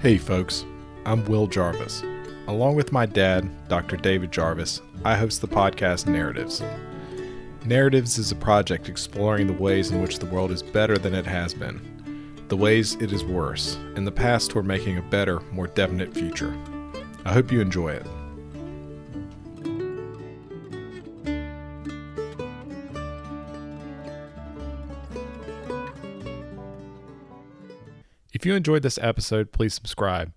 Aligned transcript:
Hey, 0.00 0.16
folks, 0.16 0.64
I'm 1.04 1.26
Will 1.26 1.46
Jarvis. 1.46 2.02
Along 2.46 2.74
with 2.74 2.90
my 2.90 3.04
dad, 3.04 3.50
Dr. 3.68 3.98
David 3.98 4.32
Jarvis, 4.32 4.80
I 5.04 5.14
host 5.14 5.42
the 5.42 5.46
podcast 5.46 6.06
Narratives. 6.06 6.62
Narratives 7.66 8.16
is 8.16 8.32
a 8.32 8.36
project 8.36 8.88
exploring 8.88 9.46
the 9.46 9.52
ways 9.52 9.90
in 9.90 10.00
which 10.00 10.18
the 10.18 10.24
world 10.24 10.52
is 10.52 10.62
better 10.62 10.96
than 10.96 11.12
it 11.12 11.26
has 11.26 11.52
been, 11.52 11.82
the 12.48 12.56
ways 12.56 12.94
it 12.94 13.12
is 13.12 13.24
worse, 13.24 13.76
and 13.94 14.06
the 14.06 14.10
paths 14.10 14.48
toward 14.48 14.64
making 14.64 14.96
a 14.96 15.02
better, 15.02 15.40
more 15.52 15.66
definite 15.66 16.14
future. 16.14 16.56
I 17.26 17.34
hope 17.34 17.52
you 17.52 17.60
enjoy 17.60 17.90
it. 17.90 18.06
If 28.40 28.46
you 28.46 28.54
enjoyed 28.54 28.80
this 28.80 28.98
episode, 29.02 29.52
please 29.52 29.74
subscribe. 29.74 30.32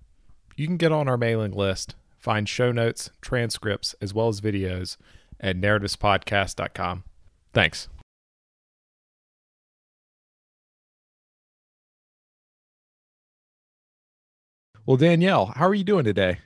You 0.58 0.68
can 0.68 0.76
get 0.76 0.92
on 0.92 1.08
our 1.08 1.16
mailing 1.16 1.54
list, 1.54 1.96
find 2.20 2.50
show 2.50 2.74
notes, 2.74 3.10
transcripts, 3.22 3.96
as 4.02 4.14
well 4.14 4.28
as 4.28 4.42
videos 4.42 4.98
at 5.40 5.56
narrativespodcast.com. 5.56 7.06
Thanks. 7.54 7.88
Well, 14.86 14.98
Danielle, 14.98 15.54
how 15.56 15.70
are 15.70 15.74
you 15.74 15.86
doing 15.86 16.04
today? 16.04 16.40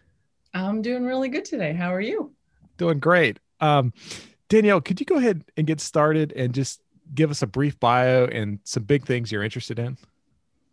I'm 0.54 0.84
doing 0.84 1.06
really 1.06 1.30
good 1.30 1.46
today. 1.46 1.74
How 1.74 1.92
are 1.92 2.00
you? 2.00 2.34
Doing 2.78 3.00
great. 3.00 3.40
Um, 3.62 3.94
Danielle, 4.48 4.82
could 4.82 5.00
you 5.00 5.08
go 5.08 5.16
ahead 5.16 5.44
and 5.58 5.66
get 5.66 5.82
started 5.82 6.34
and 6.34 6.54
just 6.54 6.82
give 7.16 7.32
us 7.32 7.42
a 7.42 7.48
brief 7.48 7.80
bio 7.80 8.26
and 8.26 8.60
some 8.64 8.84
big 8.84 9.08
things 9.08 9.32
you're 9.32 9.44
interested 9.44 9.80
in? 9.80 9.98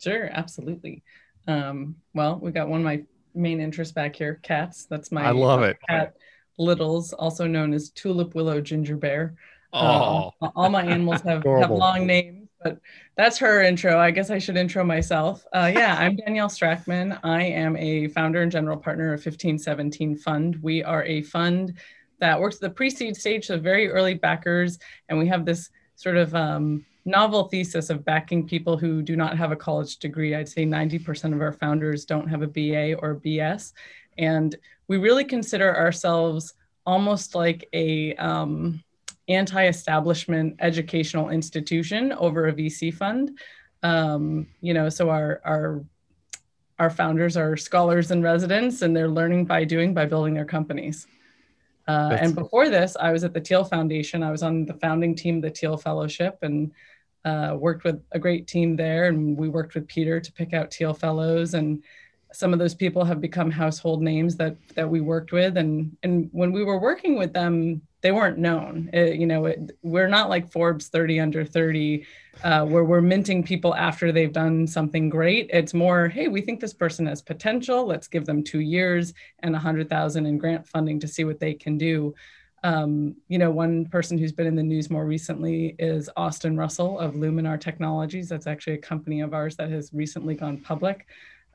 Sure, 0.05 0.29
absolutely. 0.33 1.03
Um, 1.47 1.97
well, 2.15 2.39
we 2.41 2.53
got 2.53 2.69
one 2.69 2.81
of 2.81 2.85
my 2.85 3.03
main 3.35 3.61
interests 3.61 3.93
back 3.93 4.15
here, 4.17 4.41
cats. 4.43 4.87
That's 4.87 5.11
my 5.11 5.25
I 5.27 5.31
love 5.31 5.63
it. 5.63 5.77
cat 5.89 6.15
Littles, 6.59 7.13
also 7.13 7.47
known 7.47 7.73
as 7.75 7.91
Tulip 7.91 8.35
Willow 8.35 8.61
Ginger 8.61 8.97
Bear. 8.97 9.35
Oh, 9.73 9.79
Uh, 9.79 9.83
all, 9.83 10.35
all 10.55 10.71
my 10.71 10.85
animals 10.85 11.21
have, 11.23 11.43
have 11.45 11.71
long 11.71 12.07
names, 12.07 12.49
but 12.63 12.79
that's 13.17 13.39
her 13.39 13.63
intro. 13.63 13.99
I 13.99 14.13
guess 14.13 14.31
I 14.31 14.39
should 14.39 14.57
intro 14.57 14.85
myself. 14.85 15.45
Uh, 15.53 15.73
yeah, 15.75 15.97
I'm 15.99 16.15
Danielle 16.25 16.49
Strachman. 16.49 17.19
I 17.25 17.43
am 17.43 17.77
a 17.77 18.07
founder 18.09 18.43
and 18.43 18.53
general 18.53 18.77
partner 18.77 19.09
of 19.13 19.19
1517 19.19 20.17
Fund. 20.19 20.57
We 20.63 20.85
are 20.85 21.03
a 21.05 21.23
fund 21.23 21.75
that 22.21 22.39
works 22.39 22.57
at 22.57 22.61
the 22.61 22.71
pre-seed 22.71 23.17
stage, 23.17 23.47
so 23.47 23.59
very 23.59 23.89
early 23.91 24.15
backers, 24.15 24.79
and 25.09 25.19
we 25.19 25.27
have 25.27 25.45
this 25.45 25.71
sort 25.97 26.17
of 26.17 26.33
um, 26.37 26.87
novel 27.05 27.45
thesis 27.45 27.91
of 27.91 28.05
backing 28.05 28.47
people 28.47 28.77
who 28.77 29.03
do 29.03 29.17
not 29.17 29.37
have 29.37 29.53
a 29.53 29.57
college 29.57 29.99
degree. 29.99 30.35
I'd 30.35 30.49
say 30.49 30.65
90% 30.65 31.35
of 31.35 31.41
our 31.41 31.53
founders 31.53 32.05
don't 32.05 32.29
have 32.29 32.43
a 32.43 32.47
BA 32.47 32.95
or 32.95 33.17
BS, 33.17 33.73
and 34.19 34.57
we 34.89 34.97
really 34.97 35.25
consider 35.25 35.77
ourselves 35.77 36.55
almost 36.87 37.35
like 37.35 37.69
a 37.73 38.15
um, 38.17 38.83
anti-establishment 39.29 40.57
educational 40.61 41.31
institution 41.31 42.13
over 42.13 42.49
a 42.49 42.53
VC 42.53 42.93
fund. 42.93 43.39
Um, 43.83 44.47
you 44.61 44.75
know, 44.75 44.89
so 44.89 45.11
our 45.11 45.41
our 45.45 45.85
our 46.79 46.91
founders 46.91 47.37
are 47.37 47.57
scholars 47.57 48.11
and 48.11 48.23
residents, 48.23 48.83
and 48.83 48.97
they're 48.97 49.09
learning 49.09 49.45
by 49.45 49.65
doing 49.65 49.95
by 49.95 50.07
building 50.07 50.35
their 50.35 50.45
companies. 50.45 51.07
Uh, 51.87 52.17
and 52.19 52.35
before 52.35 52.71
this, 52.71 52.97
I 52.99 53.13
was 53.13 53.25
at 53.25 53.35
the 53.35 53.41
Thiel 53.41 53.65
Foundation. 53.65 54.23
I 54.23 54.31
was 54.31 54.43
on 54.43 54.65
the 54.65 54.75
founding 54.75 55.15
team 55.15 55.37
of 55.37 55.43
the 55.43 55.51
Thiel 55.51 55.77
Fellowship 55.77 56.39
and 56.43 56.73
uh, 57.25 57.57
worked 57.59 57.85
with 57.85 58.03
a 58.13 58.19
great 58.19 58.47
team 58.47 58.77
there. 58.77 59.07
And 59.07 59.37
we 59.37 59.49
worked 59.49 59.75
with 59.75 59.89
Peter 59.89 60.21
to 60.21 60.33
pick 60.33 60.53
out 60.53 60.73
Thiel 60.73 60.95
Fellows. 60.95 61.55
And 61.55 61.83
some 62.33 62.53
of 62.53 62.59
those 62.59 62.75
people 62.75 63.05
have 63.05 63.21
become 63.21 63.51
household 63.51 64.03
names 64.03 64.37
that 64.37 64.57
that 64.75 64.89
we 64.89 65.01
worked 65.01 65.33
with. 65.33 65.57
And 65.57 65.97
and 66.03 66.29
when 66.33 66.53
we 66.53 66.65
were 66.65 66.79
working 66.79 67.17
with 67.17 67.33
them, 67.33 67.83
they 68.05 68.13
weren't 68.13 68.39
known. 68.39 68.91
Uh, 68.93 69.01
you 69.01 69.27
know, 69.27 69.47
it, 69.47 69.79
we're 69.83 70.09
not 70.09 70.29
like 70.29 70.53
Forbes 70.53 70.89
30 70.89 71.21
under 71.21 71.45
30 71.45 72.05
uh, 72.43 72.65
where 72.67 72.85
we're 72.85 73.01
minting 73.01 73.43
people 73.43 73.75
after 73.75 74.13
they've 74.13 74.33
done 74.33 74.67
something 74.67 75.09
great. 75.09 75.49
It's 75.51 75.73
more, 75.73 76.09
hey, 76.09 76.29
we 76.29 76.43
think 76.43 76.61
this 76.61 76.75
person 76.75 77.07
has 77.07 77.23
potential. 77.23 77.87
Let's 77.87 78.09
give 78.09 78.27
them 78.27 78.45
two 78.45 78.61
years 78.61 79.15
and 79.39 79.57
a 79.57 79.59
hundred 79.59 79.89
thousand 79.89 80.27
in 80.27 80.37
grant 80.37 80.69
funding 80.69 81.01
to 81.01 81.09
see 81.09 81.25
what 81.25 81.41
they 81.41 81.55
can 81.55 81.79
do. 81.79 82.15
Um, 82.65 83.17
you 83.29 83.37
know, 83.37 83.51
one 83.51 83.85
person 83.85 84.17
who's 84.17 84.33
been 84.33 84.47
in 84.47 84.57
the 84.57 84.63
news 84.63 84.89
more 84.89 85.05
recently 85.05 85.77
is 85.79 86.09
Austin 86.17 86.57
Russell 86.57 86.99
of 86.99 87.13
Luminar 87.13 87.61
Technologies. 87.61 88.27
That's 88.27 88.47
actually 88.47 88.73
a 88.73 88.79
company 88.79 89.21
of 89.21 89.35
ours 89.35 89.55
that 89.57 89.71
has 89.71 89.91
recently 89.93 90.35
gone 90.35 90.57
public. 90.57 91.07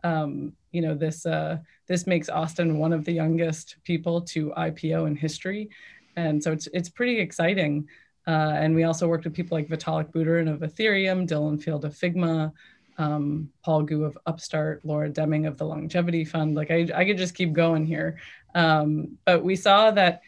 Um, 0.03 0.53
you 0.71 0.81
know, 0.81 0.93
this 0.93 1.25
uh, 1.25 1.57
this 1.87 2.05
makes 2.05 2.29
Austin 2.29 2.77
one 2.77 2.93
of 2.93 3.05
the 3.05 3.11
youngest 3.11 3.77
people 3.83 4.21
to 4.21 4.51
IPO 4.51 5.07
in 5.07 5.15
history, 5.15 5.71
and 6.15 6.41
so 6.41 6.51
it's 6.51 6.67
it's 6.73 6.89
pretty 6.89 7.19
exciting. 7.19 7.87
Uh, 8.27 8.53
and 8.55 8.75
we 8.75 8.83
also 8.83 9.07
worked 9.07 9.23
with 9.23 9.33
people 9.33 9.57
like 9.57 9.67
Vitalik 9.67 10.11
Buterin 10.11 10.47
of 10.47 10.59
Ethereum, 10.59 11.27
Dylan 11.27 11.61
Field 11.61 11.85
of 11.85 11.95
Figma, 11.95 12.51
um, 12.99 13.49
Paul 13.65 13.81
Gu 13.81 14.03
of 14.03 14.15
Upstart, 14.27 14.85
Laura 14.85 15.09
Deming 15.09 15.47
of 15.47 15.57
the 15.57 15.65
Longevity 15.65 16.23
Fund. 16.23 16.53
Like 16.53 16.69
I, 16.69 16.87
I 16.93 17.03
could 17.03 17.17
just 17.17 17.33
keep 17.33 17.51
going 17.51 17.87
here. 17.87 18.19
Um, 18.53 19.17
but 19.25 19.43
we 19.43 19.55
saw 19.55 19.89
that 19.89 20.21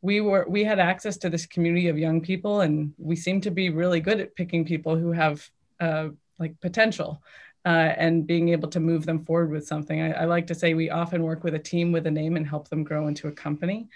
we 0.00 0.20
were 0.20 0.44
we 0.48 0.64
had 0.64 0.78
access 0.78 1.16
to 1.18 1.30
this 1.30 1.46
community 1.46 1.88
of 1.88 1.98
young 1.98 2.20
people, 2.20 2.60
and 2.62 2.92
we 2.98 3.16
seem 3.16 3.40
to 3.42 3.50
be 3.50 3.70
really 3.70 4.00
good 4.00 4.20
at 4.20 4.34
picking 4.34 4.64
people 4.64 4.96
who 4.96 5.12
have 5.12 5.48
uh, 5.80 6.08
like 6.38 6.60
potential. 6.60 7.22
Uh, 7.66 7.92
and 7.98 8.26
being 8.26 8.48
able 8.48 8.68
to 8.68 8.80
move 8.80 9.04
them 9.04 9.22
forward 9.22 9.50
with 9.50 9.66
something. 9.66 10.00
I, 10.00 10.22
I 10.22 10.24
like 10.24 10.46
to 10.46 10.54
say 10.54 10.72
we 10.72 10.88
often 10.88 11.22
work 11.22 11.44
with 11.44 11.54
a 11.54 11.58
team 11.58 11.92
with 11.92 12.06
a 12.06 12.10
name 12.10 12.36
and 12.36 12.46
help 12.46 12.68
them 12.68 12.82
grow 12.82 13.08
into 13.08 13.28
a 13.28 13.32
company. 13.32 13.88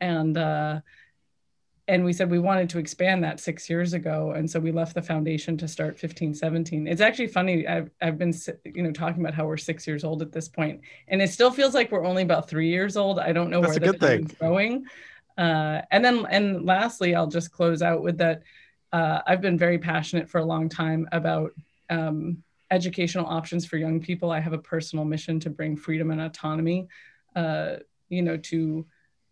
And 0.00 0.38
uh, 0.38 0.80
and 1.88 2.04
we 2.04 2.12
said 2.12 2.30
we 2.30 2.38
wanted 2.38 2.68
to 2.68 2.78
expand 2.78 3.24
that 3.24 3.40
six 3.40 3.68
years 3.68 3.94
ago 3.94 4.32
and 4.36 4.48
so 4.48 4.60
we 4.60 4.70
left 4.70 4.94
the 4.94 5.02
foundation 5.02 5.56
to 5.56 5.66
start 5.66 5.98
15 5.98 6.34
17 6.34 6.86
it's 6.86 7.00
actually 7.00 7.26
funny 7.26 7.66
i've, 7.66 7.90
I've 8.00 8.18
been 8.18 8.34
you 8.64 8.82
know 8.82 8.92
talking 8.92 9.20
about 9.20 9.34
how 9.34 9.46
we're 9.46 9.56
six 9.56 9.86
years 9.86 10.04
old 10.04 10.22
at 10.22 10.30
this 10.30 10.48
point 10.48 10.82
and 11.08 11.20
it 11.20 11.30
still 11.30 11.50
feels 11.50 11.74
like 11.74 11.90
we're 11.90 12.04
only 12.04 12.22
about 12.22 12.48
three 12.48 12.68
years 12.68 12.96
old 12.96 13.18
i 13.18 13.32
don't 13.32 13.50
know 13.50 13.62
That's 13.62 13.78
where 13.80 13.90
a 13.90 13.92
the 13.92 13.98
good 13.98 14.00
thing. 14.28 14.36
going 14.38 14.84
uh, 15.38 15.82
and 15.90 16.04
then 16.04 16.26
and 16.30 16.64
lastly 16.64 17.14
i'll 17.14 17.26
just 17.26 17.50
close 17.52 17.80
out 17.80 18.02
with 18.02 18.18
that 18.18 18.42
uh, 18.92 19.20
i've 19.26 19.40
been 19.40 19.58
very 19.58 19.78
passionate 19.78 20.28
for 20.28 20.38
a 20.38 20.44
long 20.44 20.68
time 20.68 21.08
about 21.12 21.52
um, 21.90 22.42
educational 22.70 23.26
options 23.26 23.64
for 23.64 23.78
young 23.78 24.00
people 24.00 24.30
i 24.30 24.40
have 24.40 24.52
a 24.52 24.58
personal 24.58 25.04
mission 25.04 25.40
to 25.40 25.48
bring 25.48 25.76
freedom 25.76 26.10
and 26.10 26.20
autonomy 26.20 26.86
uh, 27.36 27.76
you 28.08 28.22
know 28.22 28.36
to 28.36 28.84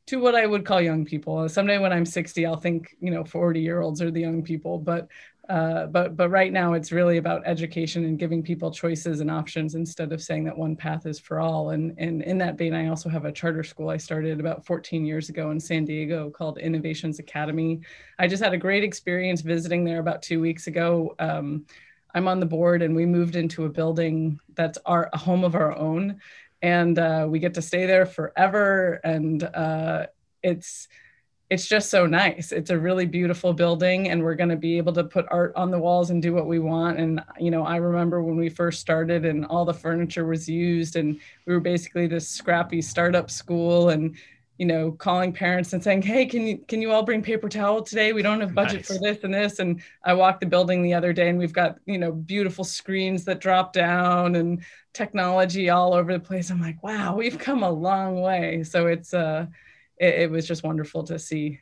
to 0.06 0.21
what 0.21 0.37
I 0.37 0.47
would 0.47 0.65
call 0.65 0.81
young 0.81 1.05
people. 1.05 1.49
Someday 1.49 1.78
when 1.78 1.93
I'm 1.93 2.06
60, 2.06 2.47
I'll 2.47 2.56
think, 2.56 2.97
you 3.00 3.11
know, 3.11 3.25
40 3.25 3.61
year 3.61 3.81
olds 3.81 4.00
are 4.00 4.11
the 4.11 4.21
young 4.21 4.43
people. 4.43 4.78
But 4.78 5.09
uh, 5.48 5.86
but 5.86 6.16
but 6.16 6.28
right 6.28 6.52
now 6.52 6.72
it's 6.72 6.90
really 6.90 7.18
about 7.18 7.42
education 7.46 8.04
and 8.04 8.18
giving 8.18 8.42
people 8.42 8.70
choices 8.70 9.20
and 9.20 9.30
options 9.30 9.76
instead 9.76 10.12
of 10.12 10.20
saying 10.20 10.44
that 10.44 10.56
one 10.56 10.74
path 10.74 11.06
is 11.06 11.20
for 11.20 11.38
all. 11.38 11.70
And 11.70 11.94
and 11.98 12.22
in 12.22 12.38
that 12.38 12.58
vein, 12.58 12.74
I 12.74 12.88
also 12.88 13.08
have 13.08 13.24
a 13.24 13.32
charter 13.32 13.62
school 13.62 13.88
I 13.88 13.96
started 13.96 14.40
about 14.40 14.66
14 14.66 15.04
years 15.04 15.28
ago 15.28 15.50
in 15.52 15.60
San 15.60 15.84
Diego 15.84 16.30
called 16.30 16.58
Innovations 16.58 17.20
Academy. 17.20 17.80
I 18.18 18.26
just 18.26 18.42
had 18.42 18.54
a 18.54 18.58
great 18.58 18.82
experience 18.82 19.40
visiting 19.40 19.84
there 19.84 20.00
about 20.00 20.22
two 20.22 20.40
weeks 20.40 20.66
ago. 20.66 21.14
Um, 21.20 21.66
I'm 22.14 22.28
on 22.28 22.40
the 22.40 22.46
board 22.46 22.82
and 22.82 22.96
we 22.96 23.06
moved 23.06 23.36
into 23.36 23.66
a 23.66 23.68
building 23.68 24.40
that's 24.54 24.78
our 24.86 25.10
a 25.12 25.18
home 25.18 25.44
of 25.44 25.54
our 25.54 25.76
own 25.76 26.20
and 26.62 26.98
uh, 26.98 27.26
we 27.28 27.38
get 27.38 27.54
to 27.54 27.62
stay 27.62 27.86
there 27.86 28.06
forever 28.06 29.00
and 29.04 29.44
uh, 29.44 30.06
it's 30.42 30.88
it's 31.48 31.66
just 31.66 31.90
so 31.90 32.06
nice 32.06 32.52
it's 32.52 32.70
a 32.70 32.78
really 32.78 33.06
beautiful 33.06 33.52
building 33.52 34.08
and 34.08 34.22
we're 34.22 34.34
going 34.34 34.48
to 34.48 34.56
be 34.56 34.76
able 34.76 34.92
to 34.92 35.04
put 35.04 35.26
art 35.30 35.52
on 35.54 35.70
the 35.70 35.78
walls 35.78 36.10
and 36.10 36.20
do 36.22 36.32
what 36.32 36.46
we 36.46 36.58
want 36.58 36.98
and 36.98 37.20
you 37.38 37.50
know 37.50 37.64
i 37.64 37.76
remember 37.76 38.22
when 38.22 38.37
we 38.37 38.48
first 38.48 38.81
started 38.81 39.25
and 39.25 39.44
all 39.46 39.64
the 39.64 39.75
furniture 39.75 40.26
was 40.26 40.48
used 40.48 40.96
and 40.96 41.20
we 41.46 41.54
were 41.54 41.60
basically 41.60 42.06
this 42.06 42.28
scrappy 42.28 42.82
startup 42.82 43.31
school 43.31 43.90
and 43.90 44.16
you 44.58 44.66
know 44.66 44.90
calling 44.90 45.32
parents 45.32 45.72
and 45.72 45.84
saying 45.84 46.02
hey 46.02 46.26
can 46.26 46.46
you 46.46 46.58
can 46.66 46.81
you 46.82 46.90
all 46.90 47.02
bring 47.02 47.22
paper 47.22 47.49
towel 47.49 47.82
today 47.82 48.12
we 48.12 48.22
don't 48.22 48.40
have 48.40 48.54
budget 48.54 48.78
Nice. 48.78 48.87
for 48.87 48.99
this 48.99 49.22
and 49.22 49.34
this 49.34 49.58
and 49.58 49.82
i 50.04 50.14
walked 50.14 50.40
the 50.40 50.46
building 50.46 50.82
the 50.82 50.94
other 50.94 51.12
day 51.12 51.28
and 51.28 51.38
we've 51.38 51.52
got 51.52 51.78
you 51.84 51.99
know 51.99 52.10
beautiful 52.10 52.64
screens 52.64 53.25
that 53.26 53.40
drop 53.40 53.72
down 53.72 54.34
and 54.34 54.62
technology 54.96 55.69
all 55.69 55.92
over 55.92 56.12
the 56.12 56.19
place. 56.19 56.50
I'm 56.50 56.60
like, 56.60 56.82
wow, 56.82 57.14
we've 57.14 57.38
come 57.38 57.62
a 57.62 57.70
long 57.70 58.22
way. 58.22 58.64
So 58.64 58.87
it's 58.87 59.12
uh 59.12 59.46
it, 59.98 60.14
it 60.14 60.31
was 60.31 60.46
just 60.46 60.62
wonderful 60.62 61.04
to 61.04 61.19
see. 61.19 61.60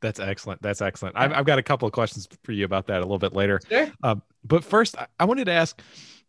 That's 0.00 0.20
excellent. 0.20 0.62
That's 0.62 0.80
excellent. 0.80 1.16
I've, 1.16 1.32
I've 1.32 1.46
got 1.46 1.58
a 1.58 1.62
couple 1.62 1.86
of 1.86 1.92
questions 1.92 2.28
for 2.44 2.52
you 2.52 2.64
about 2.64 2.86
that 2.86 2.98
a 2.98 3.00
little 3.00 3.18
bit 3.18 3.32
later. 3.32 3.60
Sure. 3.68 3.90
Um, 4.02 4.22
but 4.44 4.62
first, 4.62 4.96
I, 4.96 5.06
I 5.18 5.24
wanted 5.24 5.46
to 5.46 5.52
ask, 5.52 5.80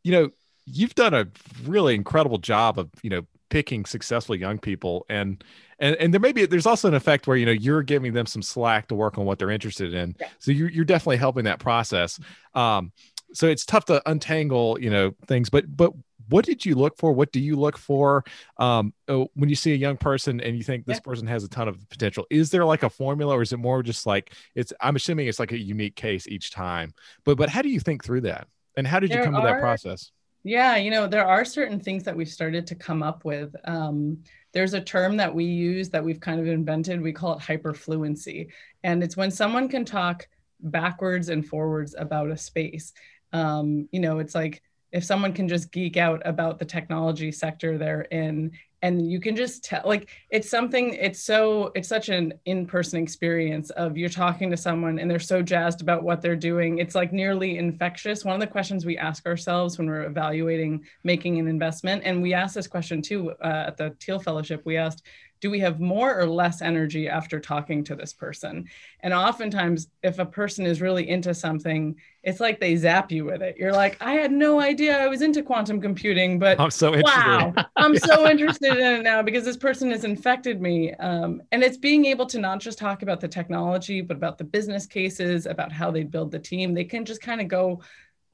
you 0.03 0.11
know, 0.11 0.29
you've 0.65 0.95
done 0.95 1.13
a 1.13 1.27
really 1.65 1.93
incredible 1.93 2.39
job 2.39 2.79
of, 2.79 2.89
you 3.03 3.09
know, 3.11 3.27
picking 3.49 3.83
successful 3.85 4.35
young 4.35 4.59
people 4.59 5.07
and 5.09 5.43
and 5.79 5.95
and 5.95 6.13
there 6.13 6.21
may 6.21 6.31
be 6.31 6.45
there's 6.45 6.67
also 6.67 6.87
an 6.87 6.93
effect 6.93 7.25
where 7.25 7.35
you 7.35 7.47
know 7.47 7.51
you're 7.51 7.81
giving 7.81 8.13
them 8.13 8.27
some 8.27 8.43
slack 8.43 8.87
to 8.87 8.93
work 8.93 9.17
on 9.17 9.25
what 9.25 9.39
they're 9.39 9.49
interested 9.49 9.91
in 9.91 10.15
Yeah. 10.19 10.27
so 10.37 10.51
you're, 10.51 10.69
you're 10.69 10.85
definitely 10.85 11.17
helping 11.17 11.45
that 11.45 11.57
process 11.57 12.19
um 12.53 12.91
so 13.33 13.47
it's 13.47 13.65
tough 13.65 13.85
to 13.85 14.07
untangle 14.07 14.77
you 14.79 14.91
know 14.91 15.15
things 15.25 15.49
but 15.49 15.65
but 15.75 15.93
what 16.29 16.45
did 16.45 16.65
you 16.65 16.75
look 16.75 16.97
for? 16.97 17.11
What 17.11 17.31
do 17.31 17.39
you 17.39 17.55
look 17.55 17.77
for 17.77 18.23
um, 18.57 18.93
uh, 19.07 19.25
when 19.33 19.49
you 19.49 19.55
see 19.55 19.73
a 19.73 19.75
young 19.75 19.97
person 19.97 20.39
and 20.41 20.55
you 20.55 20.63
think 20.63 20.85
this 20.85 20.97
yeah. 20.97 21.01
person 21.01 21.27
has 21.27 21.43
a 21.43 21.49
ton 21.49 21.67
of 21.67 21.89
potential? 21.89 22.25
Is 22.29 22.51
there 22.51 22.65
like 22.65 22.83
a 22.83 22.89
formula, 22.89 23.35
or 23.35 23.41
is 23.41 23.53
it 23.53 23.57
more 23.57 23.83
just 23.83 24.05
like 24.05 24.33
it's? 24.55 24.73
I'm 24.81 24.95
assuming 24.95 25.27
it's 25.27 25.39
like 25.39 25.51
a 25.51 25.59
unique 25.59 25.95
case 25.95 26.27
each 26.27 26.51
time. 26.51 26.93
But 27.25 27.37
but 27.37 27.49
how 27.49 27.61
do 27.61 27.69
you 27.69 27.79
think 27.79 28.03
through 28.03 28.21
that? 28.21 28.47
And 28.77 28.87
how 28.87 28.99
did 28.99 29.11
there 29.11 29.19
you 29.19 29.25
come 29.25 29.35
are, 29.35 29.41
to 29.41 29.47
that 29.47 29.59
process? 29.59 30.11
Yeah, 30.43 30.77
you 30.77 30.89
know, 30.89 31.05
there 31.05 31.25
are 31.25 31.43
certain 31.43 31.79
things 31.79 32.03
that 32.03 32.15
we've 32.15 32.29
started 32.29 32.65
to 32.67 32.75
come 32.75 33.03
up 33.03 33.25
with. 33.25 33.53
Um, 33.65 34.23
there's 34.53 34.73
a 34.73 34.81
term 34.81 35.17
that 35.17 35.33
we 35.33 35.43
use 35.43 35.89
that 35.89 36.03
we've 36.03 36.19
kind 36.19 36.39
of 36.39 36.47
invented. 36.47 37.01
We 37.01 37.11
call 37.11 37.33
it 37.33 37.41
hyperfluency. 37.41 38.47
And 38.83 39.03
it's 39.03 39.17
when 39.17 39.31
someone 39.31 39.67
can 39.67 39.85
talk 39.85 40.27
backwards 40.61 41.29
and 41.29 41.45
forwards 41.45 41.93
about 41.97 42.31
a 42.31 42.37
space. 42.37 42.93
Um, 43.33 43.87
you 43.91 43.99
know, 43.99 44.19
it's 44.19 44.33
like 44.33 44.63
if 44.91 45.03
someone 45.03 45.33
can 45.33 45.47
just 45.47 45.71
geek 45.71 45.97
out 45.97 46.21
about 46.25 46.59
the 46.59 46.65
technology 46.65 47.31
sector 47.31 47.77
they're 47.77 48.01
in 48.01 48.51
and 48.81 49.12
you 49.12 49.19
can 49.19 49.36
just 49.36 49.63
tell 49.63 49.81
like 49.86 50.09
it's 50.30 50.50
something 50.50 50.94
it's 50.94 51.21
so 51.21 51.71
it's 51.75 51.88
such 51.88 52.09
an 52.09 52.33
in-person 52.45 53.01
experience 53.01 53.69
of 53.71 53.97
you're 53.97 54.09
talking 54.09 54.50
to 54.50 54.57
someone 54.57 55.00
and 55.00 55.09
they're 55.09 55.19
so 55.19 55.41
jazzed 55.41 55.81
about 55.81 56.03
what 56.03 56.21
they're 56.21 56.36
doing. 56.36 56.80
It's 56.80 56.95
like 56.95 57.12
nearly 57.12 57.57
infectious. 57.57 58.24
One 58.24 58.36
of 58.36 58.41
the 58.41 58.47
questions 58.47 58.86
we 58.86 58.97
ask 58.97 59.25
ourselves 59.25 59.77
when 59.77 59.88
we're 59.88 60.06
evaluating 60.06 60.86
making 61.03 61.39
an 61.39 61.47
investment 61.47 62.03
and 62.06 62.21
we 62.21 62.33
asked 62.33 62.56
this 62.56 62.68
question 62.68 63.01
too 63.01 63.31
uh, 63.44 63.65
at 63.68 63.77
the 63.77 63.95
Thiel 64.00 64.19
fellowship 64.19 64.62
we 64.65 64.77
asked 64.77 65.03
do 65.41 65.50
we 65.50 65.59
have 65.59 65.80
more 65.80 66.19
or 66.19 66.25
less 66.25 66.62
energy 66.62 67.07
after 67.07 67.39
talking 67.39 67.83
to 67.86 67.95
this 67.95 68.13
person? 68.13 68.68
And 69.01 69.13
oftentimes, 69.13 69.88
if 70.03 70.19
a 70.19 70.25
person 70.25 70.65
is 70.65 70.81
really 70.81 71.09
into 71.09 71.33
something, 71.33 71.95
it's 72.24 72.39
like 72.39 72.59
they 72.59 72.75
zap 72.75 73.12
you 73.12 73.25
with 73.25 73.41
it. 73.41 73.56
You're 73.57 73.71
like, 73.71 73.97
I 74.01 74.13
had 74.13 74.31
no 74.31 74.59
idea 74.59 74.97
I 74.97 75.07
was 75.07 75.21
into 75.21 75.41
quantum 75.41 75.80
computing, 75.80 76.39
but 76.39 76.59
I'm 76.59 76.71
so 76.71 76.94
interested. 76.94 77.25
Wow, 77.25 77.53
I'm 77.77 77.94
yeah. 77.95 78.00
so 78.00 78.30
interested 78.30 78.77
in 78.77 79.00
it 79.00 79.03
now 79.03 79.21
because 79.21 79.45
this 79.45 79.57
person 79.57 79.91
has 79.91 80.03
infected 80.03 80.62
me. 80.62 80.94
Um, 80.95 81.42
and 81.51 81.63
it's 81.63 81.77
being 81.77 82.06
able 82.06 82.25
to 82.27 82.39
not 82.39 82.59
just 82.59 82.77
talk 82.77 83.01
about 83.01 83.21
the 83.21 83.27
technology, 83.27 84.01
but 84.01 84.18
about 84.18 84.38
the 84.38 84.44
business 84.44 84.85
cases, 84.85 85.45
about 85.45 85.71
how 85.71 85.92
they 85.92 86.03
build 86.03 86.31
the 86.31 86.39
team. 86.39 86.74
They 86.74 86.83
can 86.83 87.06
just 87.06 87.21
kind 87.21 87.39
of 87.39 87.47
go 87.47 87.81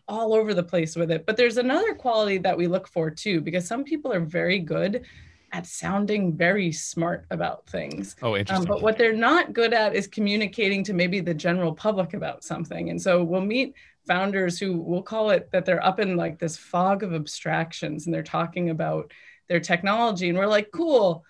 all 0.08 0.34
over 0.34 0.54
the 0.54 0.64
place 0.64 0.96
with 0.96 1.12
it. 1.12 1.26
But 1.26 1.38
there's 1.38 1.58
another 1.58 1.94
quality 1.94 2.38
that 2.40 2.58
we 2.58 2.68
look 2.68 2.88
for 2.88 3.10
too, 3.12 3.42
because 3.42 3.68
some 3.68 3.84
people 3.84 4.12
are 4.12 4.20
very 4.20 4.60
good 4.60 5.06
at 5.56 5.66
sounding 5.66 6.36
very 6.36 6.70
smart 6.70 7.26
about 7.32 7.66
things. 7.68 8.18
Oh, 8.22 8.36
interesting. 8.36 8.68
Um, 8.70 8.76
but 8.76 8.82
what 8.82 8.98
they're 8.98 9.14
not 9.14 9.54
good 9.54 9.74
at 9.74 9.96
is 9.96 10.06
communicating 10.06 10.84
to 10.84 10.94
maybe 10.94 11.22
the 11.22 11.34
general 11.34 11.74
public 11.74 12.14
about 12.14 12.44
something. 12.44 12.90
And 12.90 13.02
so 13.02 13.24
we'll 13.24 13.40
meet 13.40 13.74
founders 14.06 14.60
who 14.60 14.76
we'll 14.76 15.02
call 15.02 15.30
it 15.30 15.50
that 15.52 15.66
they're 15.66 15.84
up 15.84 16.02
in 16.02 16.18
like 16.18 16.40
this 16.40 16.58
fog 16.58 17.04
of 17.04 17.14
abstractions 17.14 18.06
and 18.06 18.14
they're 18.14 18.22
talking 18.22 18.70
about 18.70 19.14
their 19.48 19.62
technology. 19.62 20.28
And 20.28 20.38
we're 20.38 20.46
like, 20.46 20.72
cool, 20.72 21.24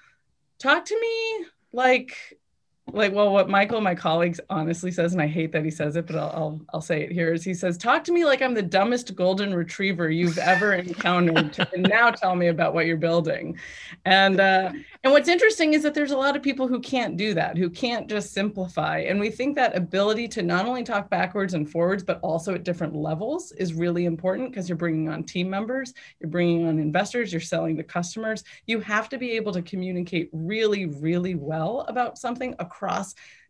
talk 0.58 0.86
to 0.86 1.00
me 1.00 1.46
like 1.72 2.18
like 2.92 3.14
well 3.14 3.32
what 3.34 3.50
michael 3.50 3.82
my 3.82 3.96
colleagues 3.96 4.40
honestly 4.50 4.92
says 4.92 5.14
and 5.14 5.22
i 5.22 5.28
hate 5.28 5.52
that 5.52 5.66
he 5.66 5.72
says 5.72 5.96
it 5.96 6.06
but 6.06 6.16
I'll, 6.16 6.32
I'll, 6.36 6.62
I'll 6.76 6.82
say 6.82 7.02
it 7.02 7.12
here 7.12 7.34
is 7.34 7.44
he 7.44 7.54
says 7.54 7.78
talk 7.78 8.04
to 8.06 8.12
me 8.12 8.26
like 8.26 8.42
i'm 8.42 8.54
the 8.54 8.62
dumbest 8.62 9.16
golden 9.16 9.54
retriever 9.54 10.10
you've 10.10 10.38
ever 10.38 10.74
encountered. 10.74 11.58
And 11.76 11.84
now 11.90 12.12
tell 12.12 12.36
me 12.36 12.48
about 12.48 12.74
what 12.74 12.86
you're 12.86 12.96
building. 12.96 13.58
And 14.06 14.40
uh, 14.40 14.72
and 15.04 15.12
what's 15.14 15.28
interesting 15.28 15.74
is 15.74 15.84
that 15.84 15.94
there's 15.94 16.12
a 16.12 16.18
lot 16.18 16.36
of 16.36 16.44
people 16.44 16.68
who 16.68 16.80
can't 16.80 17.18
do 17.18 17.34
that 17.34 17.58
who 17.58 17.70
can't 17.70 18.08
just 18.08 18.34
simplify. 18.34 19.00
And 19.00 19.20
we 19.20 19.30
think 19.30 19.56
that 19.56 19.76
ability 19.76 20.28
to 20.30 20.42
not 20.42 20.66
only 20.66 20.84
talk 20.84 21.10
backwards 21.10 21.54
and 21.54 21.70
forwards 21.70 22.04
but 22.04 22.20
also 22.22 22.54
at 22.54 22.64
different 22.64 22.96
levels 22.96 23.52
is 23.54 23.74
really 23.74 24.06
important 24.06 24.52
because 24.52 24.70
you're 24.70 24.78
bringing 24.78 25.10
on 25.10 25.24
team 25.24 25.50
members 25.50 25.94
you're 26.20 26.30
bringing 26.30 26.68
on 26.68 26.80
investors 26.80 27.32
you're 27.32 27.42
selling 27.42 27.76
to 27.78 27.84
customers. 27.84 28.44
You 28.68 28.80
have 28.82 29.10
to 29.10 29.18
be 29.18 29.32
able 29.32 29.52
to 29.54 29.62
communicate 29.62 30.30
really 30.32 30.86
really 30.86 31.36
well 31.36 31.82
about 31.88 32.18
something 32.18 32.56
across 32.60 32.75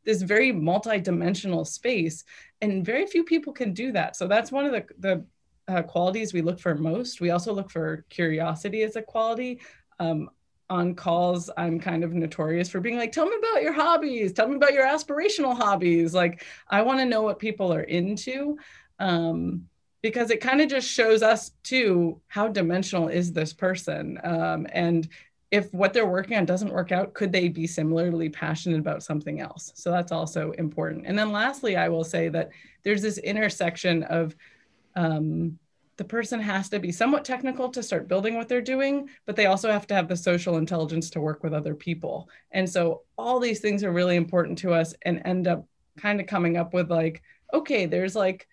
this 0.04 0.22
very 0.22 0.51
multi-dimensional 0.51 1.66
space 1.66 2.24
and 2.62 2.86
very 2.86 3.06
few 3.07 3.24
people 3.24 3.51
can 3.51 3.74
do 3.74 3.92
that. 3.92 4.16
So 4.16 4.27
that's 4.27 4.51
one 4.51 4.66
of 4.66 4.72
the, 4.72 4.86
the 5.00 5.25
uh, 5.68 5.81
qualities 5.81 6.33
we 6.33 6.42
look 6.42 6.60
for 6.60 6.75
most. 6.75 7.22
We 7.22 7.31
also 7.31 7.54
look 7.54 7.72
for 7.72 8.06
curiosity 8.10 8.83
as 8.83 8.95
a 8.95 9.01
quality. 9.01 9.62
Um, 10.00 10.30
on 10.68 10.95
calls 10.95 11.48
i'm 11.57 11.80
kind 11.80 12.04
of 12.04 12.12
notorious 12.12 12.69
for 12.69 12.80
being 12.80 12.98
like 12.98 13.12
tell 13.12 13.27
me 13.27 13.36
about 13.38 13.62
your 13.62 13.72
hobbies. 13.72 14.33
Tell 14.33 14.48
me 14.48 14.56
about 14.56 14.74
your 14.74 14.83
aspirational 14.83 15.56
hobbies. 15.56 16.12
Like 16.12 16.44
i 16.69 16.81
want 16.81 16.98
to 16.98 17.06
know 17.06 17.21
what 17.21 17.38
people 17.38 17.71
are 17.71 17.83
into 17.83 18.57
um, 18.98 19.68
because 20.01 20.31
it 20.31 20.42
kind 20.42 20.62
of 20.62 20.69
just 20.69 20.88
shows 20.88 21.21
us 21.21 21.51
too 21.63 22.19
how 22.28 22.48
dimensional 22.48 23.07
is 23.07 23.31
this 23.31 23.54
person? 23.54 24.19
Um, 24.24 24.68
and 24.71 25.07
if 25.56 25.74
what 25.74 25.94
they're 25.94 26.06
working 26.06 26.36
on 26.36 26.44
doesn't 26.44 26.74
work 26.74 26.92
out, 26.92 27.13
could 27.13 27.31
they 27.31 27.48
be 27.48 27.66
similarly 27.66 28.28
passionate 28.28 28.80
about 28.80 29.04
something 29.04 29.40
else? 29.40 29.72
So 29.74 29.90
that's 29.90 30.12
also 30.12 30.52
important. 30.52 31.06
And 31.07 31.18
then 31.18 31.31
lastly, 31.31 31.78
I 31.78 31.88
will 31.88 32.04
say 32.04 32.28
that 32.28 32.50
there's 32.84 33.02
this 33.02 33.18
intersection 33.19 34.04
of 34.04 34.36
um, 34.98 35.57
the 35.96 36.04
person 36.04 36.42
has 36.42 36.68
to 36.69 36.80
be 36.80 36.92
somewhat 36.92 37.24
technical 37.24 37.69
to 37.69 37.81
start 37.81 38.10
building 38.10 38.36
what 38.36 38.50
they're 38.50 38.60
doing, 38.60 39.10
but 39.25 39.38
they 39.38 39.46
also 39.46 39.72
have 39.72 39.88
to 39.88 39.94
have 39.94 40.10
the 40.10 40.18
social 40.18 40.57
intelligence 40.57 41.10
to 41.12 41.22
work 41.22 41.42
with 41.42 41.54
other 41.54 41.74
people. 41.74 42.28
And 42.52 42.69
so 42.69 43.04
all 43.18 43.40
these 43.40 43.62
things 43.62 43.81
are 43.81 43.94
really 43.94 44.18
important 44.18 44.57
to 44.57 44.74
us 44.74 44.94
and 45.04 45.22
end 45.24 45.48
up 45.48 45.66
kind 45.96 46.19
of 46.19 46.28
coming 46.28 46.57
up 46.57 46.74
with 46.74 46.92
like, 46.92 47.24
okay, 47.54 47.86
there's 47.86 48.13
like 48.13 48.50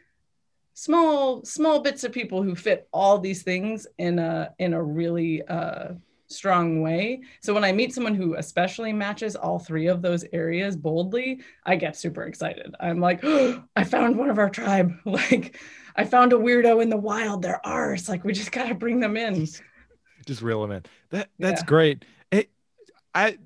small 0.75 1.45
small 1.45 1.81
bits 1.81 2.05
of 2.05 2.13
people 2.13 2.45
who 2.45 2.55
fit 2.55 2.89
all 2.93 3.19
these 3.19 3.43
things 3.43 3.89
in 3.99 4.21
a 4.21 4.55
in 4.61 4.73
a 4.73 4.83
really 4.83 5.43
uh, 5.43 5.89
strong 6.32 6.81
way. 6.81 7.23
So 7.40 7.55
when 7.55 7.64
I 7.64 7.73
meet 7.73 7.94
someone 7.94 8.14
who 8.14 8.34
especially 8.34 8.93
matches 8.93 9.37
all 9.37 9.58
three 9.58 9.87
of 9.87 10.02
those 10.02 10.25
areas 10.32 10.76
boldly, 10.76 11.40
I 11.64 11.76
get 11.76 11.96
super 11.96 12.25
excited. 12.25 12.75
I'm 12.81 13.00
like, 13.00 13.20
oh, 13.23 13.62
I 13.76 13.84
found 13.84 14.17
one 14.17 14.31
of 14.31 14.38
our 14.38 14.50
tribe. 14.50 14.93
Like, 15.05 15.58
I 15.94 16.05
found 16.05 16.32
a 16.32 16.37
weirdo 16.37 16.82
in 16.82 16.88
the 16.88 16.96
wild. 16.96 17.43
They're 17.43 17.64
ours. 17.67 18.08
Like, 18.08 18.25
we 18.25 18.32
just 18.32 18.50
got 18.52 18.69
to 18.69 18.75
bring 18.75 19.00
them 19.00 19.17
in. 19.17 19.46
Just 20.26 20.43
reel 20.43 20.62
them 20.62 20.73
in. 20.73 20.84
That 21.11 21.29
that's 21.38 21.61
yeah. 21.61 21.67
great. 21.67 22.05
It, 22.31 22.50
I 23.14 23.38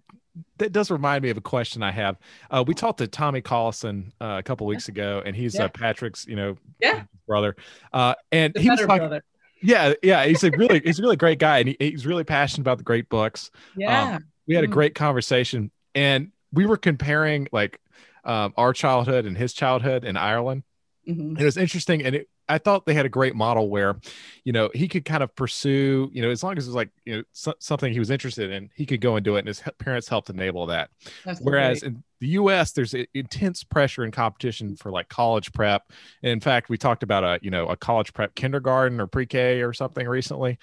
that 0.58 0.72
does 0.72 0.90
remind 0.90 1.22
me 1.22 1.30
of 1.30 1.36
a 1.36 1.42
question 1.42 1.82
I 1.82 1.90
have. 1.90 2.18
Uh, 2.50 2.64
we 2.66 2.74
talked 2.74 2.98
to 2.98 3.06
Tommy 3.06 3.40
Collison 3.40 4.12
uh, 4.20 4.36
a 4.38 4.42
couple 4.42 4.66
weeks 4.66 4.88
ago, 4.88 5.22
and 5.24 5.34
he's 5.34 5.54
uh, 5.56 5.62
yeah. 5.62 5.64
uh, 5.64 5.68
Patrick's, 5.68 6.26
you 6.26 6.36
know, 6.36 6.56
yeah. 6.80 7.04
brother. 7.26 7.56
Uh, 7.92 8.14
and 8.32 8.54
the 8.54 8.60
he 8.60 8.70
was 8.70 8.80
like, 8.82 9.00
brother. 9.00 9.24
Yeah, 9.62 9.94
yeah, 10.02 10.26
he's 10.26 10.44
a 10.44 10.50
really 10.50 10.80
he's 10.84 10.98
a 10.98 11.02
really 11.02 11.16
great 11.16 11.38
guy, 11.38 11.58
and 11.58 11.68
he, 11.68 11.76
he's 11.78 12.06
really 12.06 12.24
passionate 12.24 12.62
about 12.62 12.78
the 12.78 12.84
great 12.84 13.08
books. 13.08 13.50
Yeah, 13.76 14.16
um, 14.16 14.24
we 14.46 14.54
had 14.54 14.64
a 14.64 14.68
mm. 14.68 14.72
great 14.72 14.94
conversation, 14.94 15.70
and 15.94 16.30
we 16.52 16.66
were 16.66 16.76
comparing 16.76 17.48
like 17.52 17.80
um, 18.24 18.52
our 18.56 18.72
childhood 18.72 19.24
and 19.24 19.36
his 19.36 19.52
childhood 19.52 20.04
in 20.04 20.16
Ireland. 20.16 20.62
Mm-hmm. 21.08 21.40
It 21.40 21.44
was 21.44 21.56
interesting, 21.56 22.04
and 22.04 22.16
it, 22.16 22.28
I 22.48 22.58
thought 22.58 22.86
they 22.86 22.94
had 22.94 23.06
a 23.06 23.10
great 23.10 23.34
model 23.34 23.68
where, 23.68 23.96
you 24.44 24.52
know, 24.52 24.70
he 24.74 24.88
could 24.88 25.04
kind 25.04 25.22
of 25.22 25.34
pursue, 25.34 26.10
you 26.12 26.22
know, 26.22 26.30
as 26.30 26.42
long 26.42 26.56
as 26.56 26.66
it 26.66 26.70
was 26.70 26.76
like, 26.76 26.90
you 27.04 27.16
know, 27.16 27.22
so, 27.32 27.54
something 27.58 27.92
he 27.92 27.98
was 27.98 28.10
interested 28.10 28.50
in, 28.50 28.70
he 28.74 28.86
could 28.86 29.00
go 29.00 29.16
and 29.16 29.24
do 29.24 29.36
it, 29.36 29.40
and 29.40 29.48
his 29.48 29.62
parents 29.78 30.08
helped 30.08 30.30
enable 30.30 30.66
that. 30.66 30.90
That's 31.24 31.40
Whereas 31.40 31.80
great. 31.80 31.92
in 31.92 32.04
the 32.20 32.28
U.S., 32.28 32.72
there's 32.72 32.94
intense 33.14 33.64
pressure 33.64 34.04
and 34.04 34.12
competition 34.12 34.76
for 34.76 34.90
like 34.90 35.08
college 35.08 35.52
prep. 35.52 35.92
And 36.22 36.30
in 36.30 36.40
fact, 36.40 36.68
we 36.68 36.78
talked 36.78 37.02
about 37.02 37.24
a, 37.24 37.38
you 37.42 37.50
know, 37.50 37.66
a 37.66 37.76
college 37.76 38.12
prep 38.12 38.34
kindergarten 38.34 39.00
or 39.00 39.06
pre-K 39.06 39.62
or 39.62 39.72
something 39.72 40.06
recently. 40.06 40.58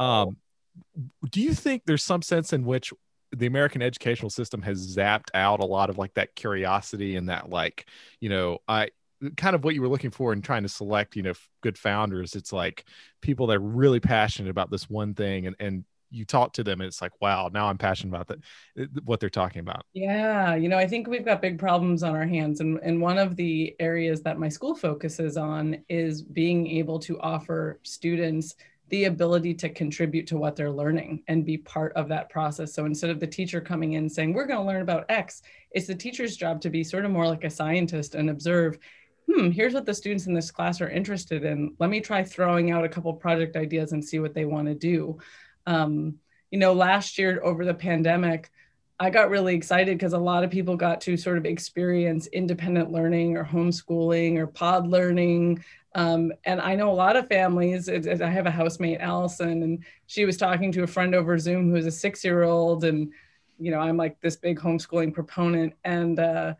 Um, 0.00 0.36
do 1.30 1.40
you 1.40 1.54
think 1.54 1.82
there's 1.86 2.04
some 2.04 2.22
sense 2.22 2.52
in 2.52 2.64
which 2.64 2.92
the 3.36 3.46
American 3.46 3.82
educational 3.82 4.30
system 4.30 4.62
has 4.62 4.96
zapped 4.96 5.28
out 5.34 5.60
a 5.60 5.66
lot 5.66 5.90
of 5.90 5.98
like 5.98 6.14
that 6.14 6.34
curiosity 6.34 7.16
and 7.16 7.28
that 7.28 7.50
like, 7.50 7.86
you 8.20 8.28
know, 8.28 8.58
I 8.66 8.88
kind 9.36 9.54
of 9.54 9.64
what 9.64 9.74
you 9.74 9.82
were 9.82 9.88
looking 9.88 10.10
for 10.10 10.32
in 10.32 10.42
trying 10.42 10.62
to 10.62 10.68
select 10.68 11.16
you 11.16 11.22
know 11.22 11.32
good 11.60 11.76
founders 11.76 12.34
it's 12.34 12.52
like 12.52 12.84
people 13.20 13.46
that 13.46 13.56
are 13.56 13.60
really 13.60 14.00
passionate 14.00 14.50
about 14.50 14.70
this 14.70 14.88
one 14.88 15.14
thing 15.14 15.46
and 15.46 15.56
and 15.58 15.84
you 16.10 16.24
talk 16.24 16.54
to 16.54 16.64
them 16.64 16.80
and 16.80 16.88
it's 16.88 17.02
like 17.02 17.12
wow 17.20 17.50
now 17.52 17.68
i'm 17.68 17.76
passionate 17.76 18.14
about 18.14 18.28
that 18.28 18.38
uh, 18.80 19.00
what 19.04 19.20
they're 19.20 19.28
talking 19.28 19.60
about 19.60 19.84
yeah 19.92 20.54
you 20.54 20.68
know 20.68 20.78
i 20.78 20.86
think 20.86 21.06
we've 21.06 21.24
got 21.24 21.42
big 21.42 21.58
problems 21.58 22.02
on 22.02 22.14
our 22.14 22.26
hands 22.26 22.60
and, 22.60 22.78
and 22.82 23.00
one 23.00 23.18
of 23.18 23.36
the 23.36 23.74
areas 23.78 24.22
that 24.22 24.38
my 24.38 24.48
school 24.48 24.74
focuses 24.74 25.36
on 25.36 25.76
is 25.88 26.22
being 26.22 26.66
able 26.66 26.98
to 26.98 27.20
offer 27.20 27.78
students 27.82 28.54
the 28.88 29.04
ability 29.04 29.54
to 29.54 29.68
contribute 29.68 30.26
to 30.26 30.38
what 30.38 30.56
they're 30.56 30.70
learning 30.70 31.22
and 31.28 31.44
be 31.44 31.58
part 31.58 31.92
of 31.94 32.08
that 32.08 32.30
process. 32.30 32.72
So 32.72 32.86
instead 32.86 33.10
of 33.10 33.20
the 33.20 33.26
teacher 33.26 33.60
coming 33.60 33.94
in 33.94 34.08
saying, 34.08 34.32
we're 34.32 34.46
going 34.46 34.60
to 34.60 34.66
learn 34.66 34.82
about 34.82 35.04
X, 35.08 35.42
it's 35.72 35.86
the 35.86 35.94
teacher's 35.94 36.36
job 36.36 36.60
to 36.62 36.70
be 36.70 36.82
sort 36.82 37.04
of 37.04 37.10
more 37.10 37.26
like 37.26 37.44
a 37.44 37.50
scientist 37.50 38.14
and 38.14 38.30
observe 38.30 38.78
hmm, 39.28 39.50
here's 39.50 39.74
what 39.74 39.84
the 39.84 39.94
students 39.94 40.26
in 40.26 40.34
this 40.34 40.50
class 40.50 40.80
are 40.80 40.88
interested 40.88 41.44
in. 41.44 41.74
Let 41.78 41.90
me 41.90 42.00
try 42.00 42.24
throwing 42.24 42.70
out 42.70 42.84
a 42.84 42.88
couple 42.88 43.12
project 43.14 43.56
ideas 43.56 43.92
and 43.92 44.04
see 44.04 44.18
what 44.18 44.34
they 44.34 44.44
want 44.44 44.68
to 44.68 44.74
do. 44.74 45.18
Um, 45.66 46.16
you 46.50 46.58
know, 46.58 46.72
last 46.72 47.18
year 47.18 47.42
over 47.44 47.64
the 47.64 47.74
pandemic, 47.74 48.50
I 48.98 49.10
got 49.10 49.30
really 49.30 49.54
excited 49.54 49.96
because 49.96 50.14
a 50.14 50.18
lot 50.18 50.44
of 50.44 50.50
people 50.50 50.76
got 50.76 51.00
to 51.02 51.16
sort 51.16 51.38
of 51.38 51.44
experience 51.44 52.26
independent 52.28 52.90
learning 52.90 53.36
or 53.36 53.44
homeschooling 53.44 54.38
or 54.38 54.46
pod 54.46 54.88
learning. 54.88 55.62
Um, 55.94 56.32
and 56.44 56.60
I 56.60 56.74
know 56.74 56.90
a 56.90 56.92
lot 56.92 57.16
of 57.16 57.28
families. 57.28 57.88
It, 57.88 58.06
it, 58.06 58.22
I 58.22 58.30
have 58.30 58.46
a 58.46 58.50
housemate, 58.50 59.00
Allison, 59.00 59.62
and 59.62 59.84
she 60.06 60.24
was 60.24 60.36
talking 60.36 60.72
to 60.72 60.82
a 60.82 60.86
friend 60.86 61.14
over 61.14 61.38
Zoom 61.38 61.70
who 61.70 61.76
is 61.76 61.86
a 61.86 61.90
six 61.90 62.24
year 62.24 62.42
old. 62.44 62.84
And, 62.84 63.12
you 63.58 63.70
know, 63.70 63.78
I'm 63.78 63.96
like 63.96 64.20
this 64.20 64.36
big 64.36 64.58
homeschooling 64.58 65.12
proponent. 65.12 65.74
And, 65.84 66.18
uh, 66.18 66.54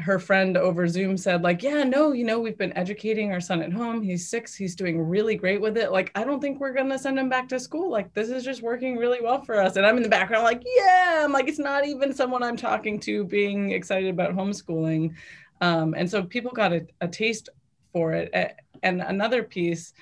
her 0.00 0.18
friend 0.18 0.56
over 0.56 0.88
Zoom 0.88 1.16
said, 1.16 1.42
like, 1.42 1.62
yeah, 1.62 1.84
no, 1.84 2.12
you 2.12 2.24
know, 2.24 2.40
we've 2.40 2.58
been 2.58 2.76
educating 2.76 3.32
our 3.32 3.40
son 3.40 3.62
at 3.62 3.72
home. 3.72 4.02
He's 4.02 4.28
six. 4.28 4.54
He's 4.54 4.74
doing 4.74 5.00
really 5.00 5.36
great 5.36 5.60
with 5.60 5.76
it. 5.76 5.92
Like, 5.92 6.10
I 6.14 6.24
don't 6.24 6.40
think 6.40 6.58
we're 6.58 6.72
gonna 6.72 6.98
send 6.98 7.18
him 7.18 7.28
back 7.28 7.48
to 7.50 7.60
school. 7.60 7.90
Like, 7.90 8.12
this 8.14 8.30
is 8.30 8.44
just 8.44 8.62
working 8.62 8.96
really 8.96 9.20
well 9.20 9.42
for 9.42 9.60
us. 9.60 9.76
And 9.76 9.86
I'm 9.86 9.96
in 9.96 10.02
the 10.02 10.08
background, 10.08 10.44
like, 10.44 10.62
yeah, 10.64 11.22
I'm 11.24 11.32
like, 11.32 11.48
it's 11.48 11.58
not 11.58 11.86
even 11.86 12.12
someone 12.14 12.42
I'm 12.42 12.56
talking 12.56 12.98
to 13.00 13.24
being 13.24 13.70
excited 13.70 14.10
about 14.10 14.34
homeschooling. 14.34 15.14
Um, 15.60 15.94
and 15.94 16.10
so 16.10 16.22
people 16.22 16.52
got 16.52 16.72
a, 16.72 16.86
a 17.00 17.08
taste 17.08 17.50
for 17.92 18.12
it. 18.12 18.30
And 18.82 19.02
another 19.02 19.42
piece 19.42 19.92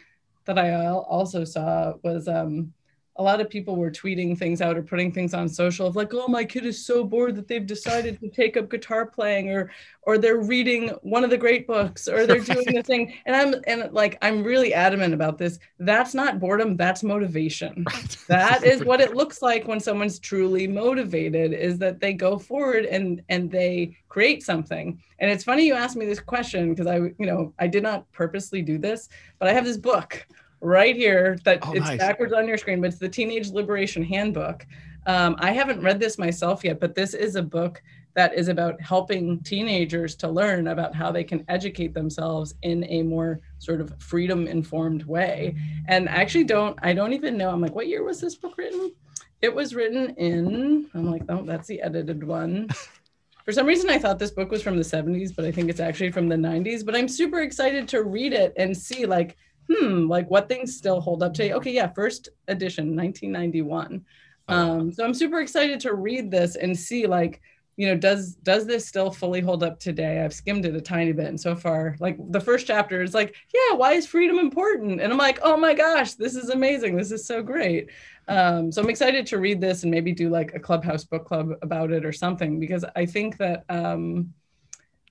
that 0.45 0.59
I 0.59 0.87
also 0.87 1.45
saw 1.45 1.95
was 2.03 2.29
um, 2.29 2.73
a 3.19 3.23
lot 3.23 3.41
of 3.41 3.51
people 3.51 3.75
were 3.75 3.91
tweeting 3.91 4.39
things 4.39 4.63
out 4.63 4.79
or 4.79 4.83
putting 4.83 5.11
things 5.11 5.35
on 5.35 5.49
social 5.49 5.87
of 5.87 5.97
like 5.97 6.15
oh 6.15 6.29
my 6.29 6.45
kid 6.45 6.65
is 6.65 6.85
so 6.85 7.05
bored 7.05 7.35
that 7.35 7.49
they've 7.49 7.67
decided 7.67 8.19
to 8.21 8.29
take 8.29 8.57
up 8.57 8.71
guitar 8.71 9.05
playing 9.05 9.51
or 9.51 9.71
or 10.03 10.17
they're 10.17 10.39
reading 10.39 10.89
one 11.03 11.25
of 11.25 11.31
the 11.31 11.37
great 11.37 11.67
books 11.67 12.09
or 12.09 12.27
they're 12.27 12.41
doing 12.41 12.65
the 12.73 12.83
thing. 12.83 13.13
And 13.27 13.37
i'm 13.37 13.63
and 13.67 13.93
like 13.93 14.17
i'm 14.23 14.43
really 14.43 14.73
adamant 14.73 15.13
about 15.13 15.37
this. 15.37 15.59
That's 15.79 16.15
not 16.15 16.39
boredom 16.39 16.77
that's 16.77 17.03
motivation. 17.03 17.85
That 18.29 18.63
is 18.73 18.85
what 18.85 19.01
it 19.01 19.15
looks 19.15 19.43
like 19.43 19.67
when 19.67 19.81
someone's 19.81 20.19
truly 20.19 20.67
motivated 20.67 21.53
is 21.53 21.79
that 21.79 22.01
they 22.01 22.13
go 22.13 22.39
forward 22.39 22.85
and 22.85 23.23
and 23.29 23.51
they 23.51 23.97
create 24.09 24.43
something. 24.43 25.01
And 25.19 25.31
it's 25.31 25.45
funny 25.45 25.67
you 25.67 25.75
asked 25.75 25.97
me 25.97 26.07
this 26.07 26.21
question 26.21 26.71
because 26.71 26.87
i 26.87 26.97
you 26.97 27.27
know 27.27 27.53
i 27.59 27.67
did 27.67 27.83
not 27.83 28.11
purposely 28.13 28.63
do 28.63 28.79
this 28.79 29.09
but 29.39 29.49
i 29.49 29.53
have 29.53 29.65
this 29.65 29.77
book 29.77 30.27
right 30.61 30.97
here 30.97 31.39
that 31.45 31.61
oh, 31.63 31.73
it's 31.73 31.87
nice. 31.87 31.99
backwards 31.99 32.33
on 32.33 32.49
your 32.49 32.59
screen, 32.59 32.81
but 32.81 32.89
it's 32.89 32.99
the 32.99 33.09
Teenage 33.09 33.51
Liberation 33.51 34.03
Handbook. 34.03 34.67
Um, 35.07 35.37
I 35.39 35.53
haven't 35.53 35.81
read 35.81 36.01
this 36.01 36.19
myself 36.19 36.65
yet, 36.65 36.81
but 36.81 36.95
this 36.95 37.15
is 37.15 37.37
a 37.37 37.43
book 37.43 37.83
that 38.15 38.35
is 38.35 38.49
about 38.49 38.81
helping 38.81 39.41
teenagers 39.43 40.17
to 40.17 40.29
learn 40.29 40.69
about 40.69 40.95
how 40.95 41.13
they 41.13 41.23
can 41.23 41.45
educate 41.49 41.95
themselves 41.95 42.55
in 42.63 42.85
a 42.89 43.03
more 43.03 43.41
sort 43.59 43.81
of 43.81 43.95
freedom 44.01 44.47
informed 44.49 45.05
way. 45.05 45.55
And 45.87 46.09
I 46.09 46.15
actually 46.15 46.45
don't, 46.45 46.77
I 46.83 46.93
don't 46.95 47.13
even 47.13 47.37
know. 47.37 47.51
I'm 47.51 47.61
like, 47.61 47.75
what 47.75 47.87
year 47.87 48.03
was 48.03 48.21
this 48.21 48.35
book 48.35 48.59
written? 48.59 48.93
It 49.41 49.55
was 49.55 49.75
written 49.75 50.17
in, 50.17 50.91
I'm 50.95 51.09
like, 51.11 51.23
oh, 51.29 51.45
that's 51.45 51.69
the 51.69 51.81
edited 51.81 52.25
one. 52.25 52.69
For 53.45 53.53
some 53.53 53.67
reason, 53.67 53.89
I 53.89 53.99
thought 53.99 54.19
this 54.19 54.33
book 54.33 54.51
was 54.51 54.63
from 54.63 54.77
the 54.77 54.83
70s, 54.83 55.35
but 55.35 55.47
I 55.47 55.53
think 55.53 55.71
it's 55.71 55.81
actually 55.81 56.11
from 56.11 56.29
the 56.29 56.37
90s. 56.37 56.85
But 56.85 56.95
I'm 56.95 57.09
super 57.09 57.41
excited 57.41 57.89
to 57.89 58.03
read 58.03 58.35
it 58.35 58.53
and 58.59 58.77
see, 58.77 59.07
like, 59.07 59.39
hmm, 59.71 60.09
like 60.09 60.31
what 60.31 60.49
things 60.49 60.77
still 60.77 61.01
hold 61.01 61.23
up 61.23 61.35
today? 61.35 61.53
Okay, 61.53 61.73
yeah, 61.73 61.89
first 61.89 62.31
edition, 62.49 62.97
1991. 62.97 64.05
Um, 64.49 64.93
so 64.93 65.05
I'm 65.05 65.15
super 65.15 65.41
excited 65.41 65.79
to 65.81 65.95
read 65.95 66.31
this 66.31 66.57
and 66.57 66.77
see 66.77 67.07
like, 67.07 67.43
you 67.77 67.87
know, 67.87 67.97
does 67.97 68.35
does 68.37 68.67
this 68.67 68.87
still 68.87 69.11
fully 69.11 69.41
hold 69.41 69.63
up 69.63 69.79
today? 69.79 70.25
I've 70.25 70.35
skimmed 70.35 70.65
it 70.65 70.75
a 70.75 70.81
tiny 70.81 71.13
bit, 71.13 71.27
and 71.27 71.41
so 71.41 71.55
far, 71.55 71.97
like 72.01 72.19
the 72.31 72.41
first 72.41 72.67
chapter 72.67 73.03
is 73.03 73.15
like, 73.15 73.37
yeah, 73.55 73.77
why 73.77 73.93
is 73.93 74.07
freedom 74.07 74.39
important? 74.39 75.01
And 75.01 75.13
I'm 75.13 75.19
like, 75.19 75.39
oh 75.43 75.57
my 75.57 75.75
gosh, 75.75 76.15
this 76.15 76.35
is 76.35 76.49
amazing. 76.49 76.97
This 76.97 77.13
is 77.13 77.25
so 77.25 77.41
great. 77.41 77.91
Um, 78.27 78.73
so 78.73 78.83
I'm 78.83 78.91
excited 78.91 79.27
to 79.27 79.39
read 79.39 79.61
this 79.61 79.85
and 79.85 79.93
maybe 79.93 80.13
do 80.13 80.29
like 80.29 80.55
a 80.55 80.61
clubhouse 80.61 81.05
book 81.05 81.25
club 81.25 81.53
about 81.63 81.93
it 81.93 82.05
or 82.05 82.13
something 82.13 82.59
because 82.59 82.85
I 82.97 83.07
think 83.07 83.37
that 83.37 83.65
um, 83.69 84.35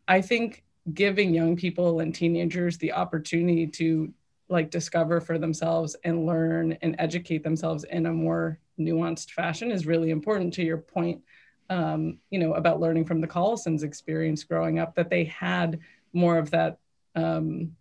I 0.07 0.21
think 0.21 0.65
giving 0.93 1.33
young 1.33 1.55
people 1.55 2.01
and 2.01 2.13
teenagers 2.13 2.77
the 2.77 2.91
opportunity 2.91 3.67
to 3.67 4.13
like 4.49 4.71
discover 4.71 5.19
for 5.19 5.37
themselves 5.37 5.95
and 6.03 6.25
learn 6.25 6.77
and 6.81 6.95
educate 6.99 7.43
themselves 7.43 7.83
in 7.85 8.05
a 8.05 8.13
more 8.13 8.59
nuanced 8.79 9.31
fashion 9.31 9.71
is 9.71 9.85
really 9.85 10.09
important 10.09 10.53
to 10.53 10.63
your 10.63 10.77
point 10.77 11.21
um, 11.69 12.19
you 12.29 12.39
know 12.39 12.53
about 12.53 12.79
learning 12.79 13.05
from 13.05 13.19
the 13.19 13.27
collisons 13.27 13.83
experience 13.83 14.43
growing 14.43 14.79
up 14.79 14.95
that 14.95 15.09
they 15.09 15.25
had 15.25 15.79
more 16.13 16.37
of 16.37 16.51
that 16.51 16.79
um, 17.15 17.75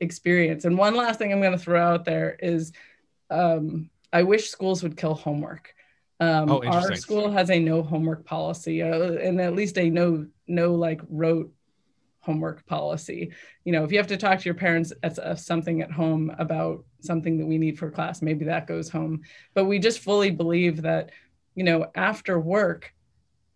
experience. 0.00 0.64
And 0.64 0.76
one 0.76 0.94
last 0.94 1.18
thing 1.18 1.32
i'm 1.32 1.40
going 1.40 1.52
to 1.52 1.58
throw 1.58 1.82
out 1.82 2.04
there 2.04 2.36
is 2.40 2.72
um, 3.30 3.90
i 4.12 4.22
wish 4.22 4.50
schools 4.50 4.82
would 4.82 4.96
kill 4.96 5.14
homework. 5.14 5.74
Um, 6.20 6.48
oh, 6.48 6.62
our 6.64 6.94
school 6.94 7.30
has 7.32 7.50
a 7.50 7.58
no 7.58 7.82
homework 7.82 8.24
policy 8.24 8.82
uh, 8.82 9.12
and 9.14 9.40
at 9.40 9.54
least 9.54 9.78
a 9.78 9.90
no 9.90 10.26
no 10.46 10.74
like 10.74 11.00
rote 11.08 11.52
homework 12.24 12.64
policy. 12.66 13.32
You 13.64 13.72
know, 13.72 13.84
if 13.84 13.92
you 13.92 13.98
have 13.98 14.06
to 14.08 14.16
talk 14.16 14.38
to 14.38 14.44
your 14.44 14.54
parents 14.54 14.92
at 15.02 15.18
uh, 15.18 15.36
something 15.36 15.82
at 15.82 15.90
home 15.90 16.34
about 16.38 16.84
something 17.00 17.38
that 17.38 17.46
we 17.46 17.58
need 17.58 17.78
for 17.78 17.90
class, 17.90 18.22
maybe 18.22 18.46
that 18.46 18.66
goes 18.66 18.88
home. 18.88 19.22
But 19.52 19.66
we 19.66 19.78
just 19.78 20.00
fully 20.00 20.30
believe 20.30 20.82
that, 20.82 21.10
you 21.54 21.64
know, 21.64 21.90
after 21.94 22.40
work, 22.40 22.92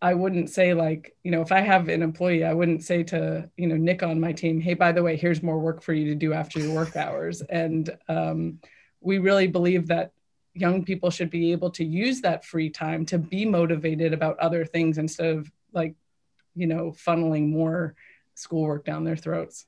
I 0.00 0.14
wouldn't 0.14 0.50
say 0.50 0.74
like, 0.74 1.16
you 1.24 1.30
know, 1.30 1.40
if 1.40 1.50
I 1.50 1.60
have 1.60 1.88
an 1.88 2.02
employee, 2.02 2.44
I 2.44 2.54
wouldn't 2.54 2.84
say 2.84 3.02
to, 3.04 3.50
you 3.56 3.66
know, 3.66 3.76
Nick 3.76 4.02
on 4.02 4.20
my 4.20 4.32
team, 4.32 4.60
hey, 4.60 4.74
by 4.74 4.92
the 4.92 5.02
way, 5.02 5.16
here's 5.16 5.42
more 5.42 5.58
work 5.58 5.82
for 5.82 5.92
you 5.92 6.04
to 6.06 6.14
do 6.14 6.32
after 6.32 6.60
your 6.60 6.74
work 6.74 6.96
hours. 6.96 7.42
And 7.50 7.90
um, 8.08 8.60
we 9.00 9.18
really 9.18 9.48
believe 9.48 9.88
that 9.88 10.12
young 10.54 10.84
people 10.84 11.10
should 11.10 11.30
be 11.30 11.52
able 11.52 11.70
to 11.70 11.84
use 11.84 12.20
that 12.20 12.44
free 12.44 12.70
time 12.70 13.06
to 13.06 13.18
be 13.18 13.44
motivated 13.44 14.12
about 14.12 14.38
other 14.38 14.64
things 14.64 14.98
instead 14.98 15.36
of 15.36 15.50
like, 15.72 15.94
you 16.54 16.66
know, 16.66 16.92
funneling 16.92 17.48
more 17.48 17.94
schoolwork 18.38 18.84
down 18.84 19.04
their 19.04 19.16
throats. 19.16 19.66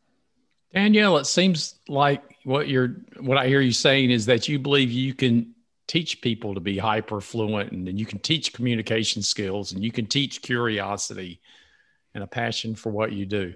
Danielle, 0.73 1.19
it 1.19 1.27
seems 1.27 1.77
like 1.89 2.23
what 2.45 2.69
you're 2.69 2.97
what 3.19 3.37
I 3.37 3.49
hear 3.49 3.61
you 3.61 3.73
saying 3.73 4.11
is 4.11 4.27
that 4.27 4.49
you 4.49 4.59
believe 4.59 4.91
you 4.91 5.15
can 5.15 5.55
teach 5.89 6.21
people 6.21 6.55
to 6.55 6.61
be 6.61 6.79
hyper 6.79 7.21
fluent 7.21 7.73
and, 7.73 7.89
and 7.89 7.99
you 7.99 8.07
can 8.07 8.21
teach 8.21 8.53
communication 8.53 9.23
skills 9.23 9.73
and 9.73 9.83
you 9.83 9.91
can 9.91 10.07
teach 10.07 10.41
curiosity 10.41 11.41
and 12.15 12.23
a 12.23 12.27
passion 12.27 12.77
for 12.77 12.91
what 12.91 13.11
you 13.12 13.27
do. 13.27 13.55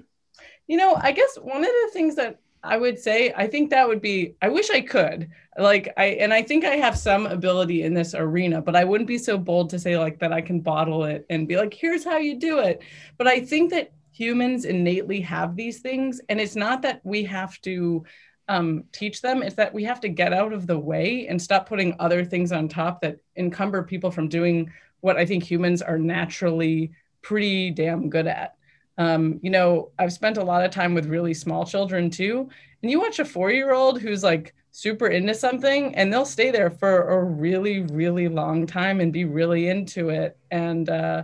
You 0.66 0.76
know, 0.76 0.96
I 1.00 1.12
guess 1.12 1.36
one 1.40 1.58
of 1.58 1.70
the 1.70 1.90
things 1.92 2.16
that 2.16 2.40
I 2.64 2.78
would 2.78 2.98
say, 2.98 3.32
I 3.36 3.46
think 3.46 3.70
that 3.70 3.86
would 3.86 4.00
be, 4.00 4.34
I 4.40 4.48
wish 4.48 4.70
I 4.70 4.80
could. 4.80 5.30
Like, 5.58 5.92
I, 5.98 6.06
and 6.06 6.32
I 6.32 6.42
think 6.42 6.64
I 6.64 6.76
have 6.76 6.96
some 6.96 7.26
ability 7.26 7.82
in 7.82 7.92
this 7.92 8.14
arena, 8.14 8.62
but 8.62 8.74
I 8.74 8.84
wouldn't 8.84 9.06
be 9.06 9.18
so 9.18 9.36
bold 9.36 9.68
to 9.70 9.78
say, 9.78 9.98
like, 9.98 10.18
that 10.20 10.32
I 10.32 10.40
can 10.40 10.60
bottle 10.60 11.04
it 11.04 11.26
and 11.28 11.46
be 11.46 11.56
like, 11.56 11.74
here's 11.74 12.04
how 12.04 12.16
you 12.16 12.36
do 12.36 12.60
it. 12.60 12.80
But 13.18 13.26
I 13.26 13.40
think 13.40 13.70
that 13.70 13.92
humans 14.14 14.64
innately 14.64 15.20
have 15.20 15.56
these 15.56 15.80
things. 15.80 16.20
And 16.28 16.40
it's 16.40 16.54
not 16.54 16.82
that 16.82 17.00
we 17.02 17.24
have 17.24 17.60
to 17.62 18.04
um, 18.48 18.84
teach 18.92 19.22
them 19.22 19.42
it's 19.42 19.54
that 19.54 19.72
we 19.72 19.84
have 19.84 20.00
to 20.00 20.08
get 20.08 20.32
out 20.32 20.52
of 20.52 20.66
the 20.66 20.78
way 20.78 21.26
and 21.28 21.40
stop 21.40 21.66
putting 21.66 21.96
other 21.98 22.24
things 22.24 22.52
on 22.52 22.68
top 22.68 23.00
that 23.00 23.16
encumber 23.36 23.82
people 23.82 24.10
from 24.10 24.28
doing 24.28 24.70
what 25.00 25.16
i 25.16 25.24
think 25.24 25.42
humans 25.42 25.80
are 25.80 25.98
naturally 25.98 26.90
pretty 27.22 27.70
damn 27.70 28.10
good 28.10 28.26
at. 28.26 28.54
Um, 28.98 29.40
you 29.42 29.48
know 29.48 29.92
i've 29.98 30.12
spent 30.12 30.36
a 30.36 30.44
lot 30.44 30.62
of 30.62 30.70
time 30.70 30.92
with 30.92 31.06
really 31.06 31.32
small 31.32 31.64
children 31.64 32.10
too. 32.10 32.48
And 32.82 32.90
you 32.90 33.00
watch 33.00 33.18
a 33.18 33.24
four 33.24 33.50
year 33.50 33.72
old 33.72 33.98
who's 33.98 34.22
like 34.22 34.54
super 34.72 35.06
into 35.06 35.32
something 35.32 35.94
and 35.94 36.12
they'll 36.12 36.26
stay 36.26 36.50
there 36.50 36.70
for 36.70 37.08
a 37.08 37.24
really 37.24 37.80
really 37.80 38.28
long 38.28 38.66
time 38.66 39.00
and 39.00 39.10
be 39.10 39.24
really 39.24 39.68
into 39.68 40.10
it. 40.10 40.36
And 40.50 40.90
uh, 40.90 41.22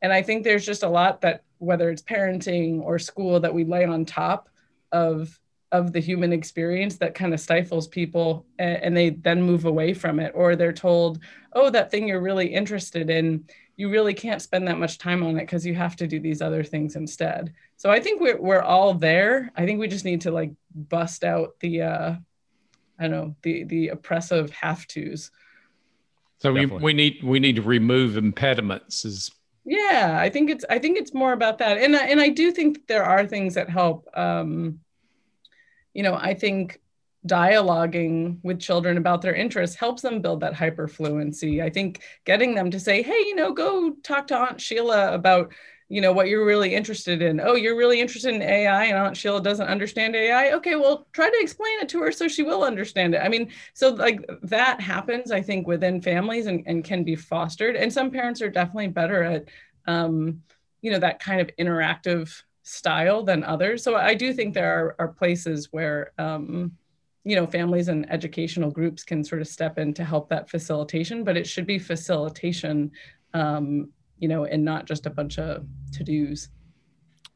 and 0.00 0.12
i 0.12 0.22
think 0.22 0.44
there's 0.44 0.64
just 0.66 0.82
a 0.82 0.88
lot 0.88 1.20
that 1.20 1.42
whether 1.58 1.90
it's 1.90 2.02
parenting 2.02 2.80
or 2.80 2.98
school 2.98 3.40
that 3.40 3.52
we 3.52 3.64
lay 3.64 3.84
on 3.84 4.04
top 4.04 4.48
of 4.92 5.38
of 5.70 5.92
the 5.92 6.00
human 6.00 6.32
experience 6.32 6.96
that 6.96 7.14
kind 7.14 7.34
of 7.34 7.40
stifles 7.40 7.86
people 7.86 8.46
and, 8.58 8.82
and, 8.82 8.96
they 8.96 9.10
then 9.10 9.42
move 9.42 9.66
away 9.66 9.92
from 9.92 10.18
it 10.18 10.32
or 10.34 10.56
they're 10.56 10.72
told 10.72 11.20
oh 11.52 11.68
that 11.68 11.90
thing 11.90 12.08
you're 12.08 12.22
really 12.22 12.46
interested 12.46 13.10
in 13.10 13.44
you 13.76 13.90
really 13.90 14.14
can't 14.14 14.42
spend 14.42 14.66
that 14.66 14.78
much 14.78 14.98
time 14.98 15.22
on 15.22 15.36
it 15.36 15.42
because 15.42 15.64
you 15.64 15.74
have 15.74 15.94
to 15.94 16.06
do 16.06 16.18
these 16.18 16.42
other 16.42 16.64
things 16.64 16.96
instead. 16.96 17.52
So 17.76 17.90
i 17.90 18.00
think 18.00 18.20
we're, 18.20 18.40
we're 18.40 18.62
all 18.62 18.94
there. 18.94 19.52
I 19.56 19.64
think 19.66 19.78
we 19.78 19.88
just 19.88 20.04
need 20.04 20.22
to 20.22 20.30
like 20.30 20.52
bust 20.74 21.24
out 21.24 21.58
the 21.60 21.82
uh 21.82 22.14
i 22.98 23.02
don't 23.02 23.10
know 23.10 23.36
the 23.42 23.64
the 23.64 23.88
oppressive 23.88 24.50
have 24.50 24.86
to's 24.86 25.30
so 26.38 26.52
we, 26.52 26.66
we 26.66 26.92
need 26.92 27.22
we 27.22 27.40
need 27.40 27.56
to 27.56 27.62
remove 27.62 28.16
impediments 28.16 29.04
is 29.04 29.32
yeah 29.68 30.16
i 30.18 30.28
think 30.28 30.50
it's 30.50 30.64
i 30.70 30.78
think 30.78 30.98
it's 30.98 31.14
more 31.14 31.32
about 31.32 31.58
that. 31.58 31.78
And 31.78 31.94
and 31.94 32.20
i 32.20 32.28
do 32.28 32.50
think 32.50 32.86
there 32.86 33.04
are 33.04 33.26
things 33.26 33.54
that 33.54 33.68
help 33.68 34.08
um 34.14 34.80
you 35.94 36.02
know 36.02 36.14
i 36.14 36.34
think 36.34 36.80
dialoguing 37.26 38.38
with 38.42 38.60
children 38.60 38.96
about 38.96 39.20
their 39.22 39.34
interests 39.34 39.76
helps 39.76 40.02
them 40.02 40.22
build 40.22 40.40
that 40.40 40.54
hyperfluency. 40.54 41.62
I 41.62 41.68
think 41.68 42.00
getting 42.24 42.54
them 42.54 42.70
to 42.70 42.80
say 42.80 43.02
hey 43.02 43.18
you 43.26 43.34
know 43.34 43.52
go 43.52 43.90
talk 44.02 44.28
to 44.28 44.36
aunt 44.36 44.60
sheila 44.60 45.12
about 45.12 45.52
you 45.88 46.00
know 46.00 46.12
what 46.12 46.28
you're 46.28 46.44
really 46.44 46.74
interested 46.74 47.22
in. 47.22 47.40
Oh 47.40 47.54
you're 47.54 47.76
really 47.76 48.00
interested 48.00 48.34
in 48.34 48.42
ai 48.42 48.84
and 48.84 48.98
aunt 48.98 49.16
sheila 49.16 49.42
doesn't 49.42 49.66
understand 49.66 50.14
ai 50.14 50.52
okay 50.52 50.74
well 50.74 51.06
try 51.12 51.30
to 51.30 51.38
explain 51.40 51.80
it 51.80 51.88
to 51.90 52.00
her 52.00 52.12
so 52.12 52.28
she 52.28 52.42
will 52.42 52.62
understand 52.62 53.14
it. 53.14 53.22
I 53.22 53.28
mean 53.28 53.50
so 53.74 53.90
like 53.90 54.24
that 54.42 54.80
happens 54.80 55.32
i 55.32 55.40
think 55.40 55.66
within 55.66 56.00
families 56.00 56.46
and, 56.46 56.62
and 56.66 56.84
can 56.84 57.04
be 57.04 57.16
fostered. 57.16 57.76
And 57.76 57.92
some 57.92 58.10
parents 58.10 58.42
are 58.42 58.50
definitely 58.50 58.88
better 58.88 59.22
at 59.22 59.44
um, 59.86 60.42
you 60.82 60.90
know 60.90 60.98
that 60.98 61.20
kind 61.20 61.40
of 61.40 61.50
interactive 61.58 62.42
style 62.62 63.22
than 63.22 63.42
others. 63.44 63.82
So 63.82 63.96
i 63.96 64.14
do 64.14 64.32
think 64.32 64.52
there 64.54 64.72
are, 64.78 64.96
are 64.98 65.08
places 65.08 65.68
where 65.72 66.12
um, 66.18 66.72
you 67.24 67.34
know 67.34 67.46
families 67.46 67.88
and 67.88 68.10
educational 68.10 68.70
groups 68.70 69.04
can 69.04 69.24
sort 69.24 69.40
of 69.40 69.48
step 69.48 69.78
in 69.78 69.94
to 69.94 70.04
help 70.04 70.28
that 70.28 70.48
facilitation 70.48 71.24
but 71.24 71.36
it 71.36 71.46
should 71.46 71.66
be 71.66 71.78
facilitation 71.78 72.90
um, 73.34 73.90
you 74.18 74.28
know, 74.28 74.44
and 74.44 74.64
not 74.64 74.86
just 74.86 75.06
a 75.06 75.10
bunch 75.10 75.38
of 75.38 75.66
to 75.92 76.04
dos. 76.04 76.48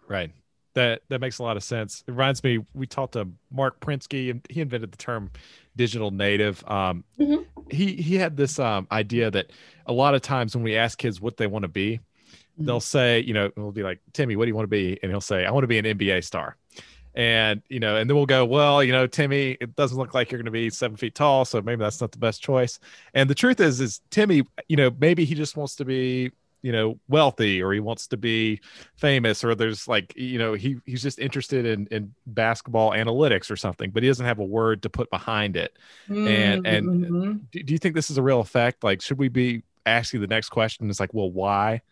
Right. 0.08 0.32
That 0.74 1.02
that 1.08 1.20
makes 1.20 1.38
a 1.38 1.42
lot 1.42 1.56
of 1.56 1.62
sense. 1.62 2.02
It 2.06 2.12
reminds 2.12 2.42
me, 2.42 2.64
we 2.72 2.86
talked 2.86 3.12
to 3.12 3.28
Marc 3.50 3.80
Prensky, 3.80 4.30
and 4.30 4.46
he 4.48 4.60
invented 4.60 4.90
the 4.90 4.96
term 4.96 5.30
digital 5.76 6.10
native. 6.10 6.64
Um, 6.66 7.04
mm-hmm. 7.18 7.42
He 7.70 7.96
he 7.96 8.16
had 8.16 8.36
this 8.36 8.58
um, 8.58 8.86
idea 8.90 9.30
that 9.30 9.52
a 9.86 9.92
lot 9.92 10.14
of 10.14 10.22
times 10.22 10.54
when 10.54 10.64
we 10.64 10.76
ask 10.76 10.96
kids 10.96 11.20
what 11.20 11.36
they 11.36 11.46
want 11.46 11.64
to 11.64 11.68
be, 11.68 11.98
mm-hmm. 11.98 12.64
they'll 12.64 12.80
say, 12.80 13.20
you 13.20 13.34
know, 13.34 13.50
we'll 13.56 13.72
be 13.72 13.82
like, 13.82 14.00
Timmy, 14.14 14.34
what 14.34 14.46
do 14.46 14.48
you 14.48 14.54
want 14.54 14.64
to 14.64 14.68
be? 14.68 14.98
And 15.02 15.12
he'll 15.12 15.20
say, 15.20 15.44
I 15.44 15.50
want 15.50 15.64
to 15.64 15.68
be 15.68 15.78
an 15.78 15.84
NBA 15.84 16.24
star 16.24 16.56
and 17.14 17.62
you 17.68 17.78
know 17.78 17.96
and 17.96 18.08
then 18.08 18.16
we'll 18.16 18.26
go 18.26 18.44
well 18.44 18.82
you 18.82 18.92
know 18.92 19.06
timmy 19.06 19.56
it 19.60 19.76
doesn't 19.76 19.98
look 19.98 20.14
like 20.14 20.30
you're 20.30 20.38
going 20.38 20.46
to 20.46 20.50
be 20.50 20.70
seven 20.70 20.96
feet 20.96 21.14
tall 21.14 21.44
so 21.44 21.60
maybe 21.60 21.80
that's 21.80 22.00
not 22.00 22.10
the 22.10 22.18
best 22.18 22.42
choice 22.42 22.78
and 23.12 23.28
the 23.28 23.34
truth 23.34 23.60
is 23.60 23.80
is 23.80 24.00
timmy 24.10 24.42
you 24.68 24.76
know 24.76 24.90
maybe 24.98 25.24
he 25.24 25.34
just 25.34 25.56
wants 25.56 25.76
to 25.76 25.84
be 25.84 26.30
you 26.62 26.72
know 26.72 26.98
wealthy 27.08 27.62
or 27.62 27.72
he 27.72 27.80
wants 27.80 28.06
to 28.06 28.16
be 28.16 28.60
famous 28.96 29.44
or 29.44 29.54
there's 29.54 29.86
like 29.86 30.14
you 30.16 30.38
know 30.38 30.54
he 30.54 30.78
he's 30.86 31.02
just 31.02 31.18
interested 31.18 31.66
in 31.66 31.86
in 31.90 32.14
basketball 32.26 32.92
analytics 32.92 33.50
or 33.50 33.56
something 33.56 33.90
but 33.90 34.02
he 34.02 34.08
doesn't 34.08 34.26
have 34.26 34.38
a 34.38 34.44
word 34.44 34.82
to 34.82 34.88
put 34.88 35.10
behind 35.10 35.56
it 35.56 35.76
mm-hmm. 36.08 36.26
and 36.26 36.66
and 36.66 37.50
do, 37.50 37.62
do 37.62 37.72
you 37.72 37.78
think 37.78 37.94
this 37.94 38.10
is 38.10 38.16
a 38.16 38.22
real 38.22 38.40
effect 38.40 38.82
like 38.82 39.02
should 39.02 39.18
we 39.18 39.28
be 39.28 39.62
asking 39.84 40.20
the 40.20 40.26
next 40.26 40.48
question 40.48 40.88
it's 40.88 41.00
like 41.00 41.12
well 41.12 41.30
why 41.30 41.82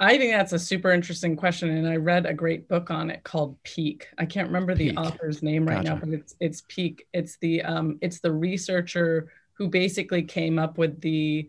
I 0.00 0.18
think 0.18 0.32
that's 0.32 0.52
a 0.52 0.58
super 0.58 0.90
interesting 0.90 1.36
question, 1.36 1.70
and 1.70 1.88
I 1.88 1.96
read 1.96 2.26
a 2.26 2.34
great 2.34 2.68
book 2.68 2.90
on 2.90 3.10
it 3.10 3.22
called 3.22 3.62
Peak. 3.62 4.08
I 4.18 4.26
can't 4.26 4.48
remember 4.48 4.74
the 4.74 4.90
Peak. 4.90 4.98
author's 5.00 5.40
name 5.40 5.66
right 5.66 5.84
gotcha. 5.84 5.88
now, 5.90 5.96
but 5.96 6.08
it's 6.08 6.34
it's 6.40 6.62
Peak. 6.66 7.06
It's 7.14 7.36
the 7.36 7.62
um, 7.62 7.98
it's 8.02 8.18
the 8.18 8.32
researcher 8.32 9.30
who 9.52 9.68
basically 9.68 10.22
came 10.22 10.58
up 10.58 10.78
with 10.78 11.00
the 11.00 11.48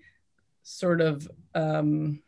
sort 0.66 1.00
of 1.00 1.30
um, 1.54 2.22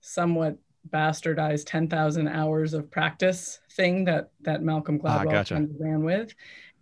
somewhat 0.00 0.56
bastardized 0.90 1.64
10,000 1.66 2.28
hours 2.28 2.74
of 2.74 2.90
practice 2.90 3.60
thing 3.72 4.04
that 4.04 4.30
that 4.40 4.62
Malcolm 4.62 5.00
ah, 5.04 5.18
Gladwell 5.18 5.28
ah, 5.28 5.30
gotcha. 5.30 5.54
kind 5.54 5.70
of 5.70 5.76
ran 5.78 6.02
with. 6.02 6.34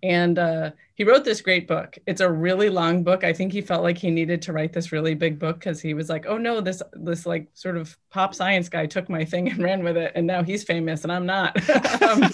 And 0.05 0.37
uh, 0.39 0.71
he 0.95 1.05
wrote 1.05 1.25
this 1.25 1.41
great 1.41 1.69
book. 1.69 1.97
It's 2.07 2.21
a 2.21 2.31
really 2.31 2.69
long 2.69 3.05
book. 3.05 3.23
I 3.23 3.33
think 3.33 3.53
he 3.53 3.61
felt 3.61 3.85
like 3.85 3.99
he 3.99 4.11
needed 4.11 4.43
to 4.43 4.53
write 4.53 4.73
this 4.73 4.91
really 4.91 5.15
big 5.15 5.39
book 5.39 5.61
because 5.61 5.81
he 5.81 5.95
was 5.95 6.09
like, 6.09 6.27
"Oh 6.27 6.39
no, 6.39 6.61
this 6.61 6.83
this 6.93 7.25
like 7.25 7.47
sort 7.55 7.77
of 7.77 7.97
pop 8.11 8.35
science 8.35 8.69
guy 8.69 8.87
took 8.87 9.09
my 9.09 9.25
thing 9.25 9.49
and 9.51 9.63
ran 9.63 9.85
with 9.85 9.97
it, 9.97 10.13
and 10.17 10.27
now 10.27 10.43
he's 10.43 10.65
famous 10.65 11.05
and 11.05 11.13
I'm 11.13 11.27
not." 11.27 11.57
um, 12.03 12.31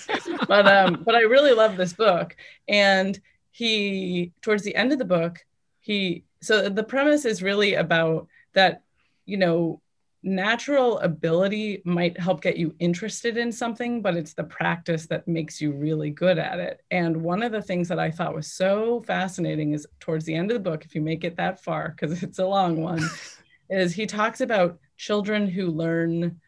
but 0.47 0.67
um, 0.67 1.03
but 1.05 1.15
I 1.15 1.21
really 1.21 1.53
love 1.53 1.77
this 1.77 1.93
book. 1.93 2.37
And 2.69 3.19
he 3.51 4.33
towards 4.41 4.63
the 4.63 4.75
end 4.75 4.93
of 4.93 4.99
the 4.99 5.05
book, 5.05 5.45
he 5.81 6.25
so 6.41 6.71
the 6.71 6.85
premise 6.85 7.27
is 7.27 7.43
really 7.43 7.75
about 7.75 8.29
that 8.55 8.83
you 9.27 9.37
know 9.37 9.81
natural 10.23 10.99
ability 10.99 11.81
might 11.85 12.19
help 12.19 12.41
get 12.41 12.57
you 12.57 12.75
interested 12.81 13.37
in 13.37 13.53
something 13.53 14.03
but 14.03 14.17
it's 14.17 14.35
the 14.35 14.43
practice 14.43 15.07
that 15.07 15.29
makes 15.29 15.61
you 15.61 15.71
really 15.71 16.11
good 16.11 16.39
at 16.39 16.59
it 16.59 16.83
and 16.91 17.17
one 17.17 17.43
of 17.43 17.53
the 17.53 17.63
things 17.63 17.89
that 17.89 18.01
i 18.01 18.11
thought 18.11 18.35
was 18.35 18.51
so 18.51 19.01
fascinating 19.07 19.73
is 19.73 19.87
towards 20.01 20.25
the 20.25 20.35
end 20.35 20.51
of 20.51 20.55
the 20.57 20.71
book 20.71 20.85
if 20.85 20.95
you 20.95 21.01
make 21.01 21.23
it 21.23 21.37
that 21.37 21.63
far 21.63 21.91
because 21.91 22.23
it's 22.25 22.41
a 22.41 22.47
long 22.47 22.83
one 22.83 23.03
is 23.71 23.95
he 23.95 24.07
talks 24.07 24.41
about 24.41 24.79
children 24.97 25.47
who 25.47 25.69
learn 25.69 26.41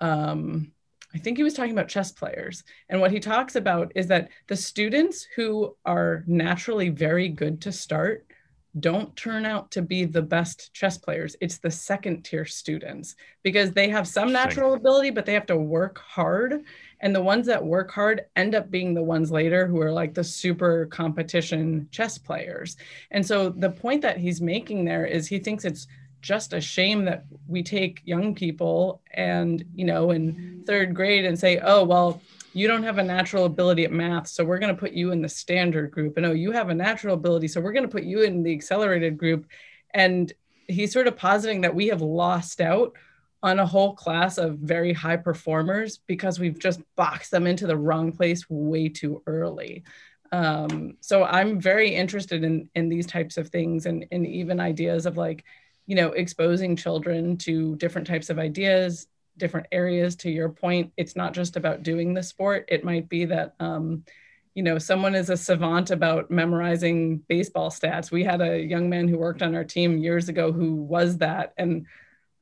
um, 0.00 0.72
I 1.14 1.18
think 1.18 1.36
he 1.36 1.42
was 1.42 1.54
talking 1.54 1.72
about 1.72 1.88
chess 1.88 2.10
players. 2.10 2.64
And 2.88 3.00
what 3.00 3.10
he 3.10 3.20
talks 3.20 3.54
about 3.54 3.92
is 3.94 4.06
that 4.08 4.30
the 4.48 4.56
students 4.56 5.26
who 5.36 5.76
are 5.84 6.24
naturally 6.26 6.88
very 6.88 7.28
good 7.28 7.60
to 7.62 7.72
start 7.72 8.26
don't 8.80 9.14
turn 9.16 9.44
out 9.44 9.70
to 9.70 9.82
be 9.82 10.04
the 10.04 10.22
best 10.22 10.72
chess 10.72 10.96
players. 10.96 11.36
It's 11.40 11.58
the 11.58 11.70
second 11.70 12.22
tier 12.22 12.46
students 12.46 13.16
because 13.42 13.72
they 13.72 13.88
have 13.90 14.08
some 14.08 14.32
natural 14.32 14.74
ability, 14.74 15.10
but 15.10 15.26
they 15.26 15.34
have 15.34 15.46
to 15.46 15.56
work 15.56 15.98
hard. 15.98 16.64
And 17.00 17.14
the 17.14 17.22
ones 17.22 17.46
that 17.46 17.62
work 17.62 17.90
hard 17.90 18.22
end 18.34 18.54
up 18.54 18.70
being 18.70 18.94
the 18.94 19.02
ones 19.02 19.30
later 19.30 19.66
who 19.66 19.80
are 19.80 19.92
like 19.92 20.14
the 20.14 20.24
super 20.24 20.86
competition 20.86 21.88
chess 21.90 22.16
players. 22.16 22.76
And 23.10 23.26
so 23.26 23.50
the 23.50 23.70
point 23.70 24.00
that 24.02 24.16
he's 24.16 24.40
making 24.40 24.84
there 24.84 25.04
is 25.04 25.26
he 25.26 25.38
thinks 25.38 25.64
it's 25.64 25.86
just 26.22 26.52
a 26.52 26.60
shame 26.60 27.04
that 27.04 27.24
we 27.48 27.62
take 27.62 28.00
young 28.04 28.34
people 28.34 29.02
and, 29.12 29.64
you 29.74 29.84
know, 29.84 30.12
in 30.12 30.62
third 30.66 30.94
grade 30.94 31.24
and 31.24 31.38
say, 31.38 31.58
oh, 31.58 31.84
well, 31.84 32.22
you 32.54 32.68
don't 32.68 32.82
have 32.82 32.98
a 32.98 33.02
natural 33.02 33.44
ability 33.44 33.84
at 33.84 33.92
math, 33.92 34.28
so 34.28 34.44
we're 34.44 34.58
going 34.58 34.74
to 34.74 34.80
put 34.80 34.92
you 34.92 35.12
in 35.12 35.22
the 35.22 35.28
standard 35.28 35.90
group. 35.90 36.16
And 36.16 36.26
oh, 36.26 36.32
you 36.32 36.52
have 36.52 36.68
a 36.68 36.74
natural 36.74 37.14
ability, 37.14 37.48
so 37.48 37.60
we're 37.60 37.72
going 37.72 37.88
to 37.88 37.92
put 37.92 38.04
you 38.04 38.22
in 38.22 38.42
the 38.42 38.52
accelerated 38.52 39.16
group. 39.16 39.46
And 39.94 40.32
he's 40.68 40.92
sort 40.92 41.06
of 41.06 41.16
positing 41.16 41.62
that 41.62 41.74
we 41.74 41.88
have 41.88 42.02
lost 42.02 42.60
out 42.60 42.92
on 43.42 43.58
a 43.58 43.66
whole 43.66 43.94
class 43.94 44.38
of 44.38 44.58
very 44.58 44.92
high 44.92 45.16
performers 45.16 45.98
because 46.06 46.38
we've 46.38 46.58
just 46.58 46.80
boxed 46.96 47.30
them 47.30 47.46
into 47.46 47.66
the 47.66 47.76
wrong 47.76 48.12
place 48.12 48.48
way 48.48 48.88
too 48.88 49.22
early. 49.26 49.82
Um, 50.30 50.96
so 51.00 51.24
I'm 51.24 51.60
very 51.60 51.94
interested 51.94 52.44
in 52.44 52.70
in 52.74 52.88
these 52.88 53.06
types 53.06 53.36
of 53.36 53.48
things 53.48 53.86
and, 53.86 54.06
and 54.12 54.26
even 54.26 54.60
ideas 54.60 55.06
of 55.06 55.16
like, 55.16 55.44
you 55.86 55.96
know, 55.96 56.08
exposing 56.12 56.76
children 56.76 57.36
to 57.38 57.76
different 57.76 58.06
types 58.06 58.30
of 58.30 58.38
ideas, 58.38 59.08
different 59.36 59.66
areas 59.72 60.16
to 60.16 60.30
your 60.30 60.48
point 60.48 60.92
it's 60.96 61.16
not 61.16 61.32
just 61.32 61.56
about 61.56 61.82
doing 61.82 62.14
the 62.14 62.22
sport. 62.22 62.66
It 62.68 62.84
might 62.84 63.08
be 63.08 63.24
that 63.26 63.54
um, 63.60 64.04
you 64.54 64.62
know 64.62 64.78
someone 64.78 65.14
is 65.14 65.30
a 65.30 65.36
savant 65.36 65.90
about 65.90 66.30
memorizing 66.30 67.18
baseball 67.28 67.70
stats. 67.70 68.10
We 68.10 68.24
had 68.24 68.40
a 68.40 68.60
young 68.60 68.88
man 68.88 69.08
who 69.08 69.18
worked 69.18 69.42
on 69.42 69.54
our 69.54 69.64
team 69.64 69.98
years 69.98 70.28
ago 70.28 70.52
who 70.52 70.74
was 70.74 71.18
that 71.18 71.54
and 71.56 71.86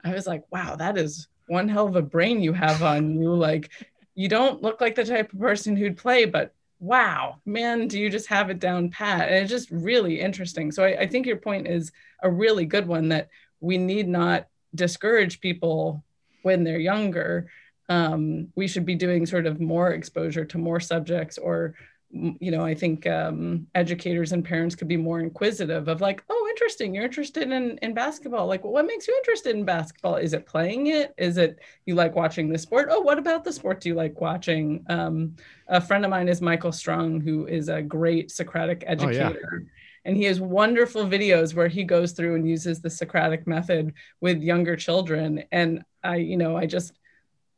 i 0.02 0.14
was 0.14 0.26
like 0.26 0.42
wow 0.50 0.76
that 0.76 0.96
is 0.96 1.28
one 1.46 1.68
hell 1.68 1.86
of 1.86 1.96
a 1.96 2.02
brain 2.02 2.40
you 2.40 2.52
have 2.52 2.82
on 2.82 3.20
you. 3.20 3.34
Like 3.34 3.70
you 4.14 4.28
don't 4.28 4.62
look 4.62 4.80
like 4.80 4.94
the 4.94 5.04
type 5.04 5.32
of 5.32 5.38
person 5.38 5.76
who'd 5.76 5.96
play 5.96 6.24
but 6.24 6.54
wow 6.78 7.36
man 7.44 7.88
do 7.88 7.98
you 7.98 8.10
just 8.10 8.26
have 8.28 8.50
it 8.50 8.58
down 8.58 8.90
pat? 8.90 9.28
And 9.28 9.36
it's 9.36 9.50
just 9.50 9.70
really 9.70 10.20
interesting. 10.20 10.72
So 10.72 10.84
I, 10.84 11.00
I 11.00 11.06
think 11.06 11.26
your 11.26 11.36
point 11.36 11.68
is 11.68 11.92
a 12.22 12.30
really 12.30 12.64
good 12.64 12.86
one 12.86 13.08
that 13.10 13.28
we 13.60 13.78
need 13.78 14.08
not 14.08 14.48
discourage 14.74 15.40
people 15.40 16.02
when 16.42 16.64
they're 16.64 16.78
younger 16.78 17.50
um, 17.88 18.48
we 18.54 18.68
should 18.68 18.86
be 18.86 18.94
doing 18.94 19.26
sort 19.26 19.46
of 19.46 19.60
more 19.60 19.90
exposure 19.90 20.44
to 20.44 20.58
more 20.58 20.80
subjects 20.80 21.38
or 21.38 21.74
you 22.12 22.50
know 22.50 22.64
i 22.64 22.74
think 22.74 23.06
um, 23.06 23.66
educators 23.74 24.32
and 24.32 24.44
parents 24.44 24.74
could 24.74 24.88
be 24.88 24.96
more 24.96 25.20
inquisitive 25.20 25.88
of 25.88 26.00
like 26.00 26.24
oh 26.28 26.40
interesting 26.50 26.94
you're 26.94 27.04
interested 27.04 27.50
in 27.50 27.78
in 27.78 27.94
basketball. 27.94 28.46
Like 28.46 28.64
what 28.64 28.86
makes 28.86 29.08
you 29.08 29.16
interested 29.16 29.56
in 29.56 29.64
basketball? 29.64 30.16
Is 30.16 30.34
it 30.34 30.46
playing 30.46 30.88
it? 30.88 31.14
Is 31.16 31.38
it 31.38 31.58
you 31.86 31.94
like 31.94 32.14
watching 32.14 32.48
the 32.48 32.58
sport? 32.58 32.88
Oh 32.90 33.00
what 33.00 33.18
about 33.18 33.44
the 33.44 33.52
sport 33.52 33.80
do 33.80 33.88
you 33.88 33.94
like 33.94 34.20
watching? 34.20 34.84
Um, 34.88 35.36
a 35.68 35.80
friend 35.80 36.04
of 36.04 36.10
mine 36.10 36.28
is 36.28 36.40
michael 36.42 36.72
strong 36.72 37.20
who 37.20 37.46
is 37.46 37.68
a 37.68 37.80
great 37.80 38.30
socratic 38.30 38.82
educator 38.86 39.50
oh, 39.52 39.58
yeah 39.62 39.68
and 40.04 40.16
he 40.16 40.24
has 40.24 40.40
wonderful 40.40 41.06
videos 41.06 41.54
where 41.54 41.68
he 41.68 41.84
goes 41.84 42.12
through 42.12 42.34
and 42.34 42.48
uses 42.48 42.80
the 42.80 42.90
socratic 42.90 43.46
method 43.46 43.92
with 44.20 44.42
younger 44.42 44.76
children 44.76 45.44
and 45.52 45.84
I, 46.02 46.16
you 46.16 46.36
know, 46.36 46.56
I 46.56 46.66
just, 46.66 46.92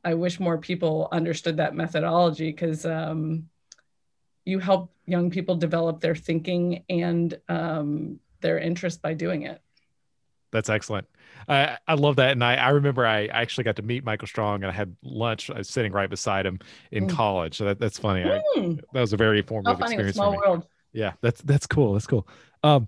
I 0.04 0.14
wish 0.14 0.40
more 0.40 0.58
people 0.58 1.08
understood 1.12 1.58
that 1.58 1.74
methodology 1.74 2.50
because 2.50 2.84
um, 2.84 3.48
you 4.44 4.58
help 4.58 4.92
young 5.06 5.30
people 5.30 5.54
develop 5.54 6.00
their 6.00 6.14
thinking 6.14 6.84
and 6.88 7.38
um, 7.48 8.18
their 8.40 8.58
interest 8.58 9.00
by 9.00 9.14
doing 9.14 9.42
it. 9.42 9.60
That's 10.50 10.68
excellent. 10.68 11.06
I, 11.48 11.78
I 11.88 11.94
love 11.94 12.16
that. 12.16 12.32
And 12.32 12.44
I, 12.44 12.56
I 12.56 12.68
remember 12.70 13.06
I 13.06 13.26
actually 13.26 13.64
got 13.64 13.76
to 13.76 13.82
meet 13.82 14.04
Michael 14.04 14.28
Strong 14.28 14.62
and 14.62 14.70
I 14.70 14.74
had 14.74 14.94
lunch 15.02 15.50
I 15.50 15.58
was 15.58 15.68
sitting 15.68 15.92
right 15.92 16.10
beside 16.10 16.44
him 16.44 16.58
in 16.90 17.06
mm. 17.06 17.10
college. 17.10 17.56
So 17.56 17.64
that, 17.64 17.78
that's 17.78 17.98
funny. 17.98 18.22
Mm. 18.22 18.78
I, 18.78 18.80
that 18.92 19.00
was 19.00 19.12
a 19.12 19.16
very 19.16 19.42
formative 19.42 19.80
experience. 19.80 20.16
Small 20.16 20.36
world. 20.36 20.66
Yeah, 20.92 21.12
that's, 21.20 21.40
that's 21.42 21.66
cool. 21.66 21.94
That's 21.94 22.06
cool. 22.06 22.26
Um, 22.62 22.86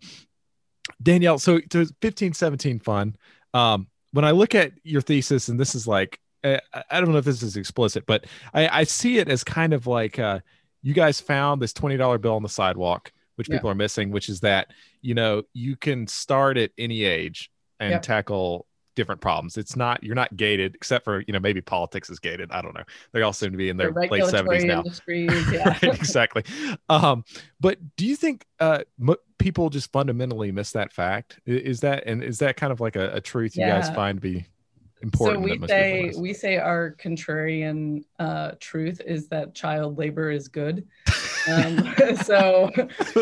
Danielle, 1.03 1.39
so, 1.39 1.61
so 1.73 1.85
15, 2.03 2.35
17 2.35 2.79
Fund. 2.81 3.17
Um, 3.53 3.89
when 4.13 4.25
I 4.25 4.31
look 4.33 4.55
at 4.55 4.73
your 4.83 5.01
thesis, 5.01 5.49
and 5.49 5.59
this 5.59 5.75
is 5.75 5.87
like, 5.87 6.21
I, 6.45 6.61
don't 6.91 7.11
know 7.11 7.19
if 7.19 7.25
this 7.25 7.43
is 7.43 7.57
explicit, 7.57 8.05
but 8.07 8.27
I, 8.53 8.81
I 8.81 8.85
see 8.85 9.19
it 9.19 9.29
as 9.29 9.43
kind 9.43 9.73
of 9.73 9.87
like 9.87 10.19
uh, 10.19 10.41
you 10.83 10.93
guys 10.93 11.21
found 11.21 11.63
this 11.63 11.73
$20 11.73 12.21
bill 12.21 12.35
on 12.35 12.43
the 12.43 12.49
sidewalk, 12.49 13.13
which 13.37 13.49
yeah. 13.49 13.57
people 13.57 13.71
are 13.71 13.75
missing, 13.75 14.11
which 14.11 14.29
is 14.29 14.41
that, 14.41 14.71
you 15.01 15.15
know, 15.15 15.43
you 15.55 15.75
can 15.77 16.07
start 16.07 16.59
at 16.59 16.71
any 16.77 17.05
age 17.05 17.51
and 17.81 18.03
tackle 18.03 18.67
different 18.95 19.21
problems. 19.21 19.57
It's 19.57 19.77
not 19.77 20.03
you're 20.03 20.15
not 20.15 20.37
gated, 20.37 20.75
except 20.75 21.05
for 21.05 21.21
you 21.27 21.33
know 21.33 21.41
maybe 21.41 21.61
politics 21.61 22.11
is 22.11 22.19
gated. 22.19 22.51
I 22.51 22.63
don't 22.63 22.75
know. 22.75 22.85
They 23.13 23.23
all 23.23 23.33
seem 23.33 23.53
to 23.53 23.57
be 23.57 23.69
in 23.69 23.77
their 23.77 23.93
The 23.93 24.09
late 24.11 24.27
seventies 24.27 24.65
now. 24.65 24.85
yeah. 25.07 25.79
exactly. 25.83 26.45
Um, 26.89 27.25
but 27.61 27.79
do 27.97 28.07
you 28.07 28.17
think 28.17 28.47
uh, 28.61 28.81
m- 29.01 29.17
people 29.39 29.71
just 29.71 29.93
fundamentally 29.93 30.53
miss 30.53 30.73
that 30.73 30.93
fact? 30.93 31.41
Is 31.47 31.81
that 31.81 32.05
and 32.07 32.23
is 32.23 32.39
that 32.39 32.57
kind 32.57 32.73
of 32.73 32.81
like 32.81 32.97
a, 32.97 33.15
a 33.15 33.21
truth 33.21 33.57
you 33.57 33.67
guys 33.67 33.91
find 33.91 34.19
to 34.19 34.21
be 34.21 34.47
important? 35.03 35.41
so 35.41 35.45
we 35.45 35.51
that 35.53 35.61
most 35.61 35.71
people 35.71 36.13
say 36.13 36.21
we 36.21 36.33
say 36.33 36.57
our 36.59 36.97
contrarian 36.99 38.05
uh, 38.19 38.53
truth 38.61 39.01
is 39.05 39.29
that 39.29 39.55
child 39.55 39.99
labor 39.99 40.31
is 40.31 40.49
good. 40.49 40.87
Um, 41.49 41.95
so 42.23 42.71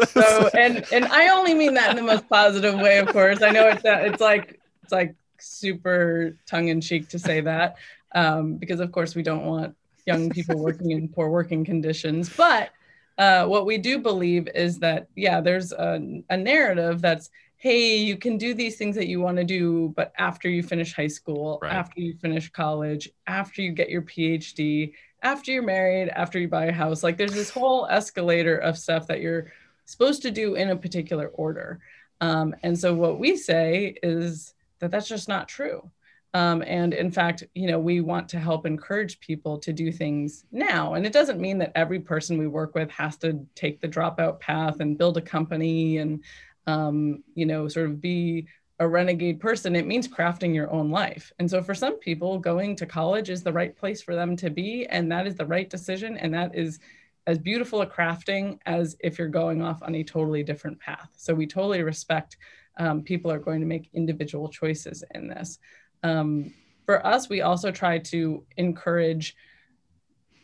so 0.08 0.50
and 0.54 0.84
and 0.92 1.04
I 1.06 1.28
only 1.28 1.54
mean 1.54 1.74
that 1.74 1.90
in 1.90 1.96
the 1.96 2.02
most 2.02 2.28
positive 2.28 2.74
way, 2.78 2.98
of 2.98 3.08
course. 3.08 3.42
I 3.42 3.50
know 3.50 3.68
it's 3.68 3.84
uh, 3.84 3.98
it's 4.02 4.20
like 4.20 4.60
it's 4.82 4.92
like 4.92 5.14
super 5.42 6.36
tongue 6.46 6.68
in 6.68 6.80
cheek 6.80 7.08
to 7.08 7.18
say 7.18 7.40
that 7.40 7.76
um, 8.14 8.54
because 8.56 8.80
of 8.80 8.92
course 8.92 9.14
we 9.14 9.22
don't 9.22 9.44
want 9.44 9.74
young 10.06 10.30
people 10.30 10.58
working 10.58 10.90
in 10.90 11.08
poor 11.08 11.28
working 11.28 11.64
conditions, 11.64 12.28
but 12.36 12.70
uh, 13.18 13.46
what 13.46 13.66
we 13.66 13.78
do 13.78 13.98
believe 13.98 14.48
is 14.54 14.78
that 14.78 15.06
yeah, 15.14 15.40
there's 15.40 15.72
a, 15.72 16.22
a 16.30 16.36
narrative 16.36 17.00
that's 17.00 17.30
hey, 17.56 17.94
you 17.96 18.16
can 18.16 18.36
do 18.36 18.54
these 18.54 18.76
things 18.76 18.96
that 18.96 19.06
you 19.06 19.20
want 19.20 19.36
to 19.36 19.44
do, 19.44 19.92
but 19.94 20.12
after 20.18 20.48
you 20.48 20.64
finish 20.64 20.92
high 20.96 21.06
school, 21.06 21.60
Right. 21.62 21.72
after 21.72 22.00
you 22.00 22.12
finish 22.14 22.50
college, 22.50 23.08
after 23.28 23.62
you 23.62 23.70
get 23.70 23.88
your 23.88 24.02
PhD, 24.02 24.94
after 25.22 25.52
you're 25.52 25.62
married, 25.62 26.08
after 26.08 26.40
you 26.40 26.48
buy 26.48 26.64
a 26.64 26.72
house, 26.72 27.04
like 27.04 27.16
there's 27.16 27.34
this 27.34 27.50
whole 27.50 27.86
escalator 27.86 28.56
of 28.58 28.76
stuff 28.76 29.06
that 29.06 29.20
you're 29.20 29.52
supposed 29.84 30.22
to 30.22 30.32
do 30.32 30.56
in 30.56 30.70
a 30.70 30.76
particular 30.76 31.28
order. 31.28 31.78
Um, 32.20 32.52
and 32.64 32.76
so 32.76 32.94
what 32.94 33.20
we 33.20 33.36
say 33.36 33.94
is 34.02 34.54
that 34.82 34.90
that's 34.90 35.08
just 35.08 35.28
not 35.28 35.48
true. 35.48 35.88
Um, 36.34 36.62
and 36.66 36.92
in 36.92 37.10
fact, 37.10 37.44
you 37.54 37.68
know, 37.68 37.78
we 37.78 38.00
want 38.00 38.28
to 38.30 38.40
help 38.40 38.66
encourage 38.66 39.20
people 39.20 39.58
to 39.58 39.72
do 39.72 39.92
things 39.92 40.44
now. 40.50 40.94
And 40.94 41.06
it 41.06 41.12
doesn't 41.12 41.40
mean 41.40 41.58
that 41.58 41.72
every 41.76 42.00
person 42.00 42.36
we 42.36 42.48
work 42.48 42.74
with 42.74 42.90
has 42.90 43.16
to 43.18 43.46
take 43.54 43.80
the 43.80 43.88
dropout 43.88 44.40
path 44.40 44.80
and 44.80 44.98
build 44.98 45.18
a 45.18 45.20
company 45.20 45.98
and, 45.98 46.24
um, 46.66 47.22
you 47.34 47.46
know, 47.46 47.68
sort 47.68 47.86
of 47.86 48.00
be 48.00 48.48
a 48.80 48.88
renegade 48.88 49.38
person. 49.38 49.76
It 49.76 49.86
means 49.86 50.08
crafting 50.08 50.52
your 50.52 50.72
own 50.72 50.90
life. 50.90 51.32
And 51.38 51.48
so 51.48 51.62
for 51.62 51.74
some 51.74 51.98
people, 52.00 52.38
going 52.38 52.74
to 52.76 52.86
college 52.86 53.30
is 53.30 53.44
the 53.44 53.52
right 53.52 53.76
place 53.76 54.02
for 54.02 54.16
them 54.16 54.34
to 54.38 54.50
be. 54.50 54.86
And 54.86 55.12
that 55.12 55.28
is 55.28 55.36
the 55.36 55.46
right 55.46 55.70
decision. 55.70 56.16
And 56.16 56.34
that 56.34 56.56
is 56.56 56.80
as 57.28 57.38
beautiful 57.38 57.82
a 57.82 57.86
crafting 57.86 58.58
as 58.66 58.96
if 58.98 59.16
you're 59.16 59.28
going 59.28 59.62
off 59.62 59.80
on 59.82 59.94
a 59.94 60.02
totally 60.02 60.42
different 60.42 60.80
path. 60.80 61.10
So 61.16 61.34
we 61.34 61.46
totally 61.46 61.82
respect 61.82 62.36
um, 62.78 63.02
people 63.02 63.30
are 63.30 63.38
going 63.38 63.60
to 63.60 63.66
make 63.66 63.90
individual 63.92 64.48
choices 64.48 65.04
in 65.14 65.28
this. 65.28 65.58
Um, 66.02 66.52
for 66.86 67.04
us, 67.06 67.28
we 67.28 67.42
also 67.42 67.70
try 67.70 67.98
to 67.98 68.44
encourage 68.56 69.36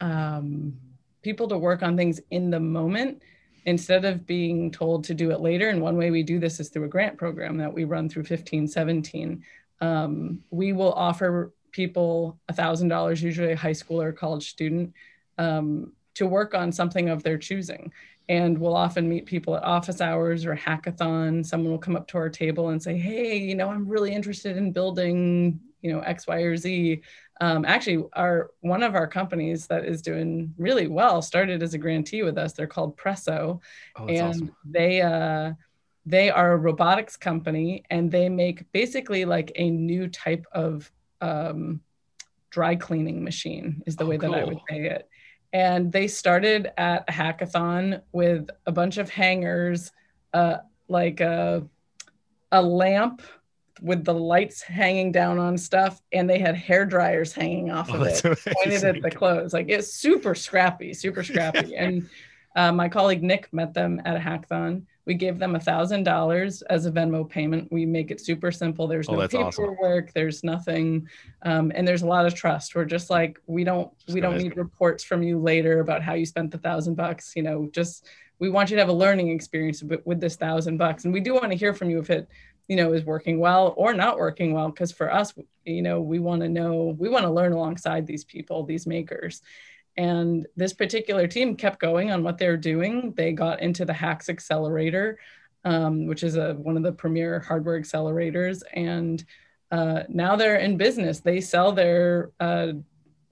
um, 0.00 0.74
people 1.22 1.48
to 1.48 1.58
work 1.58 1.82
on 1.82 1.96
things 1.96 2.20
in 2.30 2.50
the 2.50 2.60
moment 2.60 3.22
instead 3.66 4.04
of 4.04 4.26
being 4.26 4.70
told 4.70 5.04
to 5.04 5.14
do 5.14 5.30
it 5.30 5.40
later. 5.40 5.68
And 5.68 5.82
one 5.82 5.96
way 5.96 6.10
we 6.10 6.22
do 6.22 6.38
this 6.38 6.60
is 6.60 6.68
through 6.68 6.84
a 6.84 6.88
grant 6.88 7.18
program 7.18 7.58
that 7.58 7.72
we 7.72 7.84
run 7.84 8.08
through 8.08 8.22
1517. 8.22 9.42
Um, 9.80 10.42
we 10.50 10.72
will 10.72 10.92
offer 10.92 11.52
people 11.72 12.38
$1,000, 12.50 13.20
usually 13.20 13.52
a 13.52 13.56
high 13.56 13.72
school 13.72 14.00
or 14.00 14.12
college 14.12 14.48
student, 14.48 14.92
um, 15.36 15.92
to 16.14 16.26
work 16.26 16.54
on 16.54 16.72
something 16.72 17.08
of 17.08 17.22
their 17.22 17.38
choosing. 17.38 17.92
And 18.28 18.58
we'll 18.58 18.76
often 18.76 19.08
meet 19.08 19.24
people 19.24 19.56
at 19.56 19.62
office 19.64 20.00
hours 20.00 20.44
or 20.44 20.54
hackathon. 20.54 21.44
Someone 21.46 21.70
will 21.70 21.78
come 21.78 21.96
up 21.96 22.06
to 22.08 22.18
our 22.18 22.28
table 22.28 22.68
and 22.70 22.82
say, 22.82 22.96
"Hey, 22.98 23.38
you 23.38 23.54
know, 23.54 23.70
I'm 23.70 23.88
really 23.88 24.12
interested 24.12 24.56
in 24.56 24.72
building, 24.72 25.60
you 25.80 25.92
know, 25.92 26.00
X, 26.00 26.26
Y, 26.26 26.40
or 26.40 26.56
Z." 26.56 27.00
Um, 27.40 27.64
actually, 27.64 28.04
our 28.14 28.50
one 28.60 28.82
of 28.82 28.94
our 28.94 29.06
companies 29.06 29.66
that 29.68 29.84
is 29.84 30.02
doing 30.02 30.52
really 30.58 30.88
well 30.88 31.22
started 31.22 31.62
as 31.62 31.72
a 31.72 31.78
grantee 31.78 32.22
with 32.22 32.36
us. 32.36 32.52
They're 32.52 32.66
called 32.66 32.96
Presso, 32.96 33.60
oh, 33.96 34.06
and 34.08 34.28
awesome. 34.28 34.56
they 34.64 35.00
uh, 35.00 35.52
they 36.04 36.30
are 36.30 36.52
a 36.52 36.56
robotics 36.56 37.16
company, 37.16 37.84
and 37.90 38.10
they 38.10 38.28
make 38.28 38.70
basically 38.72 39.24
like 39.24 39.52
a 39.54 39.70
new 39.70 40.08
type 40.08 40.46
of 40.52 40.90
um, 41.20 41.80
dry 42.50 42.74
cleaning 42.76 43.22
machine. 43.24 43.82
Is 43.86 43.96
the 43.96 44.04
Oh, 44.04 44.08
way 44.08 44.16
that 44.18 44.34
I 44.34 44.44
would 44.44 44.60
say 44.68 44.86
it 44.86 45.08
and 45.52 45.90
they 45.92 46.06
started 46.06 46.70
at 46.76 47.04
a 47.08 47.12
hackathon 47.12 48.02
with 48.12 48.48
a 48.66 48.72
bunch 48.72 48.98
of 48.98 49.08
hangers 49.08 49.90
uh, 50.34 50.58
like 50.88 51.20
a, 51.20 51.66
a 52.52 52.62
lamp 52.62 53.22
with 53.80 54.04
the 54.04 54.14
lights 54.14 54.60
hanging 54.60 55.12
down 55.12 55.38
on 55.38 55.56
stuff 55.56 56.00
and 56.12 56.28
they 56.28 56.38
had 56.38 56.54
hair 56.54 56.84
dryers 56.84 57.32
hanging 57.32 57.70
off 57.70 57.88
Oh, 57.92 58.00
of 58.00 58.06
it 58.06 58.22
pointed 58.22 58.84
at 58.84 59.02
the 59.02 59.10
clothes. 59.10 59.52
Like 59.52 59.68
it's 59.68 59.92
super 59.94 60.34
scrappy 60.34 60.92
super 60.92 61.22
scrappy. 61.22 61.74
And 61.76 62.08
uh, 62.56 62.72
my 62.72 62.88
colleague 62.88 63.22
nick 63.22 63.52
met 63.52 63.72
them 63.74 64.02
at 64.04 64.16
a 64.16 64.18
hackathon 64.18 64.82
we 65.08 65.14
gave 65.14 65.38
them 65.38 65.56
a 65.56 65.60
thousand 65.60 66.04
dollars 66.04 66.60
as 66.62 66.84
a 66.84 66.92
venmo 66.92 67.26
payment. 67.28 67.66
We 67.72 67.86
make 67.86 68.10
it 68.10 68.20
super 68.20 68.52
simple. 68.52 68.86
There's 68.86 69.08
Oh, 69.08 69.14
no 69.14 69.20
that's 69.20 69.34
awesome. 69.34 69.70
paperwork. 69.70 70.12
There's 70.12 70.44
nothing 70.44 71.08
um, 71.42 71.72
and 71.74 71.88
there's 71.88 72.02
a 72.02 72.06
lot 72.06 72.26
of 72.26 72.34
trust. 72.34 72.74
We're 72.74 72.84
just 72.84 73.08
like 73.08 73.40
we 73.46 73.64
don't 73.64 73.90
Just 74.00 74.14
we 74.14 74.20
don't 74.20 74.36
need 74.36 74.56
reports 74.58 75.02
from 75.02 75.22
you 75.22 75.38
later 75.40 75.80
about 75.80 76.02
how 76.02 76.12
you 76.12 76.26
spent 76.26 76.50
the 76.50 76.58
thousand 76.58 76.94
bucks 76.94 77.32
you 77.34 77.42
know 77.42 77.68
just 77.72 78.06
we 78.38 78.50
want 78.50 78.68
you 78.70 78.76
to 78.76 78.82
have 78.82 78.90
a 78.90 78.92
learning 79.04 79.30
experience 79.30 79.82
with, 79.82 80.00
with 80.06 80.20
this 80.20 80.36
thousand 80.36 80.76
bucks. 80.76 81.04
And 81.04 81.12
we 81.12 81.20
do 81.20 81.34
want 81.34 81.50
to 81.50 81.56
hear 81.58 81.72
from 81.74 81.88
you 81.90 81.98
if 82.00 82.10
it 82.10 82.28
you 82.68 82.76
know 82.76 82.92
is 82.92 83.02
working 83.06 83.40
well 83.40 83.72
or 83.78 83.94
not 83.94 84.18
working 84.18 84.52
well 84.52 84.68
because 84.68 84.92
for 84.92 85.10
us 85.10 85.32
you 85.64 85.80
know 85.80 86.02
we 86.02 86.18
want 86.18 86.42
to 86.42 86.50
know 86.50 86.94
we 86.98 87.08
want 87.08 87.24
to 87.24 87.30
learn 87.30 87.54
alongside 87.54 88.06
these 88.06 88.24
people 88.24 88.62
these 88.62 88.86
makers 88.86 89.40
and 89.98 90.46
this 90.56 90.72
particular 90.72 91.26
team 91.26 91.56
kept 91.56 91.80
going 91.80 92.10
on 92.10 92.22
what 92.22 92.38
they're 92.38 92.56
doing. 92.56 93.12
They 93.14 93.32
got 93.32 93.60
into 93.60 93.84
the 93.84 93.92
HAX 93.92 94.30
accelerator 94.30 95.18
um, 95.64 96.06
which 96.06 96.22
is 96.22 96.36
a, 96.36 96.54
one 96.54 96.76
of 96.76 96.82
the 96.82 96.92
premier 96.92 97.40
hardware 97.40 97.80
accelerators. 97.80 98.62
And 98.72 99.24
uh, 99.70 100.04
now 100.08 100.36
they're 100.36 100.56
in 100.56 100.76
business. 100.76 101.20
They 101.20 101.40
sell 101.40 101.72
their 101.72 102.30
uh, 102.40 102.72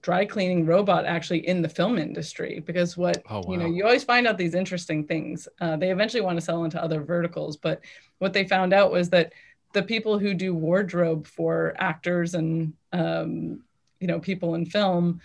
dry 0.02 0.24
cleaning 0.24 0.66
robot 0.66 1.06
actually 1.06 1.46
in 1.48 1.62
the 1.62 1.68
film 1.68 1.98
industry 1.98 2.62
because 2.64 2.96
what 2.96 3.22
Oh, 3.28 3.42
you 3.50 3.56
know 3.56 3.66
you 3.66 3.84
always 3.84 4.04
find 4.04 4.26
out 4.26 4.38
these 4.38 4.54
interesting 4.54 5.04
things. 5.04 5.48
Uh, 5.60 5.76
they 5.76 5.90
eventually 5.90 6.20
want 6.20 6.36
to 6.36 6.44
sell 6.44 6.62
into 6.62 6.80
other 6.80 7.02
verticals 7.02 7.56
but 7.56 7.80
what 8.18 8.32
they 8.32 8.46
found 8.46 8.72
out 8.72 8.92
was 8.92 9.10
that 9.10 9.32
the 9.72 9.82
people 9.82 10.16
who 10.16 10.32
do 10.32 10.54
wardrobe 10.54 11.26
for 11.26 11.74
actors 11.78 12.34
and 12.34 12.72
um, 12.92 13.64
you 13.98 14.06
know 14.06 14.20
people 14.20 14.54
in 14.54 14.64
film 14.64 15.20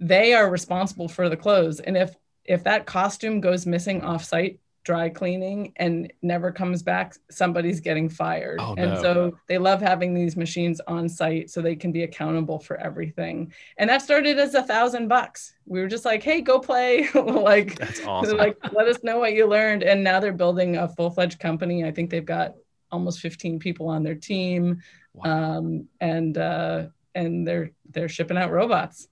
they 0.00 0.32
are 0.32 0.50
responsible 0.50 1.08
for 1.08 1.28
the 1.28 1.36
clothes. 1.36 1.80
And 1.80 1.96
if 1.96 2.14
if 2.44 2.64
that 2.64 2.86
costume 2.86 3.40
goes 3.40 3.66
missing 3.66 4.02
off 4.02 4.24
site 4.24 4.58
dry 4.82 5.10
cleaning 5.10 5.74
and 5.76 6.10
never 6.22 6.50
comes 6.50 6.82
back 6.82 7.14
somebody's 7.30 7.80
getting 7.80 8.08
fired. 8.08 8.58
Oh, 8.60 8.74
and 8.78 8.94
no. 8.94 9.02
so 9.02 9.38
they 9.46 9.58
love 9.58 9.82
having 9.82 10.14
these 10.14 10.38
machines 10.38 10.80
on 10.86 11.06
site 11.06 11.50
so 11.50 11.60
they 11.60 11.76
can 11.76 11.92
be 11.92 12.04
accountable 12.04 12.58
for 12.58 12.78
everything. 12.78 13.52
And 13.76 13.90
that 13.90 14.00
started 14.00 14.38
as 14.38 14.54
a 14.54 14.62
thousand 14.62 15.08
bucks. 15.08 15.52
We 15.66 15.80
were 15.80 15.86
just 15.86 16.06
like 16.06 16.22
hey 16.22 16.40
go 16.40 16.58
play. 16.58 17.08
Like 17.14 17.78
That's 17.78 18.04
awesome. 18.06 18.38
like 18.38 18.56
let 18.72 18.88
us 18.88 19.02
know 19.02 19.18
what 19.18 19.34
you 19.34 19.46
learned. 19.46 19.82
And 19.82 20.02
now 20.02 20.18
they're 20.18 20.32
building 20.32 20.76
a 20.76 20.88
full-fledged 20.88 21.38
company. 21.38 21.84
I 21.84 21.92
think 21.92 22.10
they've 22.10 22.24
got 22.24 22.54
almost 22.90 23.20
15 23.20 23.58
people 23.58 23.88
on 23.88 24.02
their 24.02 24.14
team. 24.14 24.80
Wow. 25.12 25.58
um, 25.58 25.88
and 26.00 26.38
uh, 26.38 26.86
and 27.14 27.46
they're 27.46 27.72
they're 27.90 28.08
shipping 28.08 28.38
out 28.38 28.50
robots 28.50 29.08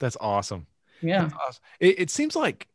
That's 0.00 0.16
awesome. 0.20 0.66
yeah 1.00 1.22
That's 1.22 1.34
awesome. 1.34 1.62
It, 1.78 2.00
it 2.00 2.10
seems 2.10 2.34
like 2.34 2.66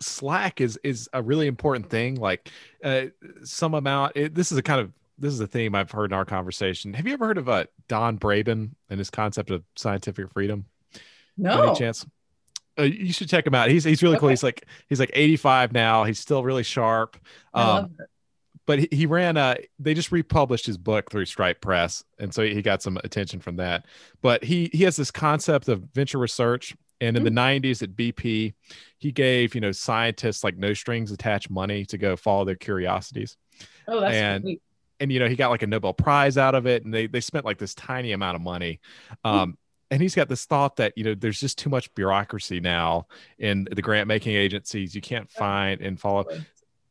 Slack 0.00 0.60
is 0.60 0.78
is 0.82 1.08
a 1.12 1.22
really 1.22 1.46
important 1.46 1.90
thing. 1.90 2.16
Like 2.16 2.50
uh, 2.82 3.06
some 3.42 3.74
amount. 3.74 4.12
It, 4.16 4.34
this 4.34 4.52
is 4.52 4.58
a 4.58 4.62
kind 4.62 4.80
of 4.80 4.92
this 5.18 5.32
is 5.32 5.40
a 5.40 5.46
theme 5.46 5.74
I've 5.74 5.90
heard 5.90 6.10
in 6.10 6.16
our 6.16 6.24
conversation. 6.24 6.94
Have 6.94 7.06
you 7.06 7.14
ever 7.14 7.26
heard 7.26 7.38
of 7.38 7.48
uh, 7.48 7.64
Don 7.88 8.18
Braben 8.18 8.70
and 8.90 8.98
his 8.98 9.10
concept 9.10 9.50
of 9.50 9.62
scientific 9.76 10.30
freedom? 10.32 10.66
No 11.36 11.62
Any 11.62 11.78
chance? 11.78 12.06
Uh, 12.78 12.82
you 12.82 13.12
should 13.12 13.28
check 13.28 13.46
him 13.46 13.54
out. 13.54 13.70
He's 13.70 13.84
he's 13.84 14.02
really 14.02 14.18
cool. 14.18 14.28
He's 14.28 14.42
like 14.42 14.66
he's 14.88 15.00
like 15.00 15.10
85 15.12 15.72
now. 15.72 16.04
He's 16.04 16.18
still 16.18 16.42
really 16.42 16.64
sharp. 16.64 17.16
Um. 17.52 17.96
But 18.66 18.78
he, 18.78 18.88
he 18.90 19.06
ran 19.06 19.36
uh 19.36 19.54
they 19.78 19.94
just 19.94 20.12
republished 20.12 20.66
his 20.66 20.78
book 20.78 21.10
through 21.10 21.24
stripe 21.24 21.60
press 21.60 22.02
and 22.18 22.32
so 22.32 22.42
he 22.42 22.62
got 22.62 22.82
some 22.82 22.98
attention 23.04 23.40
from 23.40 23.56
that. 23.56 23.86
But 24.22 24.44
he 24.44 24.70
he 24.72 24.84
has 24.84 24.96
this 24.96 25.10
concept 25.10 25.68
of 25.68 25.82
venture 25.94 26.18
research 26.18 26.74
and 27.00 27.16
in 27.16 27.24
the 27.24 27.30
90s 27.30 27.82
at 27.82 27.90
bp 27.96 28.54
he 28.98 29.12
gave 29.12 29.54
you 29.54 29.60
know 29.60 29.72
scientists 29.72 30.44
like 30.44 30.56
no 30.56 30.72
strings 30.72 31.10
attached 31.10 31.50
money 31.50 31.84
to 31.86 31.98
go 31.98 32.16
follow 32.16 32.44
their 32.44 32.54
curiosities. 32.54 33.36
Oh 33.88 34.00
that's 34.00 34.14
and- 34.14 34.42
sweet. 34.44 34.62
and 35.00 35.12
you 35.12 35.20
know 35.20 35.28
he 35.28 35.36
got 35.36 35.50
like 35.50 35.62
a 35.62 35.66
nobel 35.66 35.92
prize 35.92 36.38
out 36.38 36.54
of 36.54 36.66
it 36.66 36.84
and 36.84 36.94
they 36.94 37.06
they 37.06 37.20
spent 37.20 37.44
like 37.44 37.58
this 37.58 37.74
tiny 37.74 38.12
amount 38.12 38.36
of 38.36 38.42
money. 38.42 38.80
Um 39.24 39.58
and 39.90 40.00
he's 40.02 40.14
got 40.14 40.28
this 40.28 40.44
thought 40.46 40.76
that 40.76 40.92
you 40.96 41.04
know 41.04 41.14
there's 41.14 41.38
just 41.38 41.58
too 41.58 41.68
much 41.68 41.94
bureaucracy 41.94 42.58
now 42.58 43.06
in 43.38 43.68
the 43.70 43.82
grant 43.82 44.08
making 44.08 44.34
agencies. 44.34 44.94
You 44.94 45.00
can't 45.00 45.30
find 45.30 45.80
and 45.80 46.00
follow 46.00 46.24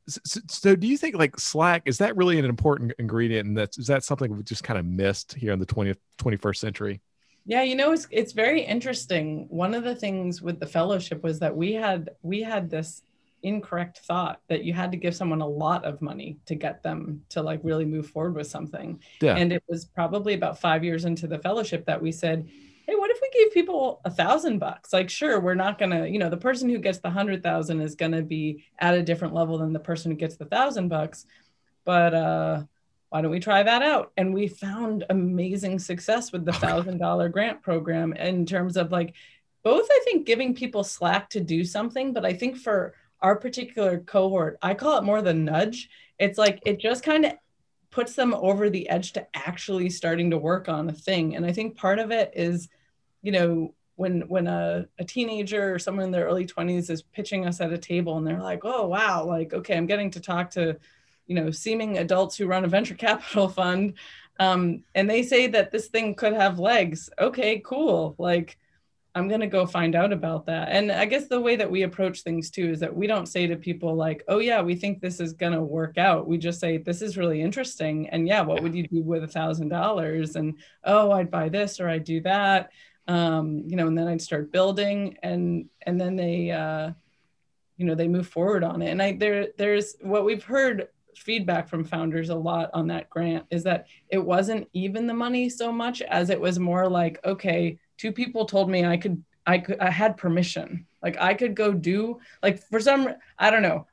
So, 0.07 0.41
so, 0.49 0.75
do 0.75 0.87
you 0.87 0.97
think 0.97 1.15
like 1.15 1.39
Slack 1.39 1.83
is 1.85 1.97
that 1.99 2.17
really 2.17 2.37
an 2.37 2.45
important 2.45 2.91
ingredient, 2.99 3.47
and 3.47 3.57
that's 3.57 3.77
is 3.77 3.87
that 3.87 4.03
something 4.03 4.35
we 4.35 4.43
just 4.43 4.63
kind 4.63 4.77
of 4.77 4.85
missed 4.85 5.33
here 5.33 5.53
in 5.53 5.59
the 5.59 5.65
20th 5.65 5.97
21st 6.19 6.57
century? 6.57 7.01
Yeah, 7.45 7.63
you 7.63 7.75
know, 7.75 7.91
it's 7.91 8.07
it's 8.11 8.33
very 8.33 8.61
interesting. 8.61 9.47
One 9.49 9.73
of 9.73 9.83
the 9.83 9.95
things 9.95 10.41
with 10.41 10.59
the 10.59 10.65
fellowship 10.65 11.23
was 11.23 11.39
that 11.39 11.55
we 11.55 11.73
had 11.73 12.09
we 12.21 12.41
had 12.41 12.69
this 12.69 13.01
incorrect 13.43 13.99
thought 13.99 14.39
that 14.47 14.63
you 14.63 14.73
had 14.73 14.91
to 14.91 14.97
give 14.97 15.15
someone 15.15 15.41
a 15.41 15.47
lot 15.47 15.83
of 15.83 16.01
money 16.01 16.37
to 16.45 16.55
get 16.55 16.81
them 16.81 17.21
to 17.29 17.41
like 17.41 17.59
really 17.61 17.85
move 17.85 18.07
forward 18.07 18.35
with 18.35 18.47
something. 18.47 19.01
Yeah. 19.21 19.35
And 19.35 19.51
it 19.51 19.63
was 19.67 19.85
probably 19.85 20.33
about 20.33 20.59
five 20.59 20.83
years 20.83 21.05
into 21.05 21.27
the 21.27 21.39
fellowship 21.39 21.85
that 21.85 22.01
we 22.01 22.11
said, 22.11 22.47
hey, 22.85 22.95
what 22.95 23.11
if 23.11 23.19
we 23.21 23.29
gave 23.31 23.53
people 23.53 24.01
a 24.05 24.11
thousand 24.11 24.59
bucks? 24.59 24.91
Like, 24.93 25.09
sure, 25.09 25.39
we're 25.39 25.55
not 25.55 25.79
gonna, 25.79 26.05
you 26.07 26.19
know, 26.19 26.29
the 26.29 26.37
person 26.37 26.69
who 26.69 26.77
gets 26.77 26.99
the 26.99 27.09
hundred 27.09 27.41
thousand 27.43 27.81
is 27.81 27.95
gonna 27.95 28.21
be 28.21 28.65
at 28.79 28.95
a 28.95 29.03
different 29.03 29.33
level 29.33 29.57
than 29.57 29.73
the 29.73 29.79
person 29.79 30.11
who 30.11 30.17
gets 30.17 30.35
the 30.35 30.45
thousand 30.45 30.89
bucks. 30.89 31.25
But 31.85 32.13
uh 32.13 32.63
why 33.09 33.21
don't 33.21 33.29
we 33.29 33.39
try 33.39 33.61
that 33.61 33.83
out? 33.83 34.11
And 34.17 34.33
we 34.33 34.47
found 34.47 35.05
amazing 35.11 35.77
success 35.77 36.31
with 36.31 36.45
the 36.45 36.53
thousand 36.53 36.97
dollar 36.97 37.29
grant 37.29 37.61
program 37.61 38.13
in 38.13 38.43
terms 38.45 38.75
of 38.75 38.91
like 38.91 39.13
both, 39.63 39.87
I 39.89 40.01
think, 40.03 40.25
giving 40.25 40.53
people 40.53 40.83
slack 40.83 41.29
to 41.29 41.39
do 41.39 41.63
something, 41.63 42.11
but 42.11 42.25
I 42.25 42.33
think 42.33 42.57
for 42.57 42.95
our 43.21 43.35
particular 43.35 43.99
cohort, 43.99 44.57
I 44.61 44.73
call 44.73 44.97
it 44.97 45.03
more 45.03 45.21
the 45.21 45.33
nudge. 45.33 45.89
It's 46.19 46.37
like 46.37 46.59
it 46.65 46.79
just 46.79 47.03
kind 47.03 47.25
of 47.25 47.33
puts 47.93 48.15
them 48.15 48.33
over 48.33 48.69
the 48.69 48.89
edge 48.89 49.13
to 49.13 49.25
actually 49.35 49.89
starting 49.89 50.31
to 50.31 50.37
work 50.37 50.67
on 50.67 50.89
a 50.89 50.93
thing. 50.93 51.35
And 51.35 51.45
I 51.45 51.53
think 51.53 51.77
part 51.77 51.99
of 51.99 52.11
it 52.11 52.31
is, 52.35 52.67
you 53.21 53.31
know, 53.31 53.73
when 53.95 54.21
when 54.21 54.47
a, 54.47 54.87
a 54.97 55.03
teenager 55.03 55.73
or 55.73 55.77
someone 55.77 56.05
in 56.05 56.11
their 56.11 56.25
early 56.25 56.47
20s 56.47 56.89
is 56.89 57.03
pitching 57.03 57.45
us 57.45 57.61
at 57.61 57.71
a 57.71 57.77
table 57.77 58.17
and 58.17 58.25
they're 58.25 58.41
like, 58.41 58.61
oh 58.63 58.87
wow, 58.87 59.23
like 59.23 59.53
okay, 59.53 59.77
I'm 59.77 59.85
getting 59.85 60.09
to 60.11 60.19
talk 60.19 60.49
to, 60.51 60.75
you 61.27 61.35
know, 61.35 61.51
seeming 61.51 61.99
adults 61.99 62.35
who 62.35 62.47
run 62.47 62.65
a 62.65 62.67
venture 62.67 62.95
capital 63.07 63.47
fund. 63.47 63.93
Um, 64.39 64.83
and 64.95 65.07
they 65.07 65.21
say 65.21 65.45
that 65.47 65.71
this 65.71 65.87
thing 65.87 66.15
could 66.15 66.33
have 66.33 66.57
legs. 66.57 67.11
Okay, 67.19 67.61
cool. 67.63 68.15
Like 68.17 68.57
I'm 69.15 69.27
going 69.27 69.41
to 69.41 69.47
go 69.47 69.65
find 69.67 69.95
out 69.95 70.11
about 70.11 70.47
that. 70.47 70.69
And 70.69 70.91
I 70.91 71.05
guess 71.05 71.27
the 71.27 71.39
way 71.39 71.55
that 71.55 71.69
we 71.69 71.83
approach 71.83 72.21
things 72.21 72.49
too 72.49 72.71
is 72.71 72.79
that 72.79 72.95
we 72.95 73.05
don't 73.05 73.27
say 73.27 73.45
to 73.45 73.55
people 73.55 73.95
like, 73.95 74.23
oh, 74.27 74.39
yeah, 74.39 74.61
we 74.61 74.75
think 74.75 75.01
this 75.01 75.19
is 75.19 75.33
going 75.33 75.53
to 75.53 75.61
work 75.61 75.99
out. 75.99 76.27
We 76.27 76.39
just 76.39 76.59
say, 76.59 76.79
this 76.79 77.03
is 77.03 77.15
really 77.15 77.41
interesting. 77.41 78.09
And 78.09 78.27
yeah, 78.27 78.41
what 78.41 78.63
would 78.63 78.73
you 78.73 78.87
do 78.87 79.03
with 79.03 79.23
a 79.23 79.27
thousand 79.27 79.69
dollars? 79.69 80.35
And 80.35 80.57
oh, 80.83 81.11
I'd 81.11 81.29
buy 81.29 81.49
this 81.49 81.79
or 81.79 81.89
I'd 81.89 82.05
do 82.05 82.21
that. 82.21 82.71
Um, 83.07 83.63
you 83.67 83.75
know, 83.75 83.85
and 83.87 83.97
then 83.97 84.07
I'd 84.07 84.21
start 84.21 84.51
building 84.51 85.17
and, 85.21 85.69
and 85.83 86.01
then 86.01 86.15
they, 86.15 86.49
uh, 86.49 86.91
you 87.77 87.85
know, 87.85 87.95
they 87.95 88.07
move 88.07 88.27
forward 88.27 88.63
on 88.63 88.81
it. 88.81 88.89
And 88.89 89.01
I, 89.01 89.13
there, 89.13 89.49
there's 89.57 89.95
what 90.01 90.25
we've 90.25 90.43
heard 90.43 90.87
feedback 91.15 91.67
from 91.67 91.83
founders 91.83 92.29
a 92.29 92.35
lot 92.35 92.71
on 92.73 92.87
that 92.87 93.09
grant 93.09 93.45
is 93.51 93.63
that 93.63 93.87
it 94.09 94.17
wasn't 94.17 94.67
even 94.73 95.05
the 95.05 95.13
money 95.13 95.49
so 95.49 95.71
much 95.71 96.01
as 96.01 96.29
it 96.29 96.39
was 96.39 96.57
more 96.59 96.89
like, 96.89 97.19
okay, 97.25 97.77
two 97.97 98.11
people 98.11 98.45
told 98.45 98.69
me 98.69 98.85
I 98.85 98.97
could 98.97 99.23
I 99.45 99.57
could 99.59 99.79
I 99.79 99.89
had 99.89 100.17
permission. 100.17 100.87
Like 101.01 101.17
I 101.19 101.33
could 101.33 101.55
go 101.55 101.73
do 101.73 102.19
like 102.41 102.61
for 102.69 102.79
some 102.79 103.09
I 103.37 103.49
don't 103.49 103.61
know. 103.61 103.87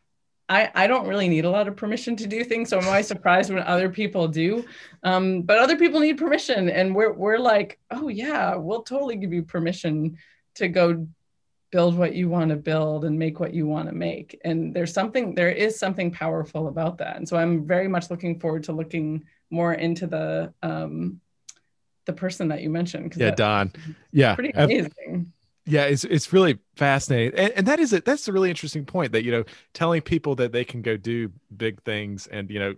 I, 0.48 0.68
I 0.74 0.86
don't 0.88 1.06
really 1.06 1.28
need 1.28 1.44
a 1.44 1.50
lot 1.50 1.68
of 1.68 1.76
permission 1.76 2.16
to 2.16 2.26
do 2.26 2.42
things, 2.42 2.70
so 2.70 2.78
I'm 2.78 2.88
always 2.88 3.06
surprised 3.06 3.52
when 3.52 3.62
other 3.62 3.88
people 3.88 4.26
do. 4.26 4.64
Um, 5.04 5.42
but 5.42 5.58
other 5.58 5.76
people 5.76 6.00
need 6.00 6.18
permission, 6.18 6.68
and 6.68 6.92
we're 6.92 7.12
we're 7.12 7.38
like, 7.38 7.78
oh 7.92 8.08
yeah, 8.08 8.56
we'll 8.56 8.82
totally 8.82 9.14
give 9.14 9.32
you 9.32 9.44
permission 9.44 10.18
to 10.56 10.66
go 10.66 11.06
build 11.70 11.96
what 11.96 12.14
you 12.14 12.28
want 12.28 12.50
to 12.50 12.56
build 12.56 13.04
and 13.04 13.16
make 13.16 13.38
what 13.38 13.54
you 13.54 13.66
want 13.66 13.88
to 13.88 13.94
make. 13.94 14.40
And 14.44 14.74
there's 14.74 14.92
something 14.92 15.36
there 15.36 15.50
is 15.52 15.78
something 15.78 16.10
powerful 16.10 16.66
about 16.66 16.98
that. 16.98 17.16
And 17.16 17.28
so 17.28 17.36
I'm 17.36 17.64
very 17.64 17.86
much 17.86 18.10
looking 18.10 18.40
forward 18.40 18.64
to 18.64 18.72
looking 18.72 19.24
more 19.50 19.74
into 19.74 20.08
the 20.08 20.52
um, 20.62 21.20
the 22.06 22.12
person 22.12 22.48
that 22.48 22.62
you 22.62 22.70
mentioned. 22.70 23.14
Yeah, 23.16 23.30
Don. 23.32 23.72
Yeah, 24.12 24.34
pretty 24.34 24.52
amazing. 24.54 25.32
yeah, 25.66 25.84
it's 25.84 26.04
it's 26.04 26.32
really 26.32 26.58
fascinating, 26.76 27.38
and, 27.38 27.52
and 27.52 27.66
that 27.66 27.78
is 27.78 27.92
it. 27.92 28.04
That's 28.04 28.26
a 28.28 28.32
really 28.32 28.50
interesting 28.50 28.84
point 28.84 29.12
that 29.12 29.24
you 29.24 29.30
know, 29.30 29.44
telling 29.74 30.02
people 30.02 30.34
that 30.36 30.52
they 30.52 30.64
can 30.64 30.82
go 30.82 30.96
do 30.96 31.30
big 31.56 31.82
things, 31.82 32.26
and 32.26 32.50
you 32.50 32.58
know, 32.58 32.74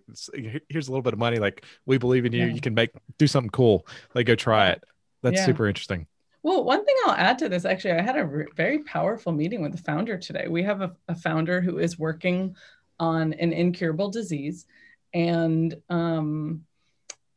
here's 0.68 0.88
a 0.88 0.90
little 0.90 1.02
bit 1.02 1.12
of 1.12 1.18
money. 1.18 1.38
Like 1.38 1.64
we 1.86 1.98
believe 1.98 2.26
in 2.26 2.32
you. 2.32 2.46
Yeah. 2.46 2.52
You 2.52 2.60
can 2.60 2.74
make 2.74 2.90
do 3.18 3.26
something 3.26 3.50
cool. 3.50 3.86
Like 4.14 4.26
go 4.26 4.34
try 4.34 4.70
it. 4.70 4.84
That's 5.22 5.36
yeah. 5.36 5.46
super 5.46 5.68
interesting. 5.68 6.06
Well, 6.42 6.64
one 6.64 6.84
thing 6.84 6.96
I'll 7.06 7.14
add 7.14 7.38
to 7.38 7.48
this, 7.48 7.64
actually, 7.64 7.92
I 7.92 8.02
had 8.02 8.16
a 8.16 8.26
re- 8.26 8.46
very 8.56 8.80
powerful 8.80 9.30
meeting 9.30 9.62
with 9.62 9.70
the 9.70 9.78
founder 9.78 10.18
today. 10.18 10.48
We 10.48 10.64
have 10.64 10.80
a, 10.80 10.92
a 11.06 11.14
founder 11.14 11.60
who 11.60 11.78
is 11.78 12.00
working 12.00 12.56
on 12.98 13.32
an 13.34 13.52
incurable 13.52 14.10
disease, 14.10 14.66
and 15.14 15.72
um, 15.88 16.64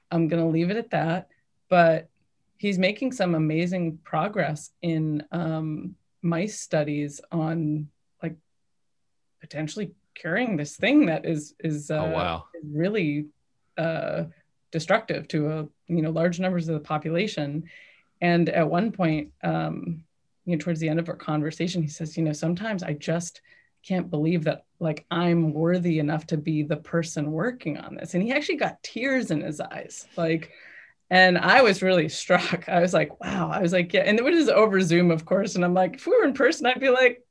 I'm 0.10 0.28
going 0.28 0.42
to 0.42 0.50
leave 0.50 0.72
it 0.72 0.78
at 0.78 0.90
that 0.90 1.30
but 1.70 2.10
he's 2.58 2.78
making 2.78 3.12
some 3.12 3.36
amazing 3.36 4.00
progress 4.04 4.72
in 4.82 5.24
um, 5.32 5.96
mice 6.22 6.60
studies 6.60 7.22
on 7.32 7.88
like 8.22 8.36
potentially 9.42 9.92
curing 10.14 10.58
this 10.58 10.76
thing 10.76 11.06
that 11.08 11.26
is 11.26 11.54
is 11.60 11.92
oh, 11.92 11.98
uh, 11.98 12.00
oh, 12.00 12.12
wow. 12.12 12.46
really 12.64 13.28
uh, 13.78 14.24
destructive 14.72 15.28
to 15.28 15.52
a 15.52 15.68
you 15.88 16.02
know 16.02 16.12
large 16.12 16.40
numbers 16.40 16.68
of 16.68 16.74
the 16.74 16.80
population. 16.80 17.64
And 18.22 18.48
at 18.50 18.70
one 18.70 18.92
point, 18.92 19.32
um, 19.44 20.04
you 20.46 20.56
know, 20.56 20.60
towards 20.60 20.80
the 20.80 20.88
end 20.90 21.00
of 21.00 21.10
our 21.10 21.16
conversation, 21.18 21.82
he 21.82 21.90
says, 21.90 22.16
you 22.16 22.24
know, 22.24 22.32
sometimes 22.32 22.82
I 22.82 22.94
just 22.94 23.42
can't 23.86 24.10
believe 24.10 24.46
that 24.46 24.66
like 24.80 25.06
I'm 25.12 25.54
worthy 25.54 26.00
enough 26.00 26.26
to 26.28 26.38
be 26.38 26.64
the 26.64 26.78
person 26.78 27.32
working 27.32 27.78
on 27.78 27.96
this. 27.96 28.14
And 28.14 28.24
he 28.24 28.32
actually 28.32 28.56
got 28.56 28.82
tears 28.82 29.32
in 29.32 29.42
his 29.42 29.60
eyes, 29.60 30.08
like 30.18 30.52
and 31.10 31.38
I 31.38 31.62
was 31.62 31.82
really 31.82 32.10
struck. 32.22 32.68
I 32.68 32.80
was 32.80 32.94
like, 32.94 33.22
wow. 33.24 33.50
I 33.52 33.62
was 33.62 33.74
like, 33.74 33.94
yeah. 33.94 34.02
And 34.02 34.18
it 34.18 34.24
was 34.24 34.50
over 34.50 34.82
Zoom, 34.82 35.12
of 35.12 35.26
course. 35.26 35.56
And 35.56 35.64
I'm 35.64 35.74
like, 35.74 35.96
if 35.96 36.08
we 36.08 36.18
were 36.18 36.26
in 36.26 36.34
person, 36.34 36.66
I'd 36.66 36.80
be 36.80 36.90
like, 36.90 37.24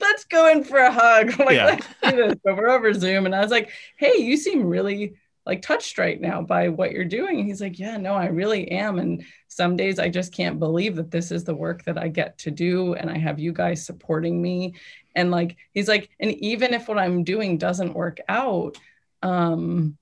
let's 0.00 0.24
go 0.24 0.48
in 0.48 0.64
for 0.64 0.78
a 0.78 0.92
hug. 0.92 1.38
like, 1.38 1.56
yeah. 1.56 1.66
let's 1.66 1.86
do 2.02 2.16
this. 2.16 2.34
But 2.42 2.56
we're 2.56 2.70
over 2.70 2.92
Zoom. 2.94 3.26
And 3.26 3.34
I 3.34 3.40
was 3.40 3.50
like, 3.50 3.70
hey, 3.96 4.16
you 4.18 4.36
seem 4.36 4.64
really 4.64 5.14
like 5.46 5.62
touched 5.62 5.98
right 5.98 6.20
now 6.20 6.42
by 6.42 6.68
what 6.68 6.92
you're 6.92 7.04
doing. 7.04 7.40
And 7.40 7.46
he's 7.46 7.60
like, 7.60 7.78
yeah, 7.78 7.96
no, 7.96 8.14
I 8.14 8.26
really 8.26 8.70
am. 8.70 8.98
And 8.98 9.24
some 9.48 9.76
days 9.76 9.98
I 9.98 10.08
just 10.08 10.32
can't 10.32 10.58
believe 10.58 10.96
that 10.96 11.10
this 11.10 11.30
is 11.30 11.44
the 11.44 11.54
work 11.54 11.84
that 11.84 11.98
I 11.98 12.08
get 12.08 12.38
to 12.38 12.50
do. 12.50 12.94
And 12.94 13.10
I 13.10 13.18
have 13.18 13.38
you 13.38 13.52
guys 13.52 13.84
supporting 13.84 14.40
me. 14.40 14.74
And 15.14 15.30
like, 15.30 15.56
he's 15.72 15.88
like, 15.88 16.10
and 16.20 16.32
even 16.34 16.72
if 16.72 16.88
what 16.88 16.98
I'm 16.98 17.24
doing 17.24 17.58
doesn't 17.58 17.94
work 17.94 18.18
out, 18.28 18.78
um, 19.22 19.96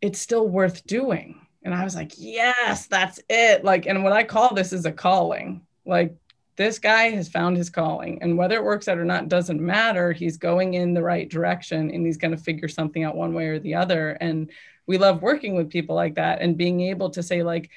it's 0.00 0.20
still 0.20 0.46
worth 0.46 0.84
doing 0.84 1.40
and 1.62 1.74
I 1.74 1.84
was 1.84 1.94
like, 1.94 2.12
yes, 2.16 2.86
that's 2.86 3.20
it. 3.28 3.64
Like, 3.64 3.86
and 3.86 4.02
what 4.02 4.12
I 4.12 4.24
call 4.24 4.54
this 4.54 4.72
is 4.72 4.86
a 4.86 4.92
calling. 4.92 5.62
Like, 5.84 6.16
this 6.56 6.78
guy 6.78 7.10
has 7.10 7.28
found 7.28 7.56
his 7.56 7.70
calling. 7.70 8.22
And 8.22 8.36
whether 8.36 8.56
it 8.56 8.64
works 8.64 8.88
out 8.88 8.98
or 8.98 9.04
not 9.04 9.28
doesn't 9.28 9.60
matter. 9.60 10.12
He's 10.12 10.36
going 10.36 10.74
in 10.74 10.94
the 10.94 11.02
right 11.02 11.28
direction 11.28 11.90
and 11.90 12.04
he's 12.04 12.18
going 12.18 12.36
to 12.36 12.42
figure 12.42 12.68
something 12.68 13.04
out 13.04 13.16
one 13.16 13.34
way 13.34 13.48
or 13.48 13.58
the 13.58 13.74
other. 13.74 14.10
And 14.20 14.50
we 14.86 14.98
love 14.98 15.22
working 15.22 15.54
with 15.54 15.70
people 15.70 15.96
like 15.96 16.16
that 16.16 16.40
and 16.40 16.56
being 16.56 16.80
able 16.80 17.10
to 17.10 17.22
say, 17.22 17.42
like, 17.42 17.70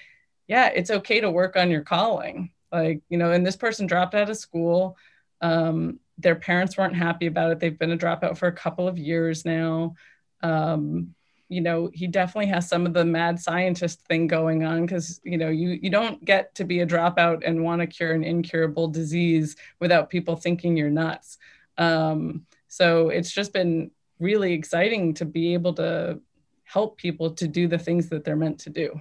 yeah, 0.48 0.68
it's 0.68 0.92
okay 0.92 1.22
to 1.22 1.32
work 1.32 1.56
on 1.56 1.72
your 1.72 1.82
calling. 1.82 2.52
Like, 2.72 3.02
you 3.10 3.18
know, 3.18 3.32
and 3.32 3.46
this 3.46 3.56
person 3.56 3.88
dropped 3.88 4.16
out 4.16 4.30
of 4.30 4.38
school. 4.38 4.98
Um, 5.42 6.00
their 6.18 6.36
parents 6.36 6.78
weren't 6.78 6.96
happy 6.96 7.28
about 7.28 7.52
it. 7.52 7.60
They've 7.60 7.78
been 7.78 7.92
a 7.92 7.98
dropout 7.98 8.38
for 8.38 8.48
a 8.48 8.54
couple 8.54 8.88
of 8.88 8.98
years 8.98 9.46
now. 9.46 9.96
Um, 10.42 11.16
you 11.54 11.62
know 11.62 11.90
he 11.94 12.08
definitely 12.08 12.48
has 12.48 12.68
some 12.68 12.86
of 12.86 12.94
the 12.94 13.06
mad 13.06 13.40
scientist 13.40 14.02
thing 14.08 14.28
going 14.28 14.64
on 14.64 14.86
because 14.86 15.22
you 15.24 15.38
know 15.38 15.50
you 15.50 15.80
you 15.82 15.90
don't 15.90 16.24
get 16.26 16.54
to 16.56 16.64
be 16.64 16.80
a 16.80 16.88
dropout 16.88 17.44
and 17.46 17.64
want 17.64 17.80
to 17.80 17.88
cure 17.88 18.14
an 18.14 18.24
incurable 18.24 18.88
disease 18.88 19.56
without 19.80 20.10
people 20.10 20.36
thinking 20.36 20.76
you're 20.76 20.90
nuts 20.90 21.38
um, 21.78 22.46
so 22.68 23.10
it's 23.10 23.32
just 23.32 23.54
been 23.54 23.92
really 24.20 24.54
exciting 24.54 25.14
to 25.14 25.26
be 25.26 25.54
able 25.54 25.74
to 25.74 26.20
help 26.64 26.98
people 26.98 27.30
to 27.30 27.48
do 27.48 27.68
the 27.68 27.78
things 27.78 28.10
that 28.10 28.24
they're 28.24 28.36
meant 28.36 28.60
to 28.60 28.70
do 28.70 29.00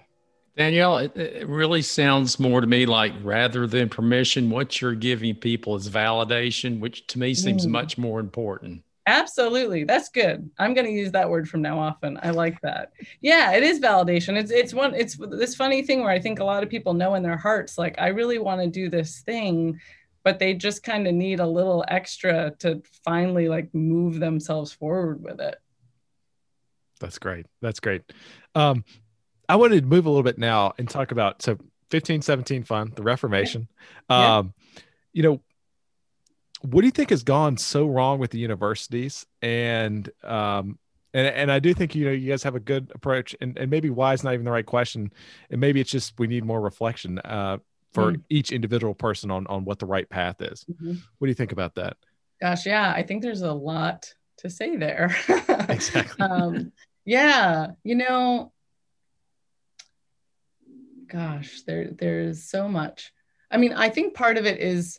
Danielle, 0.55 0.99
it, 0.99 1.17
it, 1.17 1.49
really 1.49 1.81
sounds 1.81 2.39
more 2.39 2.61
to 2.61 2.67
me 2.67 2.85
like 2.85 3.15
rather 3.23 3.67
than 3.67 3.89
permission, 3.89 4.51
what 4.51 4.83
you're 4.83 4.95
giving 4.95 5.35
people 5.35 5.77
is 5.77 5.89
validation, 5.89 6.79
which 6.79 7.07
to 7.07 7.19
me 7.19 7.33
seems 7.33 7.67
mm. 7.67 7.71
much 7.71 7.97
more 7.97 8.21
important. 8.21 8.83
Absolutely. 9.07 9.85
That's 9.85 10.09
good. 10.09 10.49
I'm 10.59 10.75
going 10.75 10.87
to 10.87 10.93
use 10.93 11.11
that 11.13 11.29
word 11.29 11.49
from 11.49 11.61
now 11.61 11.79
often. 11.79 12.19
I 12.23 12.31
like 12.31 12.61
that. 12.61 12.93
Yeah, 13.21 13.53
it 13.53 13.65
is 13.65 13.81
validation. 13.81 14.37
It's 14.39 14.53
it's 14.53 14.73
one 14.73 14.95
it's 14.95 15.17
this 15.17 15.57
funny 15.57 15.83
thing 15.83 16.03
where 16.03 16.11
I 16.11 16.21
think 16.21 16.39
a 16.39 16.45
lot 16.45 16.63
of 16.63 16.69
people 16.69 16.95
know 16.95 17.15
in 17.15 17.23
their 17.23 17.37
hearts 17.37 17.79
like 17.79 17.97
I 17.99 18.09
really 18.09 18.39
want 18.39 18.61
to 18.61 18.69
do 18.69 18.89
this 18.89 19.21
thing, 19.23 19.81
but 20.23 20.39
they 20.39 20.55
just 20.55 20.85
kind 20.85 21.09
of 21.09 21.15
need 21.15 21.41
a 21.41 21.47
little 21.47 21.85
extra 21.89 22.53
to 22.61 22.81
finally 23.05 23.49
like 23.49 23.75
move 23.75 24.21
themselves 24.21 24.73
forward 24.73 25.23
with 25.23 25.41
it. 25.41 25.57
That's 27.01 27.19
great. 27.19 27.47
That's 27.61 27.81
great. 27.81 28.03
Um 28.55 28.85
I 29.49 29.57
wanted 29.57 29.81
to 29.81 29.87
move 29.87 30.07
a 30.07 30.11
little 30.11 30.23
bit 30.23 30.39
now 30.39 30.75
and 30.79 30.89
talk 30.89 31.11
about 31.11 31.43
so 31.43 31.53
1517 31.91 32.63
Fund, 32.63 32.93
the 32.95 33.03
Reformation. 33.03 33.67
Yeah. 34.09 34.39
Um 34.39 34.55
you 35.13 35.25
know, 35.25 35.43
what 36.63 36.81
do 36.81 36.87
you 36.87 36.93
think 36.93 37.11
has 37.11 37.23
gone 37.23 37.57
so 37.57 37.87
wrong 37.87 38.19
with 38.19 38.31
the 38.31 38.39
universities? 38.39 39.27
And 39.41 40.09
um, 40.23 40.79
and 41.15 41.27
and 41.27 41.53
I 41.53 41.59
do 41.59 41.75
think 41.75 41.95
you 41.95 42.07
know 42.07 42.13
you 42.13 42.31
guys 42.31 42.43
have 42.43 42.55
a 42.55 42.61
good 42.61 42.91
approach, 42.95 43.35
and 43.41 43.57
and 43.59 43.71
maybe 43.71 43.91
why 43.91 44.13
is 44.13 44.25
not 44.25 44.35
even 44.35 44.45
the 44.45 44.51
right 44.51 44.67
question, 44.67 45.13
and 45.51 45.61
maybe 45.61 45.81
it's 45.81 45.91
just 45.91 46.19
we 46.19 46.27
need 46.27 46.45
more 46.45 46.61
reflection 46.61 47.19
uh, 47.19 47.59
for 47.93 48.13
mm. 48.13 48.23
each 48.31 48.53
individual 48.53 48.95
person 48.95 49.31
on 49.31 49.47
on 49.49 49.65
what 49.65 49.79
the 49.79 49.87
right 49.87 50.09
path 50.09 50.41
is. 50.41 50.65
Mm-hmm. 50.65 50.95
What 51.19 51.27
do 51.27 51.29
you 51.29 51.35
think 51.35 51.53
about 51.53 51.75
that? 51.75 51.97
Gosh, 52.41 52.67
yeah, 52.67 52.93
I 52.95 53.03
think 53.03 53.23
there's 53.23 53.43
a 53.43 53.53
lot 53.53 54.13
to 54.39 54.51
say 54.51 54.77
there. 54.77 55.15
exactly. 55.69 56.25
um, 56.25 56.73
yeah, 57.05 57.73
you 57.85 57.95
know, 57.97 58.53
gosh, 61.09 61.63
there 61.67 61.91
there's 61.91 62.45
so 62.49 62.69
much. 62.69 63.13
I 63.51 63.59
mean, 63.59 63.75
I 63.75 63.91
think 63.91 64.15
part 64.15 64.39
of 64.39 64.47
it 64.47 64.61
is 64.61 64.99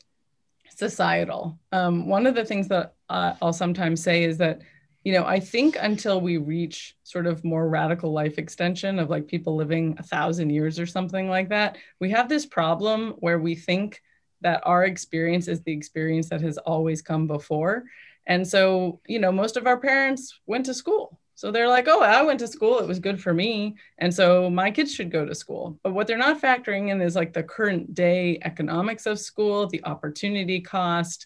societal. 0.77 1.59
Um, 1.71 2.07
one 2.07 2.25
of 2.25 2.36
the 2.36 2.45
things 2.45 2.67
that 2.69 2.93
uh, 3.09 3.36
I'll 3.41 3.53
sometimes 3.53 4.01
say 4.01 4.23
is 4.23 4.38
that, 4.38 4.62
you 5.03 5.13
know, 5.13 5.25
I 5.25 5.39
think 5.39 5.77
until 5.79 6.21
we 6.21 6.38
reach 6.38 6.95
sort 7.03 7.27
of 7.27 7.43
more 7.43 7.67
radical 7.67 8.12
life 8.12 8.38
extension 8.38 8.99
of 8.99 9.09
like 9.09 9.27
people 9.27 9.55
living 9.55 9.95
a 9.99 10.03
thousand 10.03 10.49
years 10.49 10.79
or 10.79 10.86
something 10.86 11.29
like 11.29 11.49
that, 11.49 11.77
we 11.99 12.09
have 12.12 12.29
this 12.29 12.45
problem 12.45 13.15
where 13.19 13.39
we 13.39 13.55
think 13.55 14.01
that 14.41 14.62
our 14.65 14.86
experience 14.86 15.47
is 15.47 15.62
the 15.62 15.71
experience 15.73 16.29
that 16.29 16.41
has 16.41 16.57
always 16.57 17.01
come 17.01 17.27
before. 17.27 17.86
And 18.25 18.47
so, 18.47 19.01
you 19.07 19.19
know, 19.19 19.31
most 19.31 19.57
of 19.57 19.67
our 19.67 19.77
parents 19.77 20.39
went 20.45 20.65
to 20.67 20.73
school 20.73 21.19
so 21.35 21.51
they're 21.51 21.67
like, 21.67 21.87
oh, 21.87 22.01
I 22.01 22.21
went 22.21 22.39
to 22.39 22.47
school. 22.47 22.79
It 22.79 22.87
was 22.87 22.99
good 22.99 23.21
for 23.21 23.33
me. 23.33 23.75
And 23.97 24.13
so 24.13 24.49
my 24.49 24.69
kids 24.71 24.93
should 24.93 25.11
go 25.11 25.25
to 25.25 25.33
school. 25.33 25.79
But 25.83 25.93
what 25.93 26.07
they're 26.07 26.17
not 26.17 26.41
factoring 26.41 26.89
in 26.89 27.01
is 27.01 27.15
like 27.15 27.33
the 27.33 27.43
current 27.43 27.93
day 27.95 28.39
economics 28.43 29.05
of 29.05 29.19
school, 29.19 29.67
the 29.67 29.83
opportunity 29.83 30.61
cost, 30.61 31.25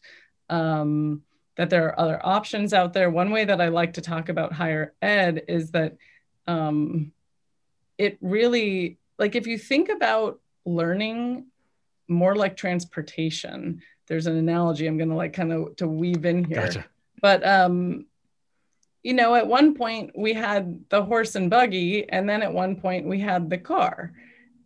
um, 0.50 1.22
that 1.56 1.70
there 1.70 1.88
are 1.88 2.00
other 2.00 2.20
options 2.24 2.74
out 2.74 2.94
there. 2.94 3.10
One 3.10 3.32
way 3.32 3.44
that 3.46 3.60
I 3.60 3.68
like 3.68 3.94
to 3.94 4.02
talk 4.02 4.30
about 4.30 4.54
higher 4.54 4.94
ed 5.02 5.44
is 5.48 5.72
that 5.72 5.98
um, 6.46 7.12
it 7.98 8.18
really, 8.22 9.00
like, 9.20 9.36
if 9.36 9.48
you 9.48 9.58
think 9.58 9.90
about 9.90 10.40
learning 10.66 11.48
more 12.08 12.36
like 12.36 12.56
transportation, 12.56 13.82
there's 14.08 14.28
an 14.28 14.38
analogy 14.38 14.88
I'm 14.88 14.98
going 14.98 15.10
to 15.10 15.16
like 15.16 15.34
kind 15.34 15.52
of 15.52 15.76
to 15.78 15.88
weave 15.88 16.26
in 16.26 16.46
here. 16.46 16.62
Gotcha. 16.62 16.86
But 17.22 17.46
um, 17.46 18.06
you 19.08 19.14
know, 19.14 19.36
at 19.36 19.48
one 19.48 19.74
point 19.74 20.12
we 20.18 20.34
had 20.34 20.84
the 20.90 21.02
horse 21.02 21.36
and 21.36 21.50
buggy, 21.50 22.10
and 22.10 22.28
then 22.28 22.42
at 22.42 22.52
one 22.52 22.76
point 22.76 23.08
we 23.08 23.22
had 23.22 23.50
the 23.50 23.58
car. 23.58 24.12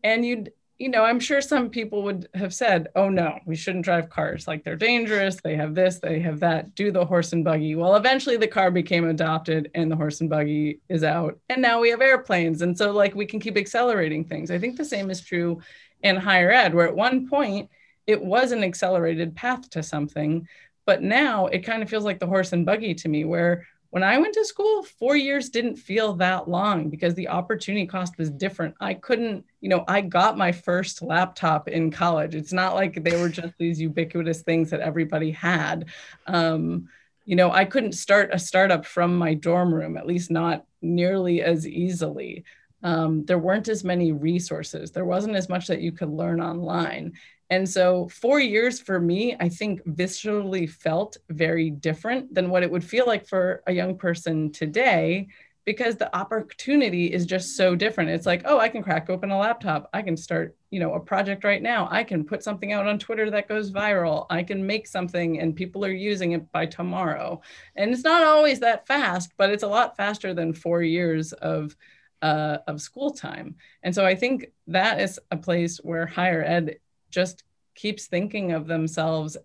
And 0.04 0.26
you'd, 0.26 0.52
you 0.80 0.90
know, 0.90 1.04
I'm 1.04 1.20
sure 1.20 1.42
some 1.42 1.70
people 1.70 2.02
would 2.02 2.28
have 2.34 2.52
said, 2.52 2.88
oh 2.96 3.08
no, 3.08 3.38
we 3.46 3.56
shouldn't 3.56 3.86
drive 3.86 4.10
cars. 4.10 4.48
Like 4.48 4.64
they're 4.64 4.76
dangerous. 4.76 5.38
They 5.44 5.56
have 5.58 5.76
this, 5.76 6.00
they 6.00 6.20
have 6.22 6.40
that. 6.40 6.74
Do 6.74 6.92
the 6.92 7.06
horse 7.06 7.34
and 7.34 7.46
buggy. 7.46 7.76
Well, 7.76 7.96
eventually 7.96 8.36
the 8.36 8.48
car 8.48 8.72
became 8.72 9.08
adopted 9.08 9.70
and 9.76 9.92
the 9.92 9.96
horse 9.96 10.22
and 10.22 10.30
buggy 10.30 10.80
is 10.90 11.04
out. 11.04 11.38
And 11.50 11.62
now 11.62 11.80
we 11.80 11.92
have 11.92 12.02
airplanes. 12.02 12.64
And 12.64 12.76
so, 12.76 12.90
like, 12.94 13.14
we 13.14 13.28
can 13.28 13.40
keep 13.40 13.58
accelerating 13.58 14.26
things. 14.26 14.50
I 14.50 14.58
think 14.58 14.76
the 14.76 14.84
same 14.84 15.12
is 15.12 15.22
true 15.22 15.62
in 16.02 16.16
higher 16.16 16.50
ed, 16.50 16.74
where 16.74 16.88
at 16.88 16.96
one 16.96 17.30
point 17.30 17.70
it 18.08 18.20
was 18.20 18.52
an 18.52 18.64
accelerated 18.64 19.36
path 19.36 19.70
to 19.70 19.84
something. 19.84 20.48
But 20.88 21.04
now 21.04 21.46
it 21.46 21.60
kind 21.60 21.84
of 21.84 21.92
feels 21.92 22.06
like 22.06 22.20
the 22.20 22.26
horse 22.26 22.54
and 22.54 22.66
buggy 22.66 22.96
to 22.96 23.08
me, 23.08 23.24
where 23.24 23.68
when 23.92 24.04
I 24.04 24.18
went 24.18 24.34
to 24.36 24.46
school, 24.46 24.84
four 24.84 25.18
years 25.18 25.50
didn't 25.50 25.76
feel 25.76 26.14
that 26.14 26.50
long 26.50 26.90
because 26.90 27.14
the 27.14 27.28
opportunity 27.28 27.86
cost 27.86 28.18
was 28.18 28.30
different. 28.30 28.74
I 28.80 28.94
couldn't, 28.94 29.46
you 29.60 29.68
know, 29.68 29.84
I 29.86 30.00
got 30.00 30.38
my 30.38 30.54
first 30.54 31.02
laptop 31.02 31.68
in 31.68 31.92
college. 31.92 32.34
It's 32.34 32.54
not 32.54 32.74
like 32.74 33.04
they 33.04 33.20
were 33.22 33.28
just 33.28 33.54
these 33.58 33.82
ubiquitous 33.82 34.44
things 34.44 34.70
that 34.70 34.80
everybody 34.80 35.30
had. 35.30 35.90
Um, 36.26 36.88
you 37.26 37.36
know, 37.36 37.52
I 37.52 37.66
couldn't 37.66 37.92
start 37.92 38.30
a 38.34 38.40
startup 38.40 38.86
from 38.86 39.18
my 39.18 39.34
dorm 39.34 39.74
room, 39.74 39.98
at 39.98 40.08
least 40.08 40.32
not 40.32 40.66
nearly 40.82 41.42
as 41.42 41.68
easily. 41.68 42.46
Um, 42.84 43.26
there 43.26 43.40
weren't 43.40 43.68
as 43.68 43.84
many 43.84 44.14
resources. 44.14 44.92
There 44.92 45.06
wasn't 45.06 45.36
as 45.36 45.50
much 45.50 45.68
that 45.68 45.82
you 45.82 45.92
could 45.92 46.10
learn 46.10 46.42
online. 46.42 47.14
And 47.52 47.70
so, 47.70 48.08
four 48.08 48.40
years 48.40 48.80
for 48.80 49.00
me, 49.00 49.36
I 49.38 49.50
think 49.50 49.84
viscerally 49.86 50.70
felt 50.70 51.18
very 51.30 51.70
different 51.70 52.34
than 52.34 52.50
what 52.50 52.64
it 52.64 52.72
would 52.72 52.84
feel 52.84 53.06
like 53.06 53.28
for 53.28 53.62
a 53.68 53.74
young 53.74 53.98
person 53.98 54.54
today 54.54 55.28
because 55.66 55.98
the 55.98 56.16
opportunity 56.16 57.12
is 57.12 57.26
just 57.26 57.58
so 57.58 57.76
different. 57.76 58.10
It's 58.10 58.26
like, 58.26 58.44
oh, 58.46 58.58
I 58.58 58.70
can 58.70 58.82
crack 58.82 59.10
open 59.10 59.32
a 59.32 59.38
laptop. 59.38 59.90
I 59.94 60.02
can 60.02 60.16
start, 60.16 60.56
you 60.72 60.80
know, 60.80 60.94
a 60.94 61.00
project 61.00 61.44
right 61.44 61.62
now. 61.62 61.88
I 61.92 62.04
can 62.06 62.24
put 62.24 62.42
something 62.42 62.72
out 62.72 62.88
on 62.88 62.98
Twitter 62.98 63.30
that 63.30 63.50
goes 63.50 63.70
viral. 63.70 64.26
I 64.30 64.44
can 64.44 64.66
make 64.66 64.88
something 64.88 65.40
and 65.40 65.56
people 65.56 65.86
are 65.86 65.92
using 65.92 66.32
it 66.32 66.52
by 66.54 66.66
tomorrow. 66.66 67.42
And 67.76 67.92
it's 67.92 68.04
not 68.04 68.24
always 68.24 68.62
that 68.62 68.88
fast, 68.88 69.34
but 69.38 69.52
it's 69.52 69.64
a 69.64 69.68
lot 69.68 69.98
faster 69.98 70.34
than 70.34 70.54
four 70.54 70.82
years 70.82 71.34
of 71.34 71.76
uh, 72.22 72.60
of 72.68 72.82
school 72.82 73.12
time. 73.12 73.56
And 73.84 73.94
so 73.94 74.06
I 74.06 74.16
think 74.16 74.52
that 74.68 75.02
is 75.02 75.20
a 75.32 75.38
place 75.38 75.78
where 75.78 76.06
higher 76.06 76.44
ed 76.44 76.78
just 77.12 77.44
keeps 77.76 78.08
thinking 78.08 78.52
of 78.52 78.68
themselves. 78.68 79.38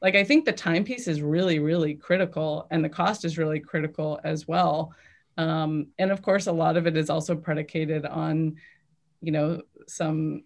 Like 0.00 0.16
i 0.16 0.24
think 0.24 0.44
the 0.44 0.52
timepiece 0.52 1.06
is 1.06 1.22
really 1.22 1.60
really 1.60 1.94
critical 1.94 2.66
and 2.72 2.84
the 2.84 2.88
cost 2.88 3.24
is 3.24 3.38
really 3.38 3.60
critical 3.60 4.20
as 4.24 4.48
well. 4.48 4.92
Um, 5.38 5.88
and 5.98 6.10
of 6.10 6.22
course 6.22 6.46
a 6.46 6.52
lot 6.52 6.76
of 6.76 6.86
it 6.86 6.96
is 6.96 7.08
also 7.08 7.34
predicated 7.34 8.04
on 8.04 8.56
you 9.20 9.32
know 9.32 9.62
some 9.86 10.42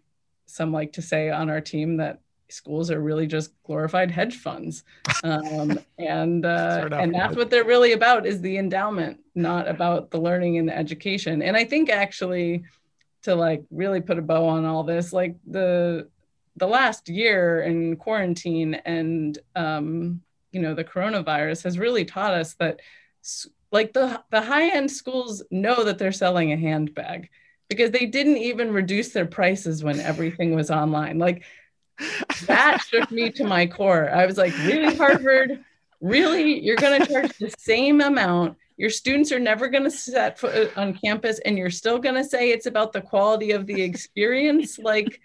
some 0.47 0.73
like 0.73 0.93
to 0.93 1.03
say 1.03 1.31
on 1.31 1.51
our 1.51 1.61
team 1.61 1.97
that 1.97 2.21
schools 2.49 2.91
are 2.91 3.01
really 3.01 3.27
just 3.27 3.51
glorified 3.65 4.11
hedge 4.11 4.37
funds. 4.37 4.85
Um, 5.25 5.81
and 5.99 6.47
uh, 6.47 6.89
and 6.93 7.13
that's 7.13 7.35
what 7.35 7.51
they're 7.51 7.65
really 7.65 7.93
about 7.93 8.27
is 8.27 8.41
the 8.41 8.59
endowment 8.59 9.21
not 9.35 9.67
about 9.69 10.11
the 10.11 10.19
learning 10.19 10.59
and 10.59 10.69
the 10.69 10.77
education. 10.77 11.43
And 11.43 11.57
i 11.57 11.65
think 11.65 11.91
actually 11.91 12.65
to 13.23 13.35
like 13.35 13.65
really 13.71 14.01
put 14.01 14.19
a 14.19 14.23
bow 14.23 14.47
on 14.47 14.65
all 14.65 14.85
this 14.85 15.13
like 15.13 15.35
the 15.47 16.09
the 16.57 16.67
last 16.67 17.09
year 17.09 17.63
in 17.63 17.97
quarantine 17.97 18.75
and 18.75 19.39
um, 19.55 20.21
you 20.53 20.61
know 20.61 20.75
the 20.75 20.85
coronavirus 20.85 21.65
has 21.65 21.79
really 21.79 22.05
taught 22.05 22.35
us 22.35 22.55
that 22.55 22.81
like 23.73 23.93
the 23.93 24.23
the 24.31 24.41
high 24.41 24.71
end 24.71 24.91
schools 24.91 25.43
know 25.51 25.85
that 25.85 25.99
they're 25.99 26.13
selling 26.13 26.53
a 26.53 26.57
handbag 26.57 27.29
because 27.69 27.91
they 27.91 28.07
didn't 28.07 28.39
even 28.39 28.73
reduce 28.73 29.11
their 29.11 29.27
prices 29.27 29.83
when 29.83 30.01
everything 30.01 30.55
was 30.55 30.71
online. 30.71 31.19
Like 31.19 31.45
that 32.47 32.83
shook 32.83 33.11
me 33.11 33.31
to 33.33 33.45
my 33.45 33.67
core. 33.67 34.11
I 34.11 34.27
was 34.27 34.37
like 34.37 34.57
really 34.59 34.95
harvard? 34.95 35.65
Really? 36.01 36.61
You're 36.61 36.77
going 36.77 37.01
to 37.01 37.13
charge 37.13 37.37
the 37.39 37.53
same 37.59 38.01
amount. 38.01 38.57
Your 38.77 38.91
students 38.91 39.33
are 39.33 39.41
never 39.41 39.69
going 39.69 39.85
to 39.85 39.91
set 39.91 40.39
foot 40.39 40.77
on 40.77 40.95
campus 40.95 41.41
and 41.45 41.57
you're 41.57 41.71
still 41.71 41.99
going 41.99 42.15
to 42.15 42.25
say 42.25 42.51
it's 42.51 42.67
about 42.67 42.93
the 42.93 43.01
quality 43.01 43.53
of 43.53 43.67
the 43.67 43.83
experience? 43.83 44.79
Like 44.79 45.21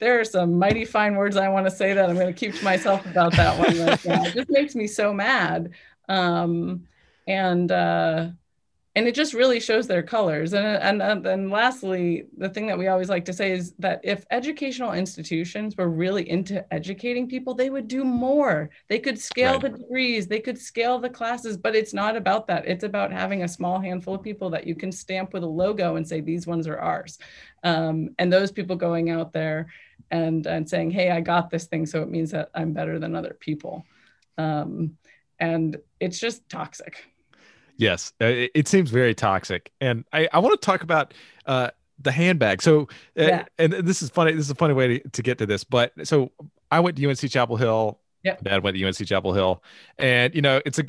there 0.00 0.20
are 0.20 0.24
some 0.24 0.58
mighty 0.58 0.84
fine 0.84 1.16
words 1.16 1.36
I 1.36 1.48
want 1.48 1.66
to 1.66 1.70
say 1.70 1.92
that 1.92 2.08
I'm 2.08 2.16
going 2.16 2.32
to 2.32 2.32
keep 2.32 2.54
to 2.54 2.64
myself 2.64 3.04
about 3.06 3.32
that 3.32 3.58
one 3.58 3.78
right 3.86 4.04
now. 4.04 4.24
It 4.24 4.34
just 4.34 4.50
makes 4.50 4.74
me 4.74 4.86
so 4.86 5.12
mad. 5.12 5.72
Um, 6.08 6.86
and 7.26 7.70
uh, 7.70 8.28
and 8.96 9.06
it 9.06 9.14
just 9.14 9.32
really 9.32 9.60
shows 9.60 9.86
their 9.86 10.02
colors. 10.02 10.54
And 10.54 11.02
and 11.02 11.24
and 11.24 11.50
lastly, 11.50 12.26
the 12.36 12.48
thing 12.48 12.66
that 12.66 12.78
we 12.78 12.88
always 12.88 13.08
like 13.08 13.24
to 13.26 13.32
say 13.32 13.52
is 13.52 13.72
that 13.78 14.00
if 14.02 14.24
educational 14.30 14.92
institutions 14.92 15.76
were 15.76 15.88
really 15.88 16.28
into 16.28 16.64
educating 16.74 17.28
people, 17.28 17.54
they 17.54 17.70
would 17.70 17.86
do 17.86 18.02
more. 18.02 18.70
They 18.88 18.98
could 18.98 19.18
scale 19.20 19.52
right. 19.52 19.62
the 19.62 19.68
degrees, 19.68 20.26
they 20.26 20.40
could 20.40 20.58
scale 20.58 20.98
the 20.98 21.10
classes, 21.10 21.56
but 21.56 21.76
it's 21.76 21.94
not 21.94 22.16
about 22.16 22.48
that. 22.48 22.66
It's 22.66 22.82
about 22.82 23.12
having 23.12 23.44
a 23.44 23.48
small 23.48 23.78
handful 23.78 24.16
of 24.16 24.22
people 24.22 24.50
that 24.50 24.66
you 24.66 24.74
can 24.74 24.90
stamp 24.90 25.32
with 25.32 25.44
a 25.44 25.46
logo 25.46 25.94
and 25.94 26.08
say 26.08 26.20
these 26.20 26.46
ones 26.46 26.66
are 26.66 26.78
ours. 26.78 27.18
Um, 27.62 28.10
and 28.18 28.32
those 28.32 28.50
people 28.50 28.74
going 28.74 29.10
out 29.10 29.32
there 29.32 29.68
and 30.10 30.46
and 30.46 30.68
saying 30.68 30.90
hey 30.90 31.10
i 31.10 31.20
got 31.20 31.50
this 31.50 31.66
thing 31.66 31.86
so 31.86 32.02
it 32.02 32.08
means 32.08 32.30
that 32.30 32.50
i'm 32.54 32.72
better 32.72 32.98
than 32.98 33.14
other 33.14 33.36
people. 33.38 33.84
Um, 34.36 34.96
and 35.40 35.76
it's 35.98 36.20
just 36.20 36.48
toxic. 36.48 37.04
Yes 37.76 38.12
uh, 38.20 38.26
it, 38.26 38.50
it 38.54 38.68
seems 38.68 38.90
very 38.90 39.14
toxic. 39.14 39.70
And 39.80 40.04
i, 40.12 40.28
I 40.32 40.38
want 40.38 40.60
to 40.60 40.64
talk 40.64 40.82
about 40.82 41.14
uh, 41.46 41.70
the 42.00 42.12
handbag. 42.12 42.62
So 42.62 42.82
uh, 43.18 43.22
yeah. 43.22 43.44
and 43.58 43.72
this 43.72 44.02
is 44.02 44.10
funny 44.10 44.32
this 44.32 44.44
is 44.44 44.50
a 44.50 44.54
funny 44.54 44.74
way 44.74 44.98
to, 44.98 45.08
to 45.10 45.22
get 45.22 45.38
to 45.38 45.46
this 45.46 45.64
but 45.64 45.92
so 46.04 46.32
i 46.70 46.80
went 46.80 46.96
to 46.96 47.08
unc 47.08 47.18
chapel 47.18 47.56
hill. 47.56 48.00
Yeah. 48.22 48.36
Dad 48.42 48.62
went 48.62 48.76
to 48.76 48.84
unc 48.84 49.06
chapel 49.06 49.32
hill. 49.32 49.62
And 49.98 50.34
you 50.34 50.42
know 50.42 50.60
it's 50.64 50.78
a 50.78 50.84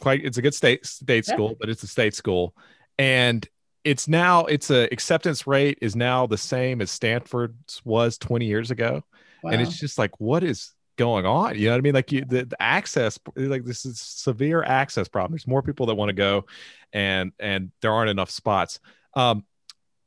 quite 0.00 0.24
it's 0.24 0.38
a 0.38 0.42
good 0.42 0.54
state 0.54 0.86
state 0.86 1.26
yeah. 1.28 1.34
school 1.34 1.56
but 1.58 1.68
it's 1.68 1.82
a 1.82 1.88
state 1.88 2.14
school. 2.14 2.54
And 2.98 3.48
it's 3.84 4.08
now 4.08 4.44
it's 4.46 4.70
a 4.70 4.84
acceptance 4.92 5.46
rate 5.46 5.78
is 5.80 5.96
now 5.96 6.26
the 6.26 6.38
same 6.38 6.80
as 6.80 6.90
Stanford's 6.90 7.80
was 7.84 8.18
20 8.18 8.46
years 8.46 8.70
ago. 8.70 9.02
Wow. 9.42 9.52
And 9.52 9.62
it's 9.62 9.78
just 9.78 9.98
like, 9.98 10.20
what 10.20 10.44
is 10.44 10.72
going 10.96 11.24
on? 11.24 11.56
You 11.56 11.66
know 11.66 11.72
what 11.72 11.78
I 11.78 11.80
mean? 11.80 11.94
Like 11.94 12.12
you, 12.12 12.24
the, 12.24 12.44
the 12.44 12.62
access, 12.62 13.18
like 13.34 13.64
this 13.64 13.86
is 13.86 13.98
severe 13.98 14.62
access 14.62 15.08
problem. 15.08 15.32
There's 15.32 15.46
more 15.46 15.62
people 15.62 15.86
that 15.86 15.94
want 15.94 16.10
to 16.10 16.14
go 16.14 16.44
and, 16.92 17.32
and 17.38 17.70
there 17.80 17.92
aren't 17.92 18.10
enough 18.10 18.30
spots. 18.30 18.80
Um, 19.14 19.44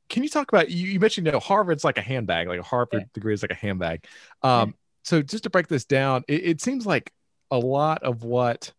can 0.10 0.22
you 0.22 0.30
talk 0.30 0.52
about, 0.52 0.70
you, 0.70 0.88
you 0.88 1.00
mentioned, 1.00 1.26
you 1.26 1.34
know, 1.34 1.40
Harvard's 1.40 1.84
like 1.84 1.98
a 1.98 2.02
handbag, 2.02 2.48
like 2.48 2.60
a 2.60 2.64
Harvard 2.64 3.02
yeah. 3.02 3.08
degree 3.14 3.34
is 3.34 3.42
like 3.42 3.52
a 3.52 3.56
handbag. 3.56 4.06
Um, 4.44 4.76
so 5.04 5.22
just 5.24 5.46
to 5.46 5.50
break 5.50 5.68
this 5.68 5.86
down, 5.86 6.24
it, 6.28 6.46
it 6.46 6.62
seems 6.62 6.86
like 6.86 7.12
a 7.50 7.58
lot 7.58 8.04
of 8.04 8.24
what, 8.24 8.72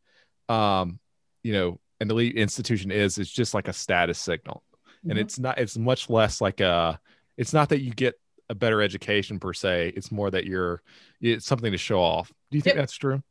um, 0.49 1.01
you 1.43 1.53
know, 1.53 1.81
an 2.01 2.11
elite 2.11 2.37
institution 2.37 2.91
is 2.91 3.19
is 3.19 3.31
just 3.31 3.55
like 3.55 3.69
a 3.69 3.73
status 3.73 4.19
signal, 4.19 4.63
mm-hmm. 5.05 5.11
and 5.11 5.21
it's 5.21 5.39
not. 5.39 5.59
It's 5.59 5.77
much 5.77 6.11
less 6.11 6.41
like 6.41 6.61
a. 6.61 6.99
It's 7.37 7.53
not 7.53 7.69
that 7.69 7.81
you 7.81 7.93
get 7.93 8.19
a 8.49 8.55
better 8.55 8.83
education 8.83 9.39
per 9.39 9.53
se. 9.53 9.93
It's 9.97 10.11
more 10.11 10.31
that 10.31 10.45
you're. 10.45 10.83
It's 11.21 11.47
something 11.47 11.73
to 11.73 11.79
show 11.79 12.01
off. 12.01 12.33
Do 12.51 12.59
you 12.59 12.63
think 12.63 12.77
yep. 12.77 12.83
that's 12.83 12.97
true? 12.97 13.23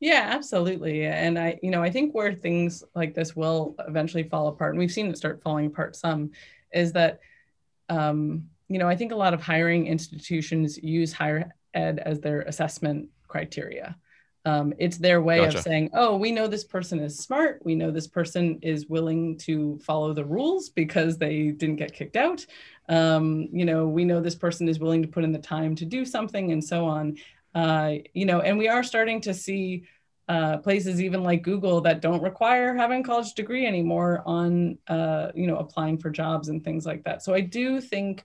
Yeah, 0.00 0.26
absolutely. 0.34 1.06
And 1.06 1.38
I, 1.38 1.58
you 1.62 1.70
know, 1.70 1.82
I 1.82 1.90
think 1.90 2.14
where 2.14 2.34
things 2.34 2.84
like 2.94 3.14
this 3.14 3.34
will 3.34 3.74
eventually 3.88 4.24
fall 4.24 4.48
apart, 4.48 4.72
and 4.72 4.78
we've 4.78 4.92
seen 4.92 5.06
it 5.06 5.16
start 5.16 5.40
falling 5.42 5.66
apart 5.66 5.96
some, 5.96 6.32
is 6.72 6.92
that, 6.92 7.20
um, 7.88 8.48
you 8.68 8.78
know, 8.78 8.88
I 8.88 8.96
think 8.96 9.12
a 9.12 9.16
lot 9.16 9.34
of 9.34 9.40
hiring 9.40 9.86
institutions 9.86 10.76
use 10.82 11.12
higher 11.12 11.54
ed 11.72 12.00
as 12.00 12.20
their 12.20 12.42
assessment 12.42 13.08
criteria. 13.28 13.96
Um, 14.46 14.74
it's 14.78 14.98
their 14.98 15.22
way 15.22 15.38
gotcha. 15.38 15.58
of 15.58 15.64
saying, 15.64 15.90
oh, 15.94 16.16
we 16.16 16.30
know 16.30 16.46
this 16.46 16.64
person 16.64 17.00
is 17.00 17.18
smart. 17.18 17.60
We 17.64 17.74
know 17.74 17.90
this 17.90 18.06
person 18.06 18.58
is 18.60 18.86
willing 18.86 19.38
to 19.38 19.78
follow 19.78 20.12
the 20.12 20.24
rules 20.24 20.68
because 20.68 21.16
they 21.16 21.50
didn't 21.50 21.76
get 21.76 21.94
kicked 21.94 22.16
out. 22.16 22.44
Um, 22.88 23.48
you 23.52 23.64
know, 23.64 23.88
we 23.88 24.04
know 24.04 24.20
this 24.20 24.34
person 24.34 24.68
is 24.68 24.78
willing 24.78 25.02
to 25.02 25.08
put 25.08 25.24
in 25.24 25.32
the 25.32 25.38
time 25.38 25.74
to 25.76 25.86
do 25.86 26.04
something 26.04 26.52
and 26.52 26.62
so 26.62 26.84
on. 26.84 27.16
Uh, 27.54 27.94
you 28.12 28.26
know, 28.26 28.40
and 28.40 28.58
we 28.58 28.68
are 28.68 28.82
starting 28.82 29.20
to 29.22 29.32
see 29.32 29.84
uh, 30.28 30.58
places 30.58 31.02
even 31.02 31.22
like 31.22 31.42
Google 31.42 31.80
that 31.82 32.00
don't 32.00 32.22
require 32.22 32.74
having 32.74 33.00
a 33.00 33.04
college 33.04 33.34
degree 33.34 33.66
anymore 33.66 34.22
on, 34.26 34.78
uh, 34.88 35.28
you 35.34 35.46
know, 35.46 35.56
applying 35.56 35.98
for 35.98 36.10
jobs 36.10 36.48
and 36.48 36.64
things 36.64 36.86
like 36.86 37.04
that. 37.04 37.22
So 37.22 37.34
I 37.34 37.40
do 37.40 37.80
think 37.80 38.24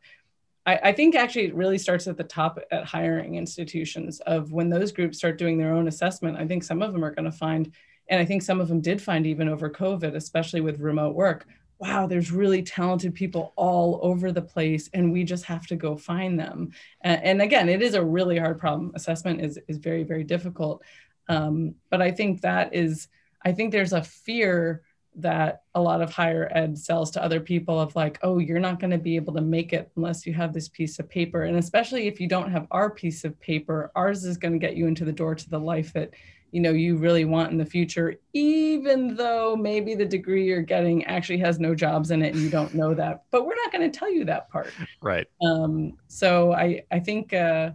I, 0.66 0.80
I, 0.84 0.91
think 0.91 1.16
actually 1.16 1.45
it 1.45 1.55
really 1.55 1.78
starts 1.78 2.07
at 2.07 2.18
the 2.18 2.24
top 2.24 2.60
at 2.72 2.86
hiring 2.86 3.36
institutions 3.36 4.20
of 4.22 4.51
when 4.51 4.70
those 4.70 4.91
groups 4.91 5.18
start 5.18 5.38
doing 5.38 5.57
their 5.57 5.74
own 5.74 5.88
assessment. 5.88 6.38
I 6.38 6.45
think 6.45 6.64
some 6.64 6.82
of 6.82 6.93
them 6.93 7.03
are 7.03 7.14
going 7.14 7.26
to 7.26 7.32
find, 7.32 7.72
and 8.10 8.22
I 8.22 8.26
think 8.26 8.41
some 8.41 8.60
of 8.60 8.68
them 8.68 8.82
did 8.82 9.01
find 9.01 9.26
even 9.26 9.47
over 9.47 9.70
COVID, 9.70 10.16
especially 10.16 10.62
with 10.62 10.80
remote 10.80 11.16
work. 11.16 11.47
Wow, 11.80 12.07
there's 12.07 12.32
really 12.32 12.62
talented 12.62 13.16
people 13.16 13.53
all 13.55 13.99
over 14.03 14.34
the 14.34 14.41
place, 14.41 14.89
and 14.93 15.14
we 15.14 15.24
just 15.24 15.45
have 15.45 15.66
to 15.68 15.78
go 15.78 15.95
find 15.95 16.38
them. 16.38 16.72
And, 17.01 17.24
and 17.24 17.41
again, 17.41 17.70
it 17.70 17.82
is 17.82 17.93
a 17.93 18.03
really 18.03 18.38
hard 18.38 18.60
problem. 18.60 18.91
Assessment 18.95 19.41
is 19.41 19.57
is 19.68 19.78
very 19.78 20.03
very 20.03 20.26
difficult, 20.26 20.84
um, 21.30 21.76
but 21.89 22.01
I 22.01 22.12
think 22.12 22.41
that 22.41 22.76
is 22.76 23.07
I 23.43 23.53
think 23.53 23.72
there's 23.72 23.93
a 23.93 24.03
fear 24.03 24.84
that 25.22 25.63
a 25.76 25.82
lot 25.82 26.01
of 26.01 26.11
higher 26.11 26.49
ed 26.53 26.78
sells 26.78 27.11
to 27.11 27.24
other 27.24 27.39
people 27.39 27.80
of 27.80 27.95
like, 27.95 28.20
oh, 28.24 28.39
you're 28.39 28.59
not 28.59 28.80
going 28.80 28.91
to 28.91 28.97
be 28.97 29.15
able 29.15 29.34
to 29.34 29.41
make 29.41 29.74
it 29.74 29.91
unless 29.95 30.26
you 30.26 30.34
have 30.34 30.53
this 30.53 30.70
piece 30.70 30.99
of 30.99 31.09
paper. 31.09 31.43
And 31.43 31.57
especially 31.57 32.07
if 32.07 32.20
you 32.20 32.28
don't 32.28 32.51
have 32.51 32.67
our 32.72 32.89
piece 32.89 33.24
of 33.24 33.39
paper, 33.39 33.91
ours 33.95 34.26
is 34.26 34.38
going 34.38 34.53
to 34.53 34.59
get 34.59 34.76
you 34.76 34.88
into 34.88 35.05
the 35.05 35.11
door 35.11 35.36
to 35.36 35.49
the 35.49 35.59
life 35.59 35.93
that 35.93 36.11
you 36.51 36.61
know 36.61 36.72
you 36.72 36.97
really 36.97 37.26
want 37.26 37.51
in 37.51 37.59
the 37.59 37.65
future 37.65 38.15
even 38.34 39.15
though 39.15 39.55
maybe 39.55 39.93
the 39.93 40.05
degree 40.05 40.45
you're 40.45 40.63
getting 40.63 41.05
actually 41.05 41.38
has 41.38 41.59
no 41.59 41.76
jobs 41.76 42.09
in 42.09 42.24
it 42.24 42.34
and 42.34 42.41
you 42.41 42.49
don't 42.49 42.74
know 42.74 42.95
that. 42.95 43.24
But 43.30 43.45
we're 43.45 43.55
not 43.55 43.72
going 43.72 43.89
to 43.89 43.99
tell 43.99 44.11
you 44.11 44.26
that 44.26 44.49
part. 44.49 44.74
Right. 44.99 45.28
Um, 45.43 45.93
so 46.07 46.53
i 46.53 46.84
i 46.91 46.99
think 46.99 47.34
uh, 47.34 47.72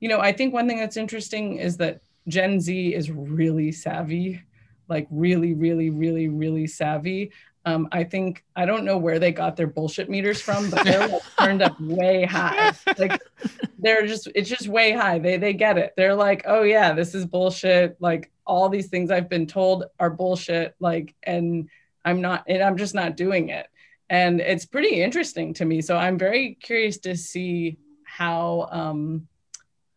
you 0.00 0.08
know 0.08 0.20
i 0.20 0.32
think 0.32 0.52
one 0.52 0.66
thing 0.66 0.78
that's 0.78 0.96
interesting 0.96 1.56
is 1.56 1.76
that 1.76 2.00
gen 2.28 2.58
z 2.60 2.94
is 2.94 3.10
really 3.10 3.70
savvy 3.70 4.42
like 4.88 5.06
really, 5.10 5.54
really, 5.54 5.90
really, 5.90 6.28
really 6.28 6.66
savvy. 6.66 7.32
Um, 7.64 7.88
I 7.90 8.04
think 8.04 8.44
I 8.54 8.64
don't 8.64 8.84
know 8.84 8.96
where 8.96 9.18
they 9.18 9.32
got 9.32 9.56
their 9.56 9.66
bullshit 9.66 10.08
meters 10.08 10.40
from, 10.40 10.70
but 10.70 10.84
they're 10.84 11.08
like 11.08 11.22
turned 11.40 11.62
up 11.62 11.80
way 11.80 12.24
high. 12.24 12.72
Like 12.96 13.20
they're 13.78 14.06
just 14.06 14.28
it's 14.34 14.48
just 14.48 14.68
way 14.68 14.92
high. 14.92 15.18
They 15.18 15.36
they 15.36 15.52
get 15.52 15.76
it. 15.76 15.92
They're 15.96 16.14
like, 16.14 16.44
oh 16.46 16.62
yeah, 16.62 16.92
this 16.92 17.14
is 17.14 17.26
bullshit. 17.26 17.96
Like 18.00 18.30
all 18.46 18.68
these 18.68 18.86
things 18.86 19.10
I've 19.10 19.28
been 19.28 19.48
told 19.48 19.84
are 19.98 20.10
bullshit. 20.10 20.76
Like 20.78 21.14
and 21.24 21.68
I'm 22.04 22.20
not 22.20 22.44
and 22.46 22.62
I'm 22.62 22.76
just 22.76 22.94
not 22.94 23.16
doing 23.16 23.48
it. 23.48 23.66
And 24.08 24.40
it's 24.40 24.64
pretty 24.64 25.02
interesting 25.02 25.52
to 25.54 25.64
me. 25.64 25.80
So 25.80 25.96
I'm 25.96 26.16
very 26.16 26.54
curious 26.54 26.98
to 26.98 27.16
see 27.16 27.78
how 28.04 28.68
um, 28.70 29.26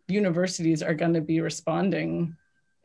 universities 0.08 0.82
are 0.82 0.96
going 0.96 1.14
to 1.14 1.22
be 1.22 1.40
responding 1.40 2.36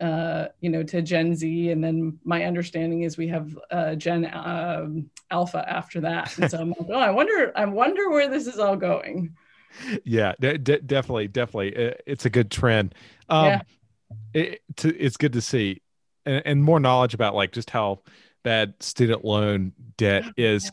uh, 0.05 0.48
you 0.61 0.68
know, 0.68 0.82
to 0.82 1.00
Gen 1.00 1.34
Z, 1.34 1.70
and 1.70 1.82
then 1.82 2.18
my 2.24 2.44
understanding 2.44 3.02
is 3.02 3.16
we 3.16 3.28
have 3.28 3.59
uh, 3.70 3.94
Gen 3.94 4.30
um, 4.34 5.09
Alpha 5.30 5.64
after 5.66 6.00
that. 6.02 6.36
And 6.36 6.50
so 6.50 6.59
I'm 6.59 6.68
like, 6.68 6.88
oh, 6.90 6.98
I 6.98 7.11
wonder, 7.11 7.52
I 7.57 7.64
wonder 7.64 8.11
where 8.11 8.28
this 8.28 8.46
is 8.46 8.59
all 8.59 8.76
going. 8.76 9.34
Yeah, 10.05 10.34
de- 10.38 10.59
de- 10.59 10.82
definitely, 10.82 11.28
definitely, 11.28 11.94
it's 12.07 12.26
a 12.26 12.30
good 12.30 12.50
trend. 12.50 12.94
Um, 13.30 13.46
yeah. 13.46 13.62
It, 14.34 14.61
to, 14.76 14.94
it's 14.94 15.16
good 15.16 15.32
to 15.32 15.40
see, 15.40 15.80
and, 16.26 16.42
and 16.44 16.62
more 16.62 16.80
knowledge 16.80 17.14
about 17.14 17.34
like 17.34 17.52
just 17.52 17.70
how 17.70 18.02
bad 18.42 18.74
student 18.80 19.24
loan 19.24 19.72
debt 19.96 20.24
is 20.36 20.70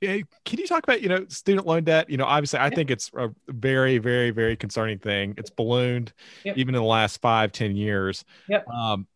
can 0.00 0.58
you 0.58 0.66
talk 0.66 0.84
about 0.84 1.02
you 1.02 1.08
know 1.08 1.26
student 1.28 1.66
loan 1.66 1.84
debt? 1.84 2.08
You 2.08 2.16
know 2.16 2.24
obviously 2.24 2.60
i 2.60 2.70
think 2.70 2.90
it's 2.90 3.10
a 3.16 3.30
very 3.48 3.98
very 3.98 4.30
very 4.30 4.56
concerning 4.56 4.98
thing. 4.98 5.34
It's 5.36 5.50
ballooned 5.50 6.12
yep. 6.44 6.56
even 6.56 6.74
in 6.74 6.80
the 6.80 6.86
last 6.86 7.20
five 7.20 7.52
ten 7.52 7.76
years. 7.76 8.24
Yep. 8.48 8.68
um 8.68 9.06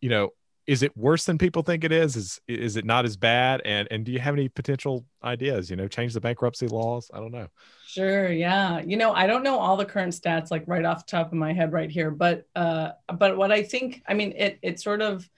you 0.00 0.08
know 0.08 0.30
is 0.66 0.84
it 0.84 0.96
worse 0.96 1.24
than 1.24 1.36
people 1.36 1.62
think 1.62 1.82
it 1.84 1.90
is? 1.90 2.16
Is 2.16 2.40
is 2.46 2.76
it 2.76 2.84
not 2.84 3.04
as 3.04 3.16
bad? 3.16 3.60
And 3.64 3.88
and 3.90 4.04
do 4.04 4.12
you 4.12 4.20
have 4.20 4.34
any 4.34 4.48
potential 4.48 5.04
ideas? 5.22 5.68
You 5.68 5.76
know 5.76 5.88
change 5.88 6.14
the 6.14 6.20
bankruptcy 6.20 6.68
laws? 6.68 7.10
I 7.12 7.18
don't 7.18 7.32
know. 7.32 7.48
Sure 7.86 8.30
yeah. 8.30 8.80
You 8.80 8.96
know 8.96 9.12
i 9.12 9.26
don't 9.26 9.42
know 9.42 9.58
all 9.58 9.76
the 9.76 9.84
current 9.84 10.14
stats 10.14 10.50
like 10.50 10.64
right 10.66 10.84
off 10.84 11.06
the 11.06 11.10
top 11.10 11.26
of 11.26 11.34
my 11.34 11.52
head 11.52 11.72
right 11.72 11.90
here 11.90 12.10
but 12.10 12.46
uh 12.56 12.92
but 13.18 13.36
what 13.36 13.52
i 13.52 13.62
think 13.62 14.02
i 14.06 14.14
mean 14.14 14.32
it 14.36 14.58
it 14.62 14.80
sort 14.80 15.02
of 15.02 15.28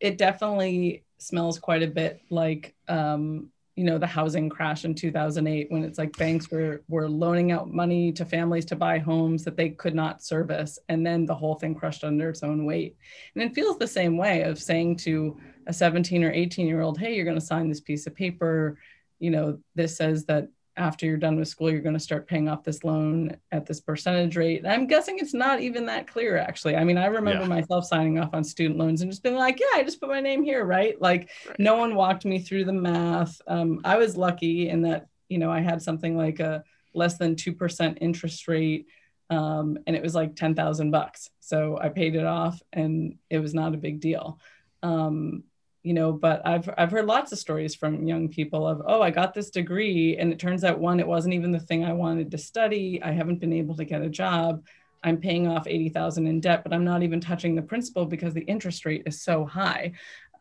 it 0.00 0.16
definitely 0.16 1.04
smells 1.18 1.58
quite 1.58 1.82
a 1.82 1.86
bit 1.86 2.22
like 2.30 2.74
um, 2.88 3.49
you 3.76 3.84
know 3.84 3.98
the 3.98 4.06
housing 4.06 4.48
crash 4.48 4.84
in 4.84 4.94
2008 4.94 5.70
when 5.70 5.84
it's 5.84 5.98
like 5.98 6.16
banks 6.16 6.50
were 6.50 6.82
were 6.88 7.08
loaning 7.08 7.52
out 7.52 7.72
money 7.72 8.12
to 8.12 8.24
families 8.24 8.64
to 8.66 8.76
buy 8.76 8.98
homes 8.98 9.44
that 9.44 9.56
they 9.56 9.70
could 9.70 9.94
not 9.94 10.22
service 10.22 10.78
and 10.88 11.06
then 11.06 11.24
the 11.24 11.34
whole 11.34 11.54
thing 11.54 11.74
crushed 11.74 12.04
under 12.04 12.28
its 12.28 12.42
own 12.42 12.64
weight. 12.64 12.96
And 13.34 13.42
it 13.42 13.54
feels 13.54 13.78
the 13.78 13.86
same 13.86 14.16
way 14.16 14.42
of 14.42 14.60
saying 14.60 14.96
to 14.98 15.38
a 15.66 15.72
17 15.72 16.24
or 16.24 16.32
18 16.32 16.66
year 16.66 16.80
old 16.80 16.98
hey 16.98 17.14
you're 17.14 17.24
going 17.24 17.38
to 17.38 17.44
sign 17.44 17.68
this 17.68 17.80
piece 17.80 18.06
of 18.06 18.14
paper. 18.14 18.78
You 19.18 19.30
know 19.30 19.58
this 19.74 19.96
says 19.96 20.24
that 20.26 20.48
after 20.76 21.04
you're 21.06 21.16
done 21.16 21.36
with 21.36 21.48
school, 21.48 21.70
you're 21.70 21.80
going 21.80 21.94
to 21.94 22.00
start 22.00 22.28
paying 22.28 22.48
off 22.48 22.64
this 22.64 22.84
loan 22.84 23.36
at 23.52 23.66
this 23.66 23.80
percentage 23.80 24.36
rate. 24.36 24.58
And 24.58 24.72
I'm 24.72 24.86
guessing 24.86 25.18
it's 25.18 25.34
not 25.34 25.60
even 25.60 25.86
that 25.86 26.06
clear, 26.06 26.36
actually. 26.36 26.76
I 26.76 26.84
mean, 26.84 26.96
I 26.96 27.06
remember 27.06 27.42
yeah. 27.42 27.48
myself 27.48 27.86
signing 27.86 28.18
off 28.18 28.30
on 28.32 28.44
student 28.44 28.78
loans 28.78 29.02
and 29.02 29.10
just 29.10 29.22
being 29.22 29.36
like, 29.36 29.60
yeah, 29.60 29.78
I 29.78 29.82
just 29.82 30.00
put 30.00 30.08
my 30.08 30.20
name 30.20 30.42
here, 30.42 30.64
right? 30.64 31.00
Like, 31.00 31.30
right. 31.46 31.58
no 31.58 31.76
one 31.76 31.94
walked 31.94 32.24
me 32.24 32.38
through 32.38 32.64
the 32.64 32.72
math. 32.72 33.40
Um, 33.46 33.80
I 33.84 33.98
was 33.98 34.16
lucky 34.16 34.68
in 34.68 34.82
that, 34.82 35.06
you 35.28 35.38
know, 35.38 35.50
I 35.50 35.60
had 35.60 35.82
something 35.82 36.16
like 36.16 36.40
a 36.40 36.62
less 36.94 37.18
than 37.18 37.36
2% 37.36 37.98
interest 38.00 38.48
rate. 38.48 38.86
Um, 39.28 39.78
and 39.86 39.94
it 39.94 40.02
was 40.02 40.14
like 40.14 40.34
10,000 40.34 40.90
bucks. 40.90 41.30
So 41.40 41.78
I 41.80 41.88
paid 41.88 42.16
it 42.16 42.26
off 42.26 42.60
and 42.72 43.16
it 43.28 43.38
was 43.38 43.54
not 43.54 43.74
a 43.74 43.78
big 43.78 44.00
deal. 44.00 44.40
Um, 44.82 45.44
you 45.82 45.94
know 45.94 46.12
but 46.12 46.46
i've 46.46 46.68
i've 46.76 46.90
heard 46.90 47.06
lots 47.06 47.32
of 47.32 47.38
stories 47.38 47.74
from 47.74 48.06
young 48.06 48.28
people 48.28 48.66
of 48.66 48.82
oh 48.86 49.00
i 49.00 49.10
got 49.10 49.32
this 49.32 49.50
degree 49.50 50.16
and 50.18 50.32
it 50.32 50.38
turns 50.38 50.64
out 50.64 50.78
one 50.78 51.00
it 51.00 51.06
wasn't 51.06 51.32
even 51.32 51.50
the 51.50 51.60
thing 51.60 51.84
i 51.84 51.92
wanted 51.92 52.30
to 52.30 52.38
study. 52.38 53.02
I 53.02 53.12
haven't 53.12 53.40
been 53.40 53.52
able 53.52 53.76
to 53.76 53.84
get 53.84 54.02
a 54.02 54.08
job. 54.08 54.64
I'm 55.02 55.16
paying 55.16 55.48
off 55.48 55.66
80000 55.66 56.26
in 56.26 56.40
debt 56.40 56.62
but 56.62 56.72
i'm 56.72 56.84
not 56.84 57.02
even 57.02 57.20
touching 57.20 57.54
the 57.54 57.62
principal 57.62 58.04
because 58.04 58.34
the 58.34 58.42
interest 58.42 58.84
rate 58.84 59.02
is 59.06 59.22
so 59.22 59.44
high. 59.44 59.92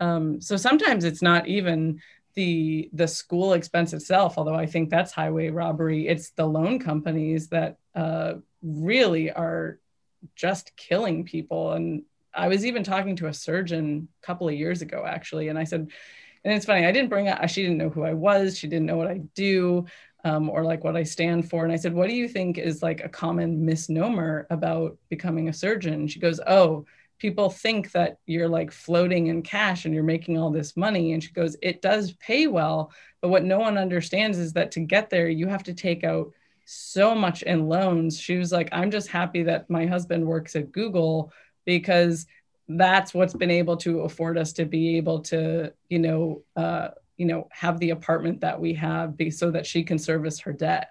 Um, 0.01 0.41
so 0.41 0.55
sometimes 0.57 1.03
it's 1.03 1.21
not 1.21 1.47
even 1.47 2.01
the 2.35 2.89
the 2.93 3.07
school 3.07 3.53
expense 3.53 3.91
itself 3.93 4.37
although 4.37 4.55
i 4.55 4.65
think 4.65 4.89
that's 4.89 5.11
highway 5.11 5.49
robbery. 5.49 6.07
It's 6.07 6.31
the 6.31 6.45
loan 6.45 6.79
companies 6.79 7.47
that 7.49 7.77
uh, 7.95 8.35
really 8.61 9.31
are 9.31 9.79
just 10.35 10.75
killing 10.75 11.23
people 11.23 11.73
and 11.73 12.03
I 12.33 12.47
was 12.47 12.65
even 12.65 12.83
talking 12.83 13.15
to 13.17 13.27
a 13.27 13.33
surgeon 13.33 14.07
a 14.21 14.25
couple 14.25 14.47
of 14.47 14.53
years 14.53 14.81
ago, 14.81 15.03
actually, 15.05 15.47
and 15.47 15.57
I 15.57 15.63
said, 15.63 15.89
and 16.43 16.53
it's 16.53 16.65
funny, 16.65 16.85
I 16.85 16.91
didn't 16.91 17.09
bring 17.09 17.27
up, 17.27 17.47
she 17.49 17.63
didn't 17.63 17.77
know 17.77 17.89
who 17.89 18.03
I 18.03 18.13
was, 18.13 18.57
she 18.57 18.67
didn't 18.67 18.85
know 18.85 18.97
what 18.97 19.07
I 19.07 19.21
do, 19.35 19.85
um, 20.23 20.49
or 20.49 20.63
like 20.63 20.83
what 20.83 20.95
I 20.95 21.03
stand 21.03 21.49
for. 21.49 21.63
And 21.63 21.73
I 21.73 21.77
said, 21.77 21.93
what 21.93 22.07
do 22.07 22.15
you 22.15 22.27
think 22.27 22.57
is 22.57 22.81
like 22.81 23.03
a 23.03 23.09
common 23.09 23.65
misnomer 23.65 24.47
about 24.49 24.97
becoming 25.09 25.49
a 25.49 25.53
surgeon? 25.53 26.07
She 26.07 26.19
goes, 26.19 26.39
oh, 26.45 26.85
people 27.19 27.49
think 27.49 27.91
that 27.91 28.17
you're 28.25 28.47
like 28.47 28.71
floating 28.71 29.27
in 29.27 29.41
cash 29.41 29.85
and 29.85 29.93
you're 29.93 30.03
making 30.03 30.37
all 30.37 30.51
this 30.51 30.77
money. 30.77 31.13
And 31.13 31.23
she 31.23 31.31
goes, 31.31 31.57
it 31.61 31.81
does 31.81 32.13
pay 32.13 32.47
well, 32.47 32.91
but 33.21 33.29
what 33.29 33.43
no 33.43 33.59
one 33.59 33.77
understands 33.77 34.37
is 34.37 34.53
that 34.53 34.71
to 34.71 34.79
get 34.79 35.09
there, 35.09 35.27
you 35.27 35.47
have 35.47 35.63
to 35.63 35.73
take 35.73 36.03
out 36.03 36.31
so 36.65 37.15
much 37.15 37.41
in 37.43 37.67
loans. 37.67 38.19
She 38.19 38.37
was 38.37 38.51
like, 38.51 38.69
I'm 38.71 38.91
just 38.91 39.07
happy 39.07 39.43
that 39.43 39.69
my 39.69 39.85
husband 39.85 40.25
works 40.25 40.55
at 40.55 40.71
Google 40.71 41.33
because 41.65 42.25
that's 42.67 43.13
what's 43.13 43.33
been 43.33 43.51
able 43.51 43.77
to 43.77 44.01
afford 44.01 44.37
us 44.37 44.53
to 44.53 44.65
be 44.65 44.97
able 44.97 45.21
to 45.21 45.73
you 45.89 45.99
know 45.99 46.43
uh, 46.55 46.89
you 47.17 47.25
know 47.25 47.47
have 47.51 47.79
the 47.79 47.89
apartment 47.89 48.41
that 48.41 48.59
we 48.59 48.73
have 48.75 49.17
be, 49.17 49.31
so 49.31 49.51
that 49.51 49.65
she 49.65 49.83
can 49.83 49.97
service 49.97 50.39
her 50.39 50.53
debt. 50.53 50.89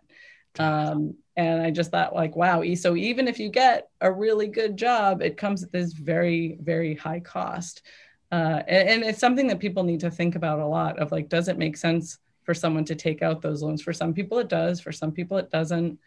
Um, 0.59 1.15
and 1.37 1.63
i 1.63 1.71
just 1.71 1.93
thought 1.93 2.17
like 2.17 2.35
wow 2.35 2.65
so 2.75 2.97
even 2.97 3.29
if 3.29 3.39
you 3.39 3.49
get 3.49 3.89
a 4.01 4.13
really 4.13 4.49
good 4.49 4.77
job 4.77 5.23
it 5.23 5.37
comes 5.37 5.63
at 5.63 5.71
this 5.71 5.93
very 5.93 6.59
very 6.61 6.95
high 6.95 7.21
cost. 7.21 7.83
Uh, 8.31 8.63
and, 8.69 8.89
and 8.89 9.05
it's 9.05 9.21
something 9.21 9.47
that 9.47 9.59
people 9.59 9.85
need 9.85 10.01
to 10.01 10.11
think 10.11 10.35
about 10.35 10.59
a 10.59 10.67
lot 10.67 10.99
of 10.99 11.13
like 11.13 11.29
does 11.29 11.49
it 11.49 11.57
make 11.57 11.77
sense 11.77 12.19
for 12.43 12.55
someone 12.55 12.85
to 12.85 12.95
take 12.95 13.23
out 13.23 13.41
those 13.41 13.63
loans? 13.63 13.83
For 13.83 13.93
some 13.93 14.13
people 14.13 14.39
it 14.39 14.49
does. 14.49 14.81
For 14.81 14.93
some 14.93 15.13
people 15.13 15.39
it 15.39 15.51
doesn't. 15.51 15.99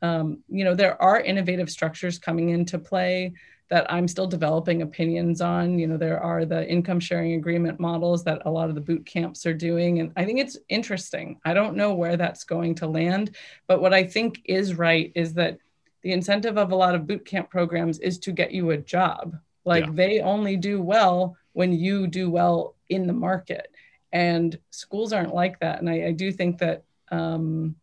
Um, 0.00 0.38
you 0.48 0.64
know 0.64 0.74
there 0.74 1.00
are 1.02 1.20
innovative 1.20 1.68
structures 1.68 2.18
coming 2.18 2.50
into 2.50 2.78
play 2.78 3.34
that 3.70 3.90
I'm 3.92 4.08
still 4.08 4.26
developing 4.26 4.82
opinions 4.82 5.40
on. 5.40 5.78
You 5.78 5.86
know, 5.86 5.96
there 5.96 6.20
are 6.20 6.44
the 6.44 6.66
income 6.68 7.00
sharing 7.00 7.34
agreement 7.34 7.78
models 7.78 8.24
that 8.24 8.42
a 8.46 8.50
lot 8.50 8.68
of 8.68 8.74
the 8.74 8.80
boot 8.80 9.04
camps 9.04 9.44
are 9.44 9.54
doing. 9.54 10.00
And 10.00 10.12
I 10.16 10.24
think 10.24 10.38
it's 10.40 10.56
interesting. 10.68 11.38
I 11.44 11.52
don't 11.52 11.76
know 11.76 11.94
where 11.94 12.16
that's 12.16 12.44
going 12.44 12.76
to 12.76 12.86
land, 12.86 13.36
but 13.66 13.82
what 13.82 13.92
I 13.92 14.04
think 14.04 14.40
is 14.46 14.74
right 14.74 15.12
is 15.14 15.34
that 15.34 15.58
the 16.02 16.12
incentive 16.12 16.56
of 16.56 16.72
a 16.72 16.76
lot 16.76 16.94
of 16.94 17.06
boot 17.06 17.26
camp 17.26 17.50
programs 17.50 17.98
is 17.98 18.18
to 18.20 18.32
get 18.32 18.52
you 18.52 18.70
a 18.70 18.78
job. 18.78 19.36
Like 19.64 19.84
yeah. 19.84 19.92
they 19.92 20.20
only 20.20 20.56
do 20.56 20.80
well 20.80 21.36
when 21.52 21.72
you 21.72 22.06
do 22.06 22.30
well 22.30 22.76
in 22.88 23.06
the 23.06 23.12
market. 23.12 23.70
And 24.12 24.58
schools 24.70 25.12
aren't 25.12 25.34
like 25.34 25.60
that. 25.60 25.80
And 25.80 25.90
I, 25.90 26.06
I 26.06 26.12
do 26.12 26.32
think 26.32 26.58
that 26.58 26.84
um, 27.10 27.76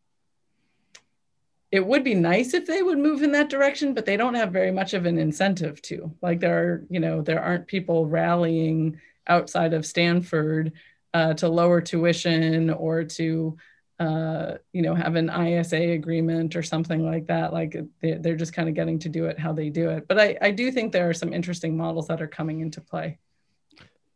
it 1.71 1.85
would 1.85 2.03
be 2.03 2.15
nice 2.15 2.53
if 2.53 2.65
they 2.65 2.81
would 2.81 2.97
move 2.97 3.23
in 3.23 3.31
that 3.33 3.49
direction, 3.49 3.93
but 3.93 4.05
they 4.05 4.17
don't 4.17 4.35
have 4.35 4.51
very 4.51 4.71
much 4.71 4.93
of 4.93 5.05
an 5.05 5.17
incentive 5.17 5.81
to. 5.83 6.13
Like 6.21 6.39
there 6.39 6.57
are, 6.57 6.85
you 6.89 6.99
know, 6.99 7.21
there 7.21 7.41
aren't 7.41 7.67
people 7.67 8.05
rallying 8.05 8.99
outside 9.27 9.73
of 9.73 9.85
Stanford 9.85 10.73
uh, 11.13 11.33
to 11.35 11.49
lower 11.49 11.81
tuition 11.81 12.69
or 12.69 13.03
to, 13.03 13.57
uh, 13.99 14.53
you 14.73 14.83
know, 14.83 14.93
have 14.93 15.15
an 15.15 15.29
ISA 15.29 15.91
agreement 15.91 16.55
or 16.55 16.63
something 16.63 17.03
like 17.03 17.27
that. 17.27 17.51
Like 17.51 17.75
they're 18.01 18.35
just 18.35 18.53
kind 18.53 18.69
of 18.69 18.75
getting 18.75 18.99
to 18.99 19.09
do 19.09 19.25
it 19.25 19.39
how 19.39 19.51
they 19.51 19.69
do 19.69 19.89
it. 19.89 20.07
But 20.07 20.19
I, 20.19 20.37
I 20.41 20.51
do 20.51 20.71
think 20.71 20.91
there 20.91 21.09
are 21.09 21.13
some 21.13 21.33
interesting 21.33 21.75
models 21.75 22.07
that 22.07 22.21
are 22.21 22.27
coming 22.27 22.59
into 22.59 22.79
play. 22.79 23.17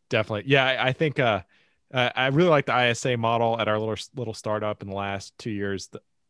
Definitely. 0.10 0.50
Yeah, 0.52 0.78
I, 0.80 0.92
think 0.92 1.20
uh, 1.20 1.42
I 1.94 2.28
really 2.28 2.50
like 2.50 2.66
the 2.66 2.90
ISA 2.90 3.18
model 3.18 3.60
at 3.60 3.68
our 3.68 3.80
little 3.80 3.96
little 4.16 4.34
startup 4.34 4.82
in 4.82 4.90
the 4.90 4.96
last 4.96 5.38
two 5.38 5.52
years 5.52 5.90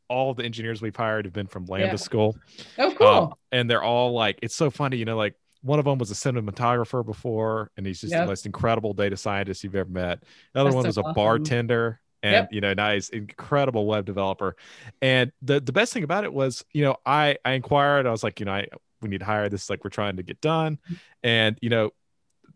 all 0.10 0.34
the 0.34 0.44
engineers 0.44 0.82
we've 0.82 0.96
hired 0.96 1.26
have 1.26 1.34
been 1.34 1.48
from 1.48 1.66
Lambda 1.66 1.88
yeah. 1.88 1.96
School. 1.96 2.38
Oh, 2.78 2.94
cool. 2.98 3.08
Um, 3.08 3.34
and 3.52 3.70
they're 3.70 3.84
all 3.84 4.12
like, 4.12 4.40
it's 4.42 4.56
so 4.56 4.70
funny, 4.70 4.98
you 4.98 5.06
know, 5.06 5.18
like 5.18 5.36
one 5.62 5.80
of 5.80 5.86
them 5.86 5.98
was 5.98 6.12
a 6.12 6.14
cinematographer 6.14 7.06
before, 7.06 7.72
and 7.78 7.86
he's 7.86 8.02
just 8.02 8.12
yep. 8.12 8.24
the 8.24 8.28
most 8.28 8.46
incredible 8.46 8.94
data 8.94 9.18
scientist 9.18 9.64
you've 9.64 9.76
ever 9.76 9.90
met. 9.90 10.24
Another 10.54 10.70
That's 10.70 10.76
one 10.76 10.86
was 10.86 10.98
a 10.98 11.02
awesome. 11.02 11.14
bartender 11.14 12.00
and 12.24 12.34
yep. 12.34 12.50
you 12.52 12.62
know 12.62 12.74
nice 12.74 13.10
incredible 13.10 13.86
web 13.86 14.06
developer 14.06 14.56
and 15.02 15.32
the 15.42 15.60
the 15.60 15.72
best 15.72 15.94
thing 15.94 16.04
about 16.04 16.24
it 16.24 16.34
was 16.34 16.66
you 16.74 16.84
know 16.84 16.98
i 17.06 17.38
i 17.46 17.52
inquired 17.52 18.06
i 18.06 18.12
was 18.12 18.24
like 18.24 18.40
you 18.40 18.46
know 18.46 18.52
i 18.52 18.68
we 19.02 19.10
need 19.10 19.20
to 19.20 19.26
hire 19.26 19.48
this 19.48 19.70
like 19.70 19.84
we're 19.84 19.90
trying 19.90 20.18
to 20.18 20.24
get 20.24 20.42
done 20.42 20.78
and 21.24 21.58
you 21.62 21.70
know 21.70 21.92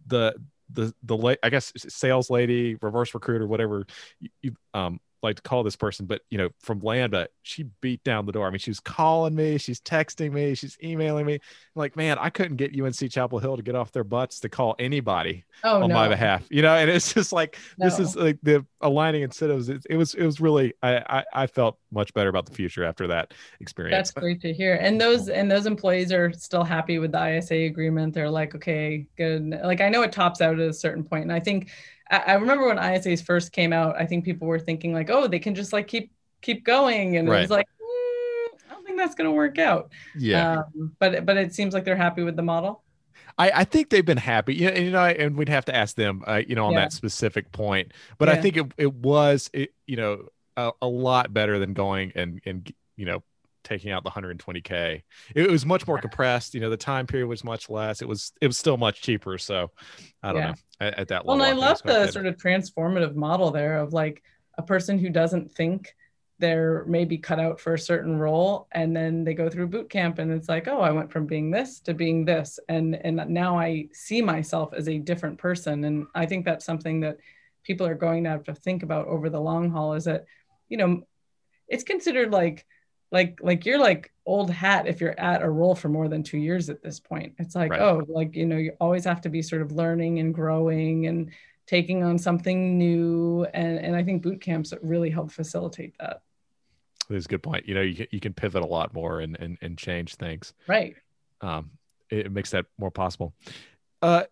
the 0.08 0.36
the 0.70 0.94
the 1.04 1.16
late, 1.16 1.40
i 1.44 1.50
guess 1.50 1.72
sales 1.78 2.30
lady 2.30 2.76
reverse 2.82 3.14
recruiter 3.14 3.48
whatever 3.48 3.86
you, 4.20 4.30
you, 4.42 4.56
um 4.74 5.00
like 5.24 5.38
to 5.38 5.42
call 5.42 5.64
this 5.64 5.76
person, 5.76 6.06
but 6.06 6.22
you 6.30 6.38
know, 6.38 6.50
from 6.60 6.80
Lambda, 6.80 7.30
she 7.42 7.64
beat 7.82 8.04
down 8.04 8.26
the 8.26 8.32
door. 8.32 8.46
I 8.46 8.50
mean, 8.50 8.60
she 8.60 8.70
was 8.70 8.80
calling 8.80 9.34
me, 9.34 9.58
she's 9.58 9.80
texting 9.80 10.34
me, 10.34 10.54
she's 10.54 10.78
emailing 10.84 11.26
me. 11.26 11.36
I'm 11.36 11.40
like, 11.76 11.96
man, 11.96 12.18
I 12.20 12.30
couldn't 12.30 12.58
get 12.58 12.80
UNC 12.80 13.10
Chapel 13.10 13.40
Hill 13.40 13.56
to 13.58 13.64
get 13.64 13.76
off 13.76 13.92
their 13.92 14.04
butts 14.04 14.42
to 14.42 14.50
call 14.50 14.76
anybody 14.78 15.46
oh, 15.64 15.84
on 15.84 15.90
no. 15.90 15.96
my 15.96 16.08
behalf, 16.10 16.46
you 16.50 16.62
know. 16.62 16.76
And 16.76 16.90
it's 16.90 17.14
just 17.14 17.32
like 17.32 17.58
no. 17.78 17.86
this 17.86 18.00
is 18.00 18.16
like 18.16 18.38
the 18.44 18.66
aligning 18.82 19.22
incentives. 19.24 19.70
It, 19.70 19.86
it 19.90 19.96
was 19.96 20.14
it 20.14 20.26
was 20.26 20.42
really 20.42 20.74
I, 20.84 20.98
I, 20.98 21.24
I 21.34 21.48
felt 21.48 21.78
much 21.92 22.14
better 22.14 22.30
about 22.30 22.46
the 22.46 22.54
future 22.54 22.84
after 22.84 23.08
that 23.08 23.34
experience. 23.62 23.96
That's 23.96 24.12
great 24.12 24.42
to 24.42 24.54
hear. 24.54 24.76
And 24.76 25.00
those 25.00 25.30
and 25.30 25.50
those 25.50 25.66
employees 25.66 26.12
are 26.12 26.34
still 26.34 26.64
happy 26.64 27.00
with 27.00 27.14
the 27.14 27.38
ISA 27.38 27.56
agreement. 27.56 28.14
They're 28.14 28.30
like, 28.30 28.56
okay, 28.56 29.08
good. 29.18 29.58
Like 29.64 29.80
I 29.82 29.90
know 29.90 30.02
it 30.02 30.12
tops 30.12 30.42
out 30.42 30.60
at 30.60 30.68
a 30.68 30.74
certain 30.74 31.04
point, 31.04 31.24
and 31.24 31.32
I 31.32 31.40
think 31.40 31.70
I, 32.12 32.34
remember 32.34 32.68
when 32.68 32.78
ISAs 32.78 33.24
first 33.24 33.52
came 33.52 33.74
out, 33.74 33.96
I 34.00 34.06
think 34.06 34.26
people 34.26 34.48
were 34.48 34.60
thinking 34.60 34.94
like, 34.94 35.10
oh, 35.10 35.28
they 35.28 35.40
can 35.40 35.56
just 35.56 35.74
like 35.74 35.88
keep 35.88 36.12
keep 36.42 36.64
going, 36.66 37.18
and 37.18 37.30
right. 37.30 37.38
it 37.38 37.42
was 37.42 37.50
like, 37.50 37.66
mm, 37.66 38.48
I 38.70 38.74
don't 38.74 38.86
think 38.86 38.98
that's 38.98 39.16
going 39.16 39.30
to 39.30 39.36
work 39.36 39.58
out. 39.58 39.92
Yeah. 40.18 40.64
Um, 40.76 40.92
but 41.00 41.26
but 41.26 41.38
it 41.38 41.54
seems 41.54 41.74
like 41.74 41.86
they're 41.86 41.96
happy 41.96 42.24
with 42.24 42.36
the 42.36 42.44
model. 42.44 42.84
I, 43.38 43.52
I 43.52 43.64
think 43.64 43.90
they've 43.90 44.06
been 44.06 44.18
happy, 44.18 44.54
you 44.54 44.68
know, 44.68 44.74
and, 44.74 44.86
you 44.86 44.92
know, 44.92 45.06
and 45.06 45.36
we'd 45.36 45.50
have 45.50 45.66
to 45.66 45.76
ask 45.76 45.96
them, 45.96 46.24
uh, 46.28 46.42
you 46.48 46.54
know, 46.54 46.68
on 46.68 46.74
yeah. 46.74 46.82
that 46.82 46.94
specific 46.94 47.52
point. 47.52 47.92
But 48.20 48.28
yeah. 48.28 48.36
I 48.36 48.42
think 48.42 48.58
it, 48.58 48.72
it 48.78 48.94
was, 48.94 49.50
it, 49.54 49.74
you 49.88 49.96
know, 49.96 50.28
a, 50.58 50.72
a 50.82 50.88
lot 50.88 51.34
better 51.34 51.60
than 51.60 51.74
going 51.74 52.12
and 52.16 52.42
and 52.46 52.72
you 52.96 53.06
know 53.06 53.24
taking 53.64 53.92
out 53.92 54.04
the 54.04 54.10
120k 54.10 55.02
it 55.36 55.50
was 55.50 55.66
much 55.66 55.88
more 55.88 55.98
compressed 56.00 56.54
you 56.54 56.60
know 56.60 56.70
the 56.70 56.78
time 56.78 57.08
period 57.08 57.28
was 57.28 57.44
much 57.44 57.70
less. 57.70 58.02
It 58.02 58.08
was 58.08 58.32
it 58.42 58.48
was 58.48 58.58
still 58.58 58.78
much 58.78 59.02
cheaper 59.02 59.38
so 59.38 59.72
i 60.22 60.32
don't 60.32 60.42
yeah. 60.42 60.48
know 60.48 60.56
at, 60.80 61.00
at, 61.00 61.08
that 61.10 61.26
level 61.26 61.40
well 61.40 61.50
and 61.50 61.60
i, 61.60 61.66
I 61.66 61.68
love 61.68 61.82
the 61.84 62.12
sort 62.12 62.26
of 62.26 62.38
transformative 62.38 63.16
model 63.16 63.52
there 63.52 63.78
of 63.80 63.94
like 63.94 64.24
a 64.58 64.64
person 64.64 65.00
who 65.00 65.10
doesn't 65.10 65.52
think 65.52 65.96
they're 66.40 66.84
maybe 66.88 67.18
cut 67.18 67.40
out 67.40 67.60
for 67.60 67.74
a 67.74 67.80
certain 67.80 68.18
role 68.18 68.68
and 68.72 68.96
then 68.96 69.24
they 69.24 69.34
go 69.34 69.50
through 69.50 69.68
boot 69.68 69.90
camp 69.90 70.20
and 70.20 70.32
it's 70.32 70.50
like 70.50 70.68
oh 70.68 70.82
i 70.82 70.92
went 70.92 71.12
from 71.12 71.26
being 71.26 71.52
this 71.52 71.80
to 71.80 71.94
being 71.94 72.26
this 72.26 72.60
and 72.70 72.96
and 72.96 73.16
now 73.30 73.58
i 73.58 73.88
see 73.94 74.22
myself 74.22 74.74
as 74.74 74.90
a 74.90 74.98
different 74.98 75.38
person 75.38 75.84
and 75.86 76.06
i 76.16 76.26
think 76.26 76.44
that's 76.44 76.66
something 76.66 77.00
that 77.00 77.18
people 77.64 77.88
are 77.88 77.96
going 77.96 78.24
to 78.24 78.30
have 78.30 78.44
to 78.44 78.54
think 78.54 78.84
about 78.84 79.08
over 79.08 79.30
the 79.30 79.40
long 79.40 79.70
haul 79.70 79.94
is 79.94 80.06
that 80.06 80.26
you 80.70 80.78
know 80.78 81.02
it's 81.68 81.84
considered 81.84 82.32
like 82.32 82.66
like 83.14 83.40
like 83.44 83.66
you're 83.66 83.80
like 83.80 84.12
old 84.26 84.50
hat 84.50 84.88
if 84.88 85.00
you're 85.00 85.18
at 85.20 85.44
a 85.44 85.50
role 85.50 85.76
for 85.76 85.88
more 85.88 86.10
than 86.10 86.24
two 86.24 86.40
years 86.40 86.68
at 86.70 86.82
this 86.82 87.00
point. 87.00 87.34
It's 87.38 87.56
like 87.56 87.72
right. 87.72 87.80
oh 87.80 88.04
like 88.08 88.36
you 88.36 88.46
know 88.48 88.58
you 88.58 88.74
always 88.82 89.06
have 89.06 89.22
to 89.22 89.30
be 89.30 89.42
sort 89.44 89.62
of 89.62 89.72
learning 89.72 90.20
and 90.20 90.34
growing 90.34 91.06
and 91.06 91.32
taking 91.68 92.04
on 92.04 92.18
something 92.18 92.78
new. 92.78 93.46
And 93.54 93.78
and 93.80 93.96
i 93.96 94.04
think 94.04 94.24
boot 94.24 94.42
camps 94.42 94.74
really 94.82 95.12
help 95.12 95.32
facilitate 95.32 95.94
that. 96.00 96.24
That's 97.08 97.26
a 97.26 97.30
good 97.30 97.44
point. 97.44 97.68
You 97.68 97.76
know 97.76 97.82
you, 97.82 98.08
you 98.10 98.20
can 98.20 98.34
pivot 98.34 98.64
a 98.64 98.68
lot 98.68 98.94
more 98.94 99.22
and 99.22 99.38
and, 99.40 99.58
and 99.62 99.78
change 99.78 100.16
things. 100.16 100.54
Right. 100.68 100.96
Um 101.40 101.70
it 102.10 102.32
makes 102.32 102.50
that 102.50 102.66
more 102.80 102.92
possible. 102.92 103.36
Uh 104.02 104.24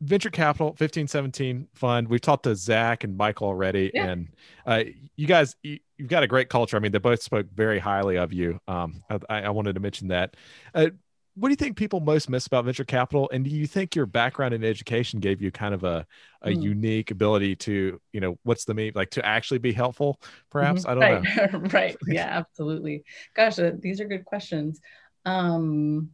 venture 0.00 0.30
capital 0.30 0.68
1517 0.68 1.68
fund. 1.74 2.08
We've 2.08 2.20
talked 2.20 2.44
to 2.44 2.54
zach 2.54 3.04
and 3.04 3.16
michael 3.16 3.48
already 3.48 3.90
yeah. 3.94 4.06
and 4.06 4.28
uh, 4.66 4.84
you 5.16 5.26
guys 5.26 5.56
you, 5.62 5.78
have 5.98 6.08
got 6.08 6.22
a 6.22 6.26
great 6.26 6.48
culture. 6.48 6.76
I 6.76 6.80
mean 6.80 6.92
they 6.92 6.98
both 6.98 7.22
spoke 7.22 7.46
very 7.54 7.78
highly 7.78 8.16
of 8.16 8.32
you. 8.32 8.60
Um, 8.68 9.02
I, 9.28 9.42
I, 9.42 9.50
wanted 9.50 9.74
to 9.74 9.80
mention 9.80 10.08
that. 10.08 10.36
Uh, 10.74 10.88
what 11.36 11.48
do 11.48 11.52
you 11.52 11.56
think 11.56 11.76
people 11.76 12.00
most 12.00 12.30
miss 12.30 12.46
about 12.46 12.64
venture 12.64 12.84
capital? 12.84 13.28
And 13.32 13.44
do 13.44 13.50
you 13.50 13.66
think 13.66 13.96
your 13.96 14.06
background 14.06 14.54
in 14.54 14.62
education 14.62 15.18
gave 15.18 15.42
you 15.42 15.50
kind 15.50 15.74
of 15.74 15.82
a, 15.82 16.06
a 16.42 16.50
mm. 16.50 16.62
unique 16.62 17.10
ability 17.10 17.56
to 17.56 18.00
you 18.12 18.20
know 18.20 18.38
what's 18.44 18.64
the 18.64 18.74
mean 18.74 18.92
like 18.94 19.10
to 19.10 19.26
actually 19.26 19.58
be 19.58 19.72
helpful 19.72 20.20
perhaps? 20.50 20.84
Mm-hmm. 20.84 21.02
i 21.02 21.08
don't 21.08 21.24
right. 21.24 21.52
know. 21.52 21.68
Right. 21.72 21.96
Yeah 22.06 22.26
absolutely. 22.26 23.04
Gosh 23.34 23.58
uh, 23.58 23.72
these 23.78 24.00
are 24.00 24.06
good 24.06 24.24
questions. 24.24 24.80
Um 25.24 26.10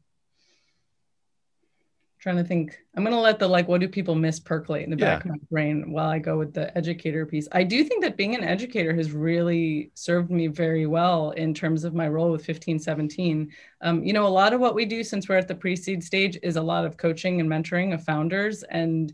trying 2.21 2.37
to 2.37 2.45
think 2.45 2.79
i'm 2.95 3.03
going 3.03 3.15
to 3.15 3.21
let 3.21 3.39
the 3.39 3.49
like 3.49 3.67
what 3.67 3.81
do 3.81 3.89
people 3.89 4.15
miss 4.15 4.39
percolate 4.39 4.85
in 4.85 4.91
the 4.91 4.97
back 4.97 5.25
yeah. 5.25 5.33
of 5.33 5.39
my 5.39 5.45
brain 5.51 5.91
while 5.91 6.09
i 6.09 6.19
go 6.19 6.39
with 6.39 6.53
the 6.53 6.77
educator 6.77 7.25
piece. 7.25 7.49
I 7.53 7.65
do 7.65 7.83
think 7.83 8.03
that 8.03 8.17
being 8.17 8.35
an 8.35 8.45
educator 8.45 8.95
has 8.95 9.13
really 9.13 9.91
served 9.95 10.31
me 10.31 10.47
very 10.47 10.87
well 10.87 11.31
in 11.31 11.55
terms 11.55 11.85
of 11.85 11.95
my 11.95 12.09
role 12.09 12.31
with 12.31 12.41
1517 12.41 13.51
um, 13.81 14.05
you 14.05 14.13
know 14.13 14.27
a 14.27 14.29
lot 14.29 14.53
of 14.53 14.61
what 14.61 14.75
we 14.75 14.85
do 14.85 15.03
since 15.03 15.29
we're 15.29 15.37
at 15.37 15.49
the 15.49 15.55
pre-seed 15.55 16.05
stage 16.05 16.39
is 16.43 16.57
a 16.57 16.63
lot 16.63 16.85
of 16.85 16.97
coaching 16.97 17.41
and 17.41 17.49
mentoring 17.49 17.95
of 17.95 18.05
founders 18.05 18.63
and 18.65 19.13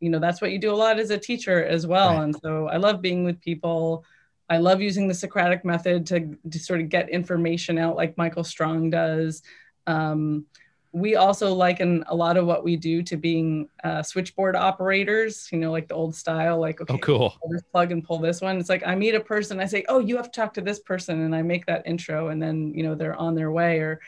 you 0.00 0.10
know 0.10 0.18
that's 0.18 0.40
what 0.40 0.52
you 0.52 0.58
do 0.58 0.72
a 0.72 0.76
lot 0.76 0.98
as 0.98 1.10
a 1.10 1.18
teacher 1.18 1.64
as 1.64 1.86
well. 1.86 2.14
Right. 2.14 2.24
and 2.24 2.36
so 2.42 2.68
i 2.68 2.76
love 2.76 3.00
being 3.00 3.24
with 3.24 3.40
people. 3.40 4.04
I 4.50 4.58
love 4.58 4.82
using 4.82 5.08
the 5.08 5.14
socratic 5.14 5.64
method 5.64 6.06
to, 6.08 6.36
to 6.50 6.58
sort 6.58 6.80
of 6.82 6.90
get 6.90 7.08
information 7.08 7.78
out 7.78 7.96
like 7.96 8.18
michael 8.18 8.44
strong 8.44 8.90
does. 8.90 9.42
Um, 9.86 10.46
we 10.94 11.16
also 11.16 11.52
liken 11.52 12.04
a 12.06 12.14
lot 12.14 12.36
of 12.36 12.46
what 12.46 12.62
we 12.62 12.76
do 12.76 13.02
to 13.02 13.16
being 13.16 13.68
uh, 13.82 14.00
switchboard 14.00 14.54
operators, 14.54 15.48
you 15.50 15.58
know, 15.58 15.72
like 15.72 15.88
the 15.88 15.94
old 15.94 16.14
style, 16.14 16.60
like, 16.60 16.80
okay, 16.80 16.94
oh, 16.94 16.98
cool. 16.98 17.34
plug 17.72 17.90
and 17.90 18.04
pull 18.04 18.20
this 18.20 18.40
one. 18.40 18.58
It's 18.58 18.68
like 18.68 18.86
I 18.86 18.94
meet 18.94 19.16
a 19.16 19.20
person, 19.20 19.58
I 19.58 19.66
say, 19.66 19.84
oh, 19.88 19.98
you 19.98 20.16
have 20.16 20.30
to 20.30 20.40
talk 20.40 20.54
to 20.54 20.60
this 20.60 20.78
person. 20.78 21.22
And 21.22 21.34
I 21.34 21.42
make 21.42 21.66
that 21.66 21.84
intro 21.84 22.28
and 22.28 22.40
then, 22.40 22.72
you 22.74 22.84
know, 22.84 22.94
they're 22.94 23.16
on 23.16 23.34
their 23.34 23.50
way. 23.50 23.80
Or, 23.80 24.00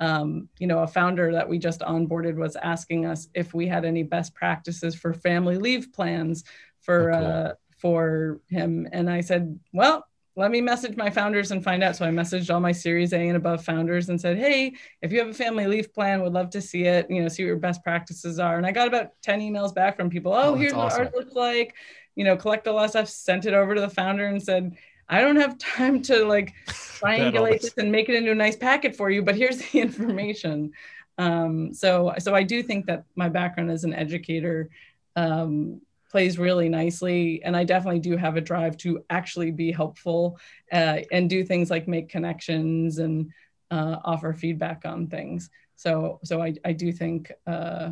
um, 0.00 0.50
you 0.58 0.66
know, 0.66 0.80
a 0.80 0.86
founder 0.86 1.32
that 1.32 1.48
we 1.48 1.58
just 1.58 1.80
onboarded 1.80 2.34
was 2.34 2.56
asking 2.56 3.06
us 3.06 3.26
if 3.32 3.54
we 3.54 3.66
had 3.66 3.86
any 3.86 4.02
best 4.02 4.34
practices 4.34 4.94
for 4.94 5.14
family 5.14 5.56
leave 5.56 5.94
plans 5.94 6.44
for, 6.82 7.10
oh, 7.10 7.18
cool. 7.18 7.26
uh, 7.26 7.52
for 7.78 8.40
him. 8.50 8.86
And 8.92 9.08
I 9.08 9.22
said, 9.22 9.58
well, 9.72 10.06
let 10.36 10.50
me 10.50 10.60
message 10.60 10.96
my 10.96 11.10
founders 11.10 11.52
and 11.52 11.62
find 11.62 11.82
out. 11.82 11.94
So 11.94 12.04
I 12.04 12.10
messaged 12.10 12.52
all 12.52 12.60
my 12.60 12.72
Series 12.72 13.12
A 13.12 13.18
and 13.18 13.36
above 13.36 13.64
founders 13.64 14.08
and 14.08 14.20
said, 14.20 14.36
hey, 14.36 14.74
if 15.00 15.12
you 15.12 15.20
have 15.20 15.28
a 15.28 15.34
family 15.34 15.66
leave 15.66 15.92
plan, 15.94 16.22
would 16.22 16.32
love 16.32 16.50
to 16.50 16.60
see 16.60 16.84
it, 16.84 17.08
you 17.08 17.22
know, 17.22 17.28
see 17.28 17.44
what 17.44 17.48
your 17.48 17.56
best 17.56 17.84
practices 17.84 18.40
are. 18.40 18.56
And 18.56 18.66
I 18.66 18.72
got 18.72 18.88
about 18.88 19.10
10 19.22 19.40
emails 19.40 19.72
back 19.74 19.96
from 19.96 20.10
people. 20.10 20.32
Oh, 20.32 20.52
oh 20.52 20.54
here's 20.54 20.72
awesome. 20.72 21.04
what 21.04 21.06
ours 21.06 21.14
looks 21.14 21.34
like. 21.34 21.74
You 22.16 22.24
know, 22.24 22.36
collect 22.36 22.66
a 22.66 22.72
lot 22.72 22.84
of 22.84 22.90
stuff, 22.90 23.08
sent 23.08 23.46
it 23.46 23.54
over 23.54 23.74
to 23.74 23.80
the 23.80 23.88
founder 23.88 24.26
and 24.26 24.42
said, 24.42 24.76
I 25.08 25.20
don't 25.20 25.36
have 25.36 25.56
time 25.58 26.02
to 26.02 26.24
like 26.24 26.52
triangulate 26.66 27.60
this 27.60 27.74
and 27.78 27.92
make 27.92 28.08
it 28.08 28.16
into 28.16 28.32
a 28.32 28.36
nice 28.36 28.56
packet 28.56 28.96
for 28.96 29.10
you, 29.10 29.22
but 29.22 29.36
here's 29.36 29.58
the 29.58 29.78
information. 29.80 30.72
Um, 31.16 31.72
so, 31.72 32.12
so 32.18 32.34
I 32.34 32.42
do 32.42 32.60
think 32.60 32.86
that 32.86 33.04
my 33.14 33.28
background 33.28 33.70
as 33.70 33.84
an 33.84 33.94
educator 33.94 34.68
um, 35.14 35.80
plays 36.14 36.38
really 36.38 36.68
nicely, 36.68 37.42
and 37.42 37.56
I 37.56 37.64
definitely 37.64 37.98
do 37.98 38.16
have 38.16 38.36
a 38.36 38.40
drive 38.40 38.76
to 38.76 39.04
actually 39.10 39.50
be 39.50 39.72
helpful 39.72 40.38
uh, 40.70 40.98
and 41.10 41.28
do 41.28 41.42
things 41.42 41.70
like 41.70 41.88
make 41.88 42.08
connections 42.08 42.98
and 42.98 43.32
uh, 43.72 43.96
offer 44.04 44.32
feedback 44.32 44.82
on 44.84 45.08
things. 45.08 45.50
So, 45.74 46.20
so 46.22 46.40
I, 46.40 46.54
I 46.64 46.72
do 46.72 46.92
think, 46.92 47.32
uh, 47.48 47.90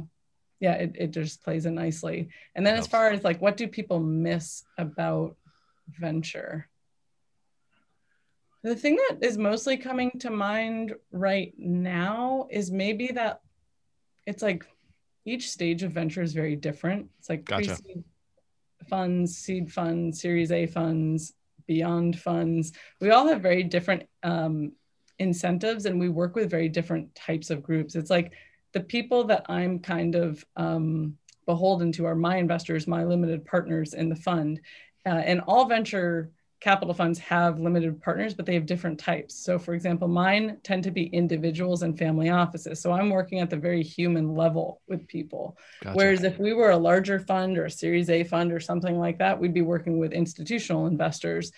yeah, 0.60 0.74
it, 0.74 0.92
it 0.94 1.10
just 1.10 1.42
plays 1.42 1.66
in 1.66 1.74
nicely. 1.74 2.28
And 2.54 2.64
then 2.64 2.76
as 2.76 2.86
far 2.86 3.10
as 3.10 3.24
like, 3.24 3.42
what 3.42 3.56
do 3.56 3.66
people 3.66 3.98
miss 3.98 4.62
about 4.78 5.34
venture? 5.88 6.68
The 8.62 8.76
thing 8.76 9.00
that 9.08 9.26
is 9.26 9.36
mostly 9.36 9.76
coming 9.76 10.12
to 10.20 10.30
mind 10.30 10.94
right 11.10 11.52
now 11.58 12.46
is 12.52 12.70
maybe 12.70 13.08
that 13.08 13.40
it's 14.28 14.44
like 14.44 14.64
each 15.24 15.50
stage 15.50 15.82
of 15.82 15.90
venture 15.90 16.22
is 16.22 16.34
very 16.34 16.54
different. 16.54 17.08
It's 17.18 17.28
like 17.28 17.44
gotcha. 17.44 17.64
pre-seed 17.64 18.04
funds, 18.92 19.38
seed 19.38 19.72
funds, 19.72 20.20
Series 20.20 20.52
A 20.52 20.66
funds, 20.66 21.32
beyond 21.66 22.20
funds. 22.20 22.72
We 23.00 23.08
all 23.08 23.26
have 23.26 23.40
very 23.40 23.62
different 23.62 24.02
um, 24.22 24.72
incentives 25.18 25.86
and 25.86 25.98
we 25.98 26.10
work 26.10 26.36
with 26.36 26.50
very 26.50 26.68
different 26.68 27.14
types 27.14 27.48
of 27.48 27.62
groups. 27.62 27.94
It's 27.94 28.10
like 28.10 28.34
the 28.74 28.80
people 28.80 29.24
that 29.24 29.46
I'm 29.48 29.78
kind 29.78 30.14
of 30.14 30.44
um, 30.56 31.16
beholden 31.46 31.90
to 31.92 32.04
are 32.04 32.14
my 32.14 32.36
investors, 32.36 32.86
my 32.86 33.02
limited 33.02 33.46
partners 33.46 33.94
in 33.94 34.10
the 34.10 34.22
fund. 34.28 34.60
Uh, 35.06 35.22
and 35.24 35.40
all 35.46 35.64
venture 35.64 36.30
capital 36.62 36.94
funds 36.94 37.18
have 37.18 37.58
limited 37.58 38.00
partners, 38.00 38.34
but 38.34 38.46
they 38.46 38.54
have 38.54 38.66
different 38.66 38.96
types. 38.96 39.34
So, 39.34 39.58
for 39.58 39.74
example, 39.74 40.06
mine 40.06 40.58
tend 40.62 40.84
to 40.84 40.92
be 40.92 41.06
individuals 41.06 41.82
and 41.82 41.98
family 41.98 42.30
offices. 42.30 42.80
So, 42.80 42.92
I'm 42.92 43.10
working 43.10 43.40
at 43.40 43.50
the 43.50 43.56
very 43.56 43.82
human 43.82 44.36
level 44.36 44.80
with 44.86 45.08
people. 45.08 45.58
Gotcha. 45.82 45.96
Whereas, 45.96 46.22
if 46.22 46.38
we 46.38 46.52
were 46.52 46.70
a 46.70 46.76
larger 46.76 47.18
fund 47.18 47.58
or 47.58 47.64
a 47.64 47.70
Series 47.70 48.08
A 48.10 48.22
fund 48.22 48.52
or 48.52 48.60
something 48.60 48.96
like 48.96 49.18
that, 49.18 49.38
we'd 49.38 49.52
be 49.52 49.62
working 49.62 49.98
with 49.98 50.12
institutional 50.12 50.86
investors. 50.86 51.50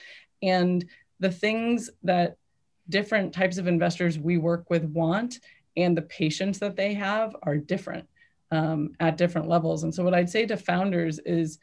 And 0.42 0.84
the 1.20 1.30
things 1.30 1.90
that 2.04 2.38
different 2.88 3.34
types 3.34 3.58
of 3.58 3.66
investors 3.66 4.18
we 4.18 4.38
work 4.38 4.70
with 4.70 4.84
want 4.84 5.40
and 5.76 5.94
the 5.94 6.02
patience 6.02 6.58
that 6.60 6.76
they 6.76 6.94
have 6.94 7.36
are 7.42 7.58
different 7.58 8.08
um, 8.50 8.92
at 9.00 9.18
different 9.18 9.48
levels. 9.48 9.84
And 9.84 9.94
so, 9.94 10.02
what 10.02 10.14
I'd 10.14 10.30
say 10.30 10.46
to 10.46 10.56
founders 10.56 11.18
is 11.18 11.58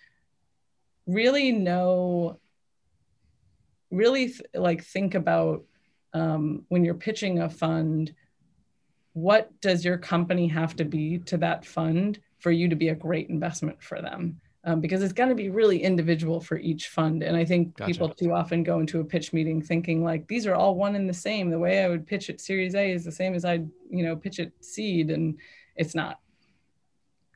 really 1.08 1.52
know 1.52 2.40
really 3.92 4.28
th- 4.28 4.42
like 4.54 4.84
think 4.84 5.16
about 5.16 5.64
um, 6.14 6.64
when 6.70 6.84
you're 6.84 6.94
pitching 6.94 7.40
a 7.40 7.50
fund 7.50 8.14
what 9.14 9.52
does 9.60 9.84
your 9.84 9.98
company 9.98 10.48
have 10.48 10.74
to 10.78 10.86
be 10.86 11.18
to 11.20 11.38
that 11.38 11.66
fund 11.66 12.20
for 12.40 12.50
you 12.50 12.70
to 12.70 12.78
be 12.78 12.90
a 12.90 12.96
great 12.96 13.30
investment 13.30 13.84
for 13.84 14.02
them? 14.02 14.40
Um, 14.64 14.80
because 14.80 15.04
it's 15.04 15.12
going 15.12 15.28
to 15.28 15.36
be 15.36 15.50
really 15.50 15.84
individual 15.84 16.40
for 16.40 16.56
each 16.60 16.90
fund 16.90 17.24
and 17.24 17.36
i 17.36 17.44
think 17.44 17.76
gotcha. 17.76 17.92
people 17.92 18.10
too 18.10 18.32
often 18.32 18.62
go 18.62 18.80
into 18.80 19.00
a 19.00 19.04
pitch 19.04 19.34
meeting 19.34 19.60
thinking 19.60 20.04
like 20.04 20.28
these 20.28 20.46
are 20.46 20.54
all 20.54 20.76
one 20.76 20.96
and 20.96 21.10
the 21.10 21.14
same. 21.16 21.50
The 21.50 21.58
way 21.58 21.84
i 21.84 21.90
would 21.90 22.06
pitch 22.06 22.30
at 22.30 22.40
series 22.40 22.76
a 22.76 22.92
is 22.92 23.04
the 23.04 23.12
same 23.12 23.34
as 23.34 23.44
i'd 23.44 23.68
you 23.90 24.04
know 24.04 24.16
pitch 24.16 24.40
at 24.40 24.52
seed 24.62 25.10
and 25.10 25.40
it's 25.76 25.96
not. 25.96 26.20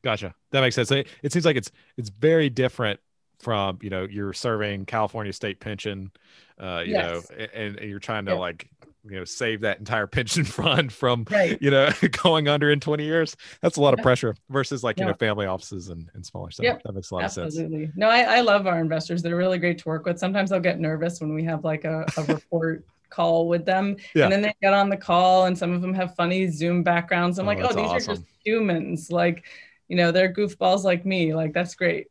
Gotcha. 0.04 0.36
That 0.52 0.62
makes 0.62 0.76
sense. 0.76 0.92
It, 0.92 1.08
it 1.24 1.34
seems 1.34 1.46
like 1.46 1.56
it's 1.56 1.72
it's 1.98 2.10
very 2.10 2.50
different 2.50 3.00
from 3.40 3.80
you 3.82 3.90
know 3.90 4.08
you're 4.10 4.34
serving 4.34 4.86
California 4.86 5.34
state 5.34 5.60
pension, 5.60 6.12
uh, 6.60 6.84
you 6.86 6.94
yes. 6.94 7.30
know, 7.30 7.46
and, 7.54 7.78
and, 7.78 7.90
you're 7.90 8.00
trying 8.00 8.26
to 8.26 8.32
yeah. 8.32 8.38
like 8.38 8.70
you 9.04 9.18
know 9.18 9.26
save 9.26 9.62
that 9.62 9.80
entire 9.80 10.08
pension 10.18 10.44
fund 10.44 10.92
from 10.92 11.26
right. 11.30 11.62
you 11.62 11.70
know 11.70 11.90
going 12.24 12.48
under 12.48 12.72
in 12.72 12.80
20 12.80 13.04
years. 13.04 13.36
That's 13.62 13.78
a 13.78 13.82
lot 13.82 13.94
of 13.94 14.02
pressure 14.02 14.36
versus 14.50 14.84
like 14.84 15.00
you 15.00 15.06
know 15.06 15.14
family 15.14 15.46
offices 15.46 15.90
and, 15.90 16.10
and 16.14 16.26
smaller 16.26 16.52
stuff. 16.52 16.64
Yep. 16.64 16.84
That 16.84 16.94
makes 16.94 17.12
a 17.12 17.16
lot 17.16 17.24
Absolutely. 17.24 17.48
of 17.48 17.54
sense. 17.54 17.66
Absolutely. 17.66 17.92
No, 17.96 18.10
I, 18.10 18.38
I 18.38 18.42
love 18.42 18.68
our 18.68 18.80
investors. 18.80 19.22
They're 19.22 19.36
really 19.36 19.58
great 19.58 19.78
to 19.80 19.90
work 19.90 20.06
with. 20.06 20.20
Sometimes 20.20 20.52
I'll 20.52 20.60
get 20.60 20.80
nervous 20.80 21.20
when 21.20 21.34
we 21.34 21.44
have 21.44 21.64
like 21.64 21.84
a, 21.86 22.06
a 22.18 22.24
report. 22.24 22.86
call 23.12 23.48
with 23.48 23.66
them 23.66 23.96
yeah. 24.14 24.24
and 24.24 24.34
then 24.34 24.42
they 24.42 24.54
get 24.62 24.74
on 24.74 24.90
the 24.90 24.98
call 24.98 25.46
and 25.46 25.58
some 25.58 25.72
of 25.72 25.80
them 25.80 25.94
have 25.94 26.16
funny 26.16 26.50
zoom 26.50 26.84
backgrounds 26.84 27.40
i'm 27.40 27.46
oh, 27.46 27.48
like 27.48 27.60
oh 27.60 27.68
these 27.68 27.78
awesome. 27.78 28.12
are 28.12 28.16
just 28.16 28.26
humans 28.44 29.10
like 29.10 29.46
you 29.88 29.96
know 29.96 30.12
they're 30.12 30.34
goofballs 30.34 30.84
like 30.84 31.06
me 31.06 31.34
like 31.34 31.54
that's 31.54 31.76
great 31.76 32.08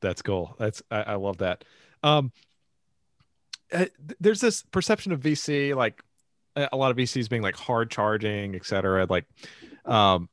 that's 0.00 0.22
cool. 0.22 0.54
That's 0.58 0.82
I, 0.90 1.02
I 1.02 1.14
love 1.14 1.38
that. 1.38 1.64
Um, 2.02 2.32
uh, 3.72 3.86
there's 4.20 4.40
this 4.40 4.62
perception 4.62 5.12
of 5.12 5.20
VC, 5.20 5.74
like 5.74 6.02
a 6.56 6.76
lot 6.76 6.90
of 6.90 6.96
VCs 6.96 7.28
being 7.28 7.42
like 7.42 7.56
hard 7.56 7.90
charging, 7.90 8.54
et 8.54 8.64
cetera, 8.64 9.06
like, 9.08 9.26
um, 9.84 10.28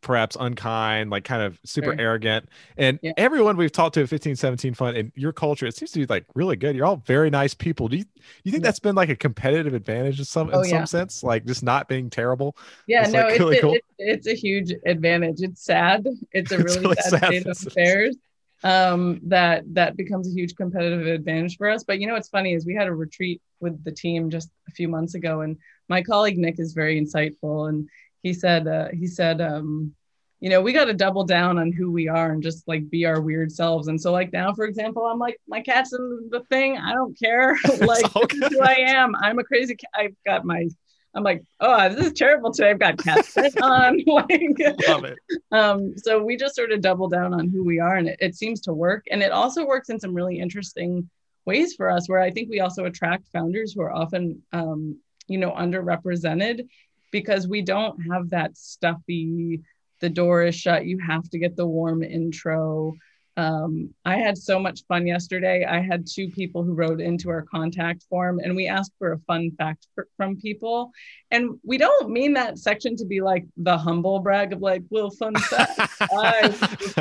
perhaps 0.00 0.36
unkind, 0.38 1.10
like 1.10 1.22
kind 1.22 1.42
of 1.42 1.58
super 1.64 1.92
sure. 1.92 2.00
arrogant. 2.00 2.48
And 2.76 2.98
yeah. 3.02 3.12
everyone 3.16 3.56
we've 3.56 3.70
talked 3.70 3.94
to 3.94 4.02
at 4.02 4.08
15, 4.08 4.34
17 4.34 4.74
fund 4.74 4.96
and 4.96 5.12
your 5.14 5.32
culture, 5.32 5.64
it 5.64 5.76
seems 5.76 5.92
to 5.92 6.00
be 6.00 6.06
like 6.06 6.26
really 6.34 6.56
good. 6.56 6.74
You're 6.74 6.86
all 6.86 6.96
very 7.06 7.30
nice 7.30 7.54
people. 7.54 7.86
Do 7.86 7.96
you, 7.96 8.04
you 8.42 8.50
think 8.50 8.62
yeah. 8.62 8.68
that's 8.68 8.80
been 8.80 8.96
like 8.96 9.10
a 9.10 9.16
competitive 9.16 9.74
advantage 9.74 10.18
in 10.18 10.24
some, 10.24 10.50
oh, 10.52 10.62
in 10.62 10.70
some 10.70 10.86
sense, 10.86 11.22
like 11.22 11.46
just 11.46 11.62
not 11.62 11.88
being 11.88 12.10
terrible? 12.10 12.56
Yeah, 12.88 13.04
it's 13.04 13.12
no, 13.12 13.22
like 13.22 13.38
really 13.38 13.56
it's, 13.56 13.62
cool. 13.62 13.76
it's, 13.98 14.26
a 14.26 14.34
huge 14.34 14.72
advantage. 14.84 15.40
It's 15.40 15.64
sad. 15.64 16.06
It's 16.32 16.50
a 16.50 16.58
really, 16.58 16.66
it's 16.66 16.76
really 16.78 16.96
sad, 16.96 17.10
sad 17.10 17.26
state 17.26 17.46
of 17.46 17.56
affairs 17.66 18.16
um, 18.64 19.20
that 19.24 19.64
that 19.74 19.96
becomes 19.96 20.28
a 20.28 20.32
huge 20.32 20.54
competitive 20.54 21.06
advantage 21.06 21.56
for 21.56 21.68
us. 21.68 21.84
But 21.84 21.98
you 21.98 22.06
know 22.06 22.14
what's 22.14 22.28
funny 22.28 22.52
is 22.52 22.66
we 22.66 22.74
had 22.74 22.86
a 22.86 22.94
retreat 22.94 23.40
with 23.60 23.82
the 23.84 23.92
team 23.92 24.30
just 24.30 24.50
a 24.68 24.72
few 24.72 24.88
months 24.88 25.14
ago, 25.14 25.40
and 25.40 25.56
my 25.88 26.02
colleague 26.02 26.38
Nick 26.38 26.58
is 26.58 26.72
very 26.72 27.00
insightful, 27.00 27.68
and 27.68 27.88
he 28.22 28.32
said 28.32 28.66
uh, 28.68 28.88
he 28.92 29.06
said 29.06 29.40
um, 29.40 29.94
you 30.40 30.48
know 30.48 30.60
we 30.60 30.72
got 30.72 30.84
to 30.84 30.94
double 30.94 31.24
down 31.24 31.58
on 31.58 31.72
who 31.72 31.90
we 31.90 32.08
are 32.08 32.32
and 32.32 32.42
just 32.42 32.66
like 32.68 32.88
be 32.88 33.04
our 33.04 33.20
weird 33.20 33.50
selves. 33.50 33.88
And 33.88 34.00
so 34.00 34.12
like 34.12 34.32
now, 34.32 34.52
for 34.52 34.64
example, 34.64 35.06
I'm 35.06 35.18
like 35.18 35.38
my 35.48 35.60
cat's 35.60 35.92
in 35.92 36.28
the 36.30 36.40
thing. 36.44 36.78
I 36.78 36.92
don't 36.92 37.18
care. 37.18 37.56
like 37.80 38.06
who 38.12 38.60
I 38.60 38.76
am. 38.86 39.14
I'm 39.16 39.38
a 39.38 39.44
crazy. 39.44 39.74
Cat. 39.74 39.90
I've 39.96 40.16
got 40.24 40.44
my 40.44 40.68
I'm 41.14 41.22
like, 41.22 41.44
oh, 41.60 41.88
this 41.90 42.06
is 42.06 42.12
terrible 42.14 42.52
today. 42.52 42.70
I've 42.70 42.78
got 42.78 42.98
cats 42.98 43.36
on. 43.60 44.00
like, 44.06 44.56
Love 44.88 45.04
it. 45.04 45.18
Um, 45.50 45.94
so 45.96 46.22
we 46.22 46.36
just 46.36 46.54
sort 46.54 46.72
of 46.72 46.80
double 46.80 47.08
down 47.08 47.34
on 47.34 47.48
who 47.50 47.64
we 47.64 47.80
are, 47.80 47.96
and 47.96 48.08
it, 48.08 48.18
it 48.20 48.34
seems 48.34 48.60
to 48.62 48.72
work. 48.72 49.04
And 49.10 49.22
it 49.22 49.32
also 49.32 49.66
works 49.66 49.90
in 49.90 50.00
some 50.00 50.14
really 50.14 50.38
interesting 50.38 51.08
ways 51.44 51.74
for 51.74 51.90
us, 51.90 52.08
where 52.08 52.20
I 52.20 52.30
think 52.30 52.48
we 52.48 52.60
also 52.60 52.86
attract 52.86 53.28
founders 53.32 53.72
who 53.72 53.82
are 53.82 53.92
often, 53.92 54.42
um, 54.52 54.98
you 55.26 55.38
know, 55.38 55.52
underrepresented 55.52 56.68
because 57.10 57.46
we 57.46 57.62
don't 57.62 58.00
have 58.10 58.30
that 58.30 58.56
stuffy. 58.56 59.60
The 60.00 60.08
door 60.08 60.42
is 60.42 60.54
shut. 60.54 60.86
You 60.86 60.98
have 60.98 61.28
to 61.30 61.38
get 61.38 61.56
the 61.56 61.66
warm 61.66 62.02
intro. 62.02 62.94
Um, 63.36 63.94
I 64.04 64.16
had 64.16 64.36
so 64.36 64.58
much 64.58 64.84
fun 64.86 65.06
yesterday. 65.06 65.64
I 65.64 65.80
had 65.80 66.06
two 66.06 66.28
people 66.28 66.62
who 66.62 66.74
wrote 66.74 67.00
into 67.00 67.30
our 67.30 67.42
contact 67.42 68.04
form 68.10 68.40
and 68.40 68.54
we 68.54 68.68
asked 68.68 68.92
for 68.98 69.12
a 69.12 69.18
fun 69.20 69.52
fact 69.56 69.86
for, 69.94 70.06
from 70.16 70.36
people. 70.36 70.92
And 71.30 71.58
we 71.64 71.78
don't 71.78 72.10
mean 72.10 72.34
that 72.34 72.58
section 72.58 72.94
to 72.96 73.06
be 73.06 73.22
like 73.22 73.46
the 73.56 73.78
humble 73.78 74.20
brag 74.20 74.52
of 74.52 74.60
like, 74.60 74.82
well, 74.90 75.10
fun 75.10 75.34
fact. 75.36 75.80
I, 76.00 76.54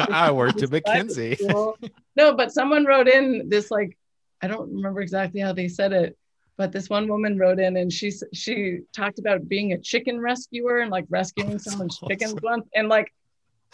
I 0.10 0.32
worked 0.32 0.64
at 0.64 0.70
McKinsey. 0.70 1.38
No, 2.16 2.34
but 2.34 2.54
someone 2.54 2.86
wrote 2.86 3.10
in 3.10 3.50
this 3.50 3.70
like, 3.70 3.98
I 4.42 4.48
don't 4.48 4.74
remember 4.74 5.02
exactly 5.02 5.42
how 5.42 5.54
they 5.54 5.68
said 5.68 5.92
it, 5.92 6.18
but 6.58 6.72
this 6.72 6.90
one 6.90 7.08
woman 7.08 7.38
wrote 7.38 7.60
in 7.60 7.78
and 7.78 7.92
she 7.92 8.12
she 8.34 8.80
talked 8.94 9.20
about 9.20 9.48
being 9.48 9.74
a 9.74 9.78
chicken 9.78 10.20
rescuer 10.20 10.80
and 10.80 10.92
like 10.92 11.06
rescuing 11.10 11.60
someone's 11.60 11.98
awesome. 11.98 12.10
chickens 12.10 12.42
once. 12.42 12.68
And 12.74 12.88
like 12.88 13.14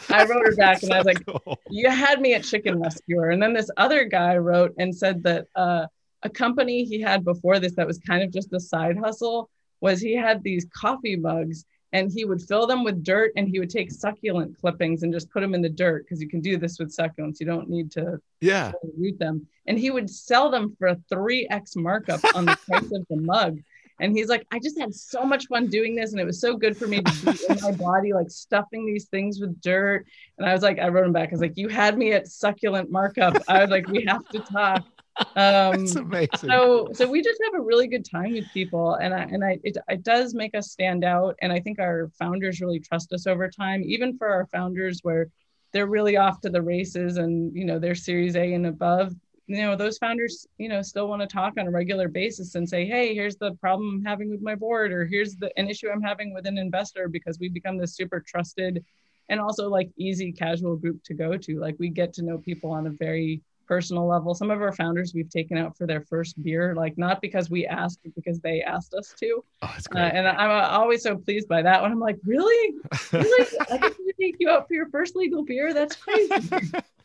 I 0.09 0.25
wrote 0.25 0.45
her 0.45 0.55
back 0.55 0.83
and 0.83 0.93
I 0.93 0.97
was 0.97 1.05
like, 1.05 1.25
cool. 1.45 1.59
you 1.69 1.89
had 1.89 2.21
me 2.21 2.33
at 2.33 2.43
chicken 2.43 2.79
rescuer. 2.79 3.29
And 3.29 3.41
then 3.41 3.53
this 3.53 3.69
other 3.77 4.05
guy 4.05 4.37
wrote 4.37 4.73
and 4.77 4.95
said 4.95 5.23
that 5.23 5.47
uh, 5.55 5.87
a 6.23 6.29
company 6.29 6.83
he 6.83 7.01
had 7.01 7.23
before 7.23 7.59
this 7.59 7.73
that 7.73 7.87
was 7.87 7.99
kind 7.99 8.23
of 8.23 8.31
just 8.31 8.53
a 8.53 8.59
side 8.59 8.97
hustle 8.97 9.49
was 9.81 9.99
he 9.99 10.15
had 10.15 10.43
these 10.43 10.65
coffee 10.73 11.15
mugs 11.15 11.65
and 11.93 12.11
he 12.11 12.25
would 12.25 12.41
fill 12.41 12.67
them 12.67 12.83
with 12.83 13.03
dirt 13.03 13.31
and 13.37 13.47
he 13.47 13.59
would 13.59 13.69
take 13.69 13.91
succulent 13.91 14.57
clippings 14.59 15.03
and 15.03 15.13
just 15.13 15.29
put 15.29 15.41
them 15.41 15.53
in 15.53 15.61
the 15.61 15.69
dirt 15.69 16.03
because 16.03 16.21
you 16.21 16.27
can 16.27 16.41
do 16.41 16.57
this 16.57 16.79
with 16.79 16.95
succulents. 16.95 17.39
You 17.39 17.45
don't 17.45 17.69
need 17.69 17.91
to 17.91 18.19
yeah 18.41 18.71
root 18.97 19.17
them. 19.19 19.47
And 19.67 19.79
he 19.79 19.91
would 19.91 20.09
sell 20.09 20.49
them 20.49 20.75
for 20.77 20.89
a 20.89 20.95
3x 21.11 21.75
markup 21.77 22.19
on 22.35 22.45
the 22.45 22.57
price 22.67 22.91
of 22.91 23.05
the 23.09 23.17
mug. 23.17 23.59
And 23.99 24.15
he's 24.15 24.27
like, 24.27 24.45
I 24.51 24.59
just 24.59 24.79
had 24.79 24.93
so 24.93 25.23
much 25.23 25.47
fun 25.47 25.67
doing 25.67 25.95
this. 25.95 26.11
And 26.11 26.21
it 26.21 26.25
was 26.25 26.39
so 26.39 26.55
good 26.55 26.77
for 26.77 26.87
me 26.87 27.01
to 27.01 27.25
be 27.25 27.39
in 27.49 27.61
my 27.61 27.71
body, 27.77 28.13
like 28.13 28.29
stuffing 28.29 28.85
these 28.85 29.05
things 29.05 29.39
with 29.39 29.59
dirt. 29.61 30.05
And 30.37 30.47
I 30.47 30.53
was 30.53 30.61
like, 30.61 30.79
I 30.79 30.87
wrote 30.89 31.05
him 31.05 31.13
back. 31.13 31.29
I 31.29 31.31
was 31.31 31.41
like, 31.41 31.57
you 31.57 31.67
had 31.67 31.97
me 31.97 32.13
at 32.13 32.27
succulent 32.27 32.91
markup. 32.91 33.37
I 33.47 33.61
was 33.61 33.69
like, 33.69 33.87
we 33.87 34.05
have 34.07 34.27
to 34.29 34.39
talk. 34.39 34.83
Um, 35.35 35.79
That's 35.79 35.95
amazing. 35.95 36.29
So, 36.47 36.89
so 36.93 37.09
we 37.09 37.23
just 37.23 37.41
have 37.45 37.55
a 37.55 37.63
really 37.63 37.87
good 37.87 38.05
time 38.05 38.33
with 38.33 38.45
people. 38.53 38.93
And 38.93 39.15
I, 39.15 39.21
and 39.21 39.43
I, 39.43 39.57
it, 39.63 39.75
it 39.87 40.03
does 40.03 40.35
make 40.35 40.53
us 40.53 40.69
stand 40.69 41.03
out. 41.03 41.35
And 41.41 41.51
I 41.51 41.59
think 41.59 41.79
our 41.79 42.11
founders 42.19 42.61
really 42.61 42.79
trust 42.79 43.11
us 43.13 43.25
over 43.25 43.49
time, 43.49 43.81
even 43.83 44.15
for 44.15 44.27
our 44.27 44.45
founders 44.45 44.99
where 45.01 45.29
they're 45.73 45.87
really 45.87 46.17
off 46.17 46.39
to 46.41 46.51
the 46.51 46.61
races 46.61 47.17
and, 47.17 47.51
you 47.55 47.65
know, 47.65 47.79
they're 47.79 47.95
series 47.95 48.35
A 48.35 48.53
and 48.53 48.67
above 48.67 49.15
you 49.47 49.57
know 49.57 49.75
those 49.75 49.97
founders 49.97 50.45
you 50.57 50.67
know 50.67 50.81
still 50.81 51.07
want 51.07 51.21
to 51.21 51.27
talk 51.27 51.53
on 51.57 51.67
a 51.67 51.71
regular 51.71 52.07
basis 52.09 52.55
and 52.55 52.67
say 52.67 52.85
hey 52.85 53.15
here's 53.15 53.37
the 53.37 53.53
problem 53.55 53.89
i'm 53.95 54.03
having 54.03 54.29
with 54.29 54.41
my 54.41 54.55
board 54.55 54.91
or 54.91 55.05
here's 55.05 55.35
the 55.37 55.49
an 55.57 55.69
issue 55.69 55.89
i'm 55.89 56.01
having 56.01 56.33
with 56.33 56.45
an 56.45 56.57
investor 56.57 57.07
because 57.07 57.39
we 57.39 57.47
become 57.47 57.77
this 57.77 57.95
super 57.95 58.19
trusted 58.19 58.83
and 59.29 59.39
also 59.39 59.69
like 59.69 59.89
easy 59.97 60.31
casual 60.31 60.75
group 60.75 61.03
to 61.03 61.13
go 61.13 61.37
to. 61.37 61.59
Like 61.59 61.75
we 61.79 61.89
get 61.89 62.13
to 62.13 62.21
know 62.23 62.37
people 62.37 62.71
on 62.71 62.87
a 62.87 62.91
very 62.91 63.41
personal 63.67 64.07
level. 64.07 64.33
Some 64.33 64.49
of 64.49 64.61
our 64.61 64.71
founders 64.71 65.13
we've 65.13 65.29
taken 65.29 65.57
out 65.57 65.77
for 65.77 65.85
their 65.85 66.01
first 66.01 66.41
beer 66.41 66.73
like 66.73 66.97
not 66.97 67.21
because 67.21 67.49
we 67.49 67.65
asked 67.65 67.99
but 68.03 68.15
because 68.15 68.39
they 68.39 68.61
asked 68.61 68.93
us 68.93 69.13
to. 69.19 69.43
Oh, 69.61 69.67
that's 69.73 69.87
uh, 69.87 69.89
great. 69.91 70.11
and 70.13 70.27
i'm 70.27 70.49
uh, 70.49 70.67
always 70.69 71.03
so 71.03 71.17
pleased 71.17 71.49
by 71.49 71.61
that 71.61 71.81
when 71.81 71.91
i'm 71.91 71.99
like 71.99 72.17
really? 72.23 72.75
Really? 73.11 73.47
I 73.69 73.77
get 73.77 73.95
to 73.95 74.13
take 74.19 74.35
you 74.39 74.49
out 74.49 74.67
for 74.67 74.73
your 74.73 74.89
first 74.89 75.15
legal 75.15 75.43
beer? 75.43 75.73
That's 75.73 75.95
crazy 75.95 76.31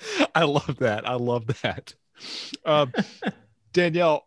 I 0.34 0.44
love 0.44 0.76
that. 0.78 1.08
I 1.08 1.14
love 1.14 1.46
that. 1.62 1.94
Um, 2.64 2.92
Danielle, 3.72 4.26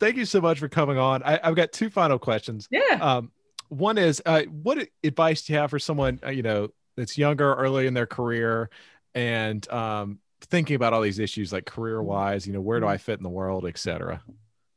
thank 0.00 0.16
you 0.16 0.24
so 0.24 0.40
much 0.40 0.58
for 0.58 0.68
coming 0.68 0.98
on. 0.98 1.22
I, 1.22 1.38
I've 1.42 1.54
got 1.56 1.72
two 1.72 1.90
final 1.90 2.18
questions. 2.18 2.68
yeah 2.70 2.98
Um, 3.00 3.32
one 3.68 3.98
is, 3.98 4.22
uh, 4.24 4.42
what 4.44 4.88
advice 5.04 5.42
do 5.42 5.52
you 5.52 5.58
have 5.58 5.70
for 5.70 5.78
someone 5.78 6.20
uh, 6.24 6.30
you 6.30 6.42
know 6.42 6.68
that's 6.96 7.18
younger, 7.18 7.54
early 7.54 7.86
in 7.86 7.94
their 7.94 8.06
career, 8.06 8.70
and 9.14 9.68
um, 9.70 10.18
thinking 10.42 10.74
about 10.76 10.92
all 10.94 11.02
these 11.02 11.18
issues 11.18 11.52
like 11.52 11.66
career 11.66 12.02
wise? 12.02 12.46
You 12.46 12.54
know, 12.54 12.60
where 12.62 12.80
do 12.80 12.86
I 12.86 12.96
fit 12.96 13.18
in 13.18 13.22
the 13.22 13.28
world, 13.28 13.66
et 13.66 13.76
cetera? 13.78 14.22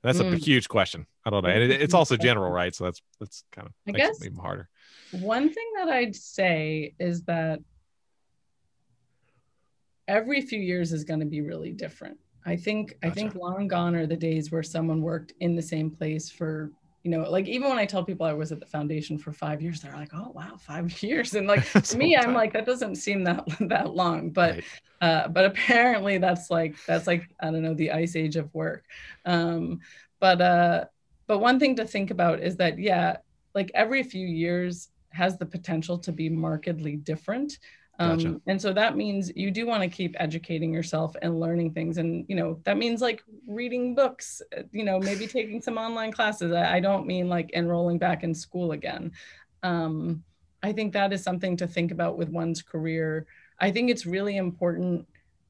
That's 0.03 0.19
a 0.19 0.23
Mm. 0.23 0.38
huge 0.43 0.67
question. 0.67 1.05
I 1.25 1.29
don't 1.29 1.43
know, 1.43 1.49
and 1.49 1.71
it, 1.71 1.82
it's 1.82 1.93
also 1.93 2.17
general, 2.17 2.51
right? 2.51 2.73
So 2.75 2.84
that's 2.86 3.01
that's 3.19 3.43
kind 3.51 3.67
of 3.67 3.73
I 3.88 3.91
guess- 3.97 4.23
even 4.25 4.38
harder. 4.38 4.67
One 5.11 5.53
thing 5.53 5.69
that 5.77 5.89
I'd 5.89 6.15
say 6.15 6.93
is 6.99 7.23
that 7.23 7.59
every 10.12 10.41
few 10.41 10.59
years 10.59 10.93
is 10.93 11.05
going 11.05 11.22
to 11.22 11.26
be 11.26 11.41
really 11.41 11.74
different. 11.74 12.18
I 12.45 12.57
think 12.57 12.95
I 13.03 13.12
think 13.12 13.36
long 13.36 13.68
gone 13.68 13.95
are 13.95 14.07
the 14.07 14.18
days 14.18 14.51
where 14.51 14.64
someone 14.64 15.01
worked 15.01 15.34
in 15.41 15.55
the 15.55 15.62
same 15.64 15.91
place 15.91 16.30
for 16.32 16.74
you 17.03 17.12
know 17.12 17.30
like 17.30 17.47
even 17.47 17.70
when 17.70 17.80
I 17.80 17.86
tell 17.86 18.03
people 18.05 18.26
I 18.28 18.34
was 18.34 18.51
at 18.51 18.59
the 18.59 18.66
foundation 18.68 19.18
for 19.18 19.34
five 19.34 19.62
years, 19.62 19.82
they're 19.82 19.95
like, 19.95 20.12
oh 20.14 20.32
wow, 20.36 20.57
five 20.59 21.03
years, 21.03 21.36
and 21.36 21.47
like 21.47 21.66
to 21.84 21.97
me, 21.97 22.18
I'm 22.18 22.34
like 22.34 22.53
that 22.53 22.66
doesn't 22.68 22.95
seem 22.95 23.24
that 23.26 23.45
that 23.70 23.91
long, 23.95 24.32
but 24.32 24.57
Right. 24.57 24.66
uh, 25.01 25.28
but 25.30 25.45
apparently 25.45 26.18
that's 26.20 26.49
like 26.51 26.78
that's 26.88 27.07
like 27.07 27.30
I 27.39 27.51
don't 27.51 27.64
know 27.64 27.76
the 27.76 27.91
ice 27.91 28.16
age 28.16 28.36
of 28.38 28.53
work. 28.53 28.86
Um, 29.26 29.80
but 30.20 30.41
uh, 30.41 30.86
but 31.28 31.39
one 31.39 31.59
thing 31.59 31.76
to 31.78 31.86
think 31.86 32.12
about 32.12 32.41
is 32.41 32.57
that 32.57 32.80
yeah, 32.80 33.18
like 33.55 33.72
every 33.76 34.03
few 34.03 34.28
years 34.28 34.89
has 35.12 35.38
the 35.38 35.45
potential 35.45 35.97
to 35.99 36.12
be 36.12 36.30
markedly 36.30 36.95
different. 36.95 37.59
Um, 38.02 38.18
Gotcha. 38.18 38.41
And 38.47 38.62
so 38.62 38.74
that 38.74 38.97
means 38.97 39.32
you 39.36 39.52
do 39.52 39.68
want 39.68 39.84
to 39.84 39.89
keep 39.89 40.16
educating 40.20 40.74
yourself 40.74 41.16
and 41.22 41.39
learning 41.39 41.74
things. 41.74 41.97
And, 41.97 42.26
you 42.28 42.36
know, 42.36 42.60
that 42.64 42.78
means 42.78 42.99
like 43.02 43.24
reading 43.47 43.93
books, 43.93 44.41
uh, 44.58 44.64
you 44.72 44.84
know, 44.84 44.99
maybe 44.99 45.28
taking 45.28 45.62
some 45.62 45.78
online 45.78 46.12
classes. 46.12 46.52
I, 46.52 46.78
I 46.78 46.80
don't 46.80 47.06
mean 47.06 47.30
like 47.30 47.52
enrolling 47.54 47.99
back 47.99 48.24
in 48.24 48.34
school 48.34 48.72
again. 48.72 49.12
Um, 49.62 50.24
I 50.64 50.72
think 50.72 50.93
that 50.93 51.14
is 51.14 51.24
something 51.24 51.56
to 51.58 51.68
think 51.68 51.91
about 51.91 52.18
with 52.18 52.30
one's 52.30 52.62
career. 52.62 53.28
I 53.60 53.70
think 53.72 53.91
it's 53.91 54.06
really 54.06 54.38
important, 54.38 55.06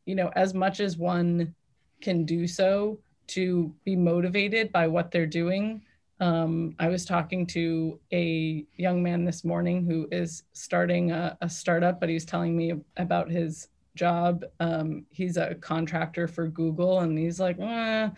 you 0.05 0.15
know, 0.15 0.29
as 0.35 0.53
much 0.53 0.79
as 0.81 0.97
one 0.97 1.55
can 2.01 2.25
do 2.25 2.47
so, 2.47 2.99
to 3.27 3.73
be 3.85 3.95
motivated 3.95 4.73
by 4.73 4.87
what 4.87 5.09
they're 5.09 5.25
doing. 5.25 5.81
Um, 6.21 6.75
I 6.79 6.87
was 6.87 7.03
talking 7.03 7.47
to 7.47 7.99
a 8.13 8.63
young 8.77 9.01
man 9.01 9.25
this 9.25 9.43
morning 9.43 9.83
who 9.85 10.07
is 10.11 10.43
starting 10.53 11.11
a, 11.11 11.35
a 11.41 11.49
startup, 11.49 11.99
but 11.99 12.09
he's 12.09 12.25
telling 12.25 12.55
me 12.55 12.73
about 12.97 13.31
his 13.31 13.69
job. 13.95 14.45
Um, 14.59 15.07
he's 15.09 15.37
a 15.37 15.55
contractor 15.55 16.27
for 16.27 16.47
Google, 16.47 16.99
and 16.99 17.17
he's 17.17 17.39
like, 17.39 17.59
eh, 17.59 18.09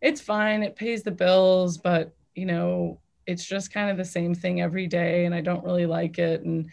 "It's 0.00 0.22
fine. 0.22 0.62
It 0.62 0.74
pays 0.74 1.02
the 1.02 1.10
bills, 1.10 1.76
but 1.76 2.14
you 2.34 2.46
know, 2.46 2.98
it's 3.26 3.44
just 3.44 3.72
kind 3.72 3.90
of 3.90 3.98
the 3.98 4.06
same 4.06 4.34
thing 4.34 4.62
every 4.62 4.86
day, 4.86 5.26
and 5.26 5.34
I 5.34 5.42
don't 5.42 5.64
really 5.64 5.86
like 5.86 6.18
it." 6.18 6.42
And 6.42 6.70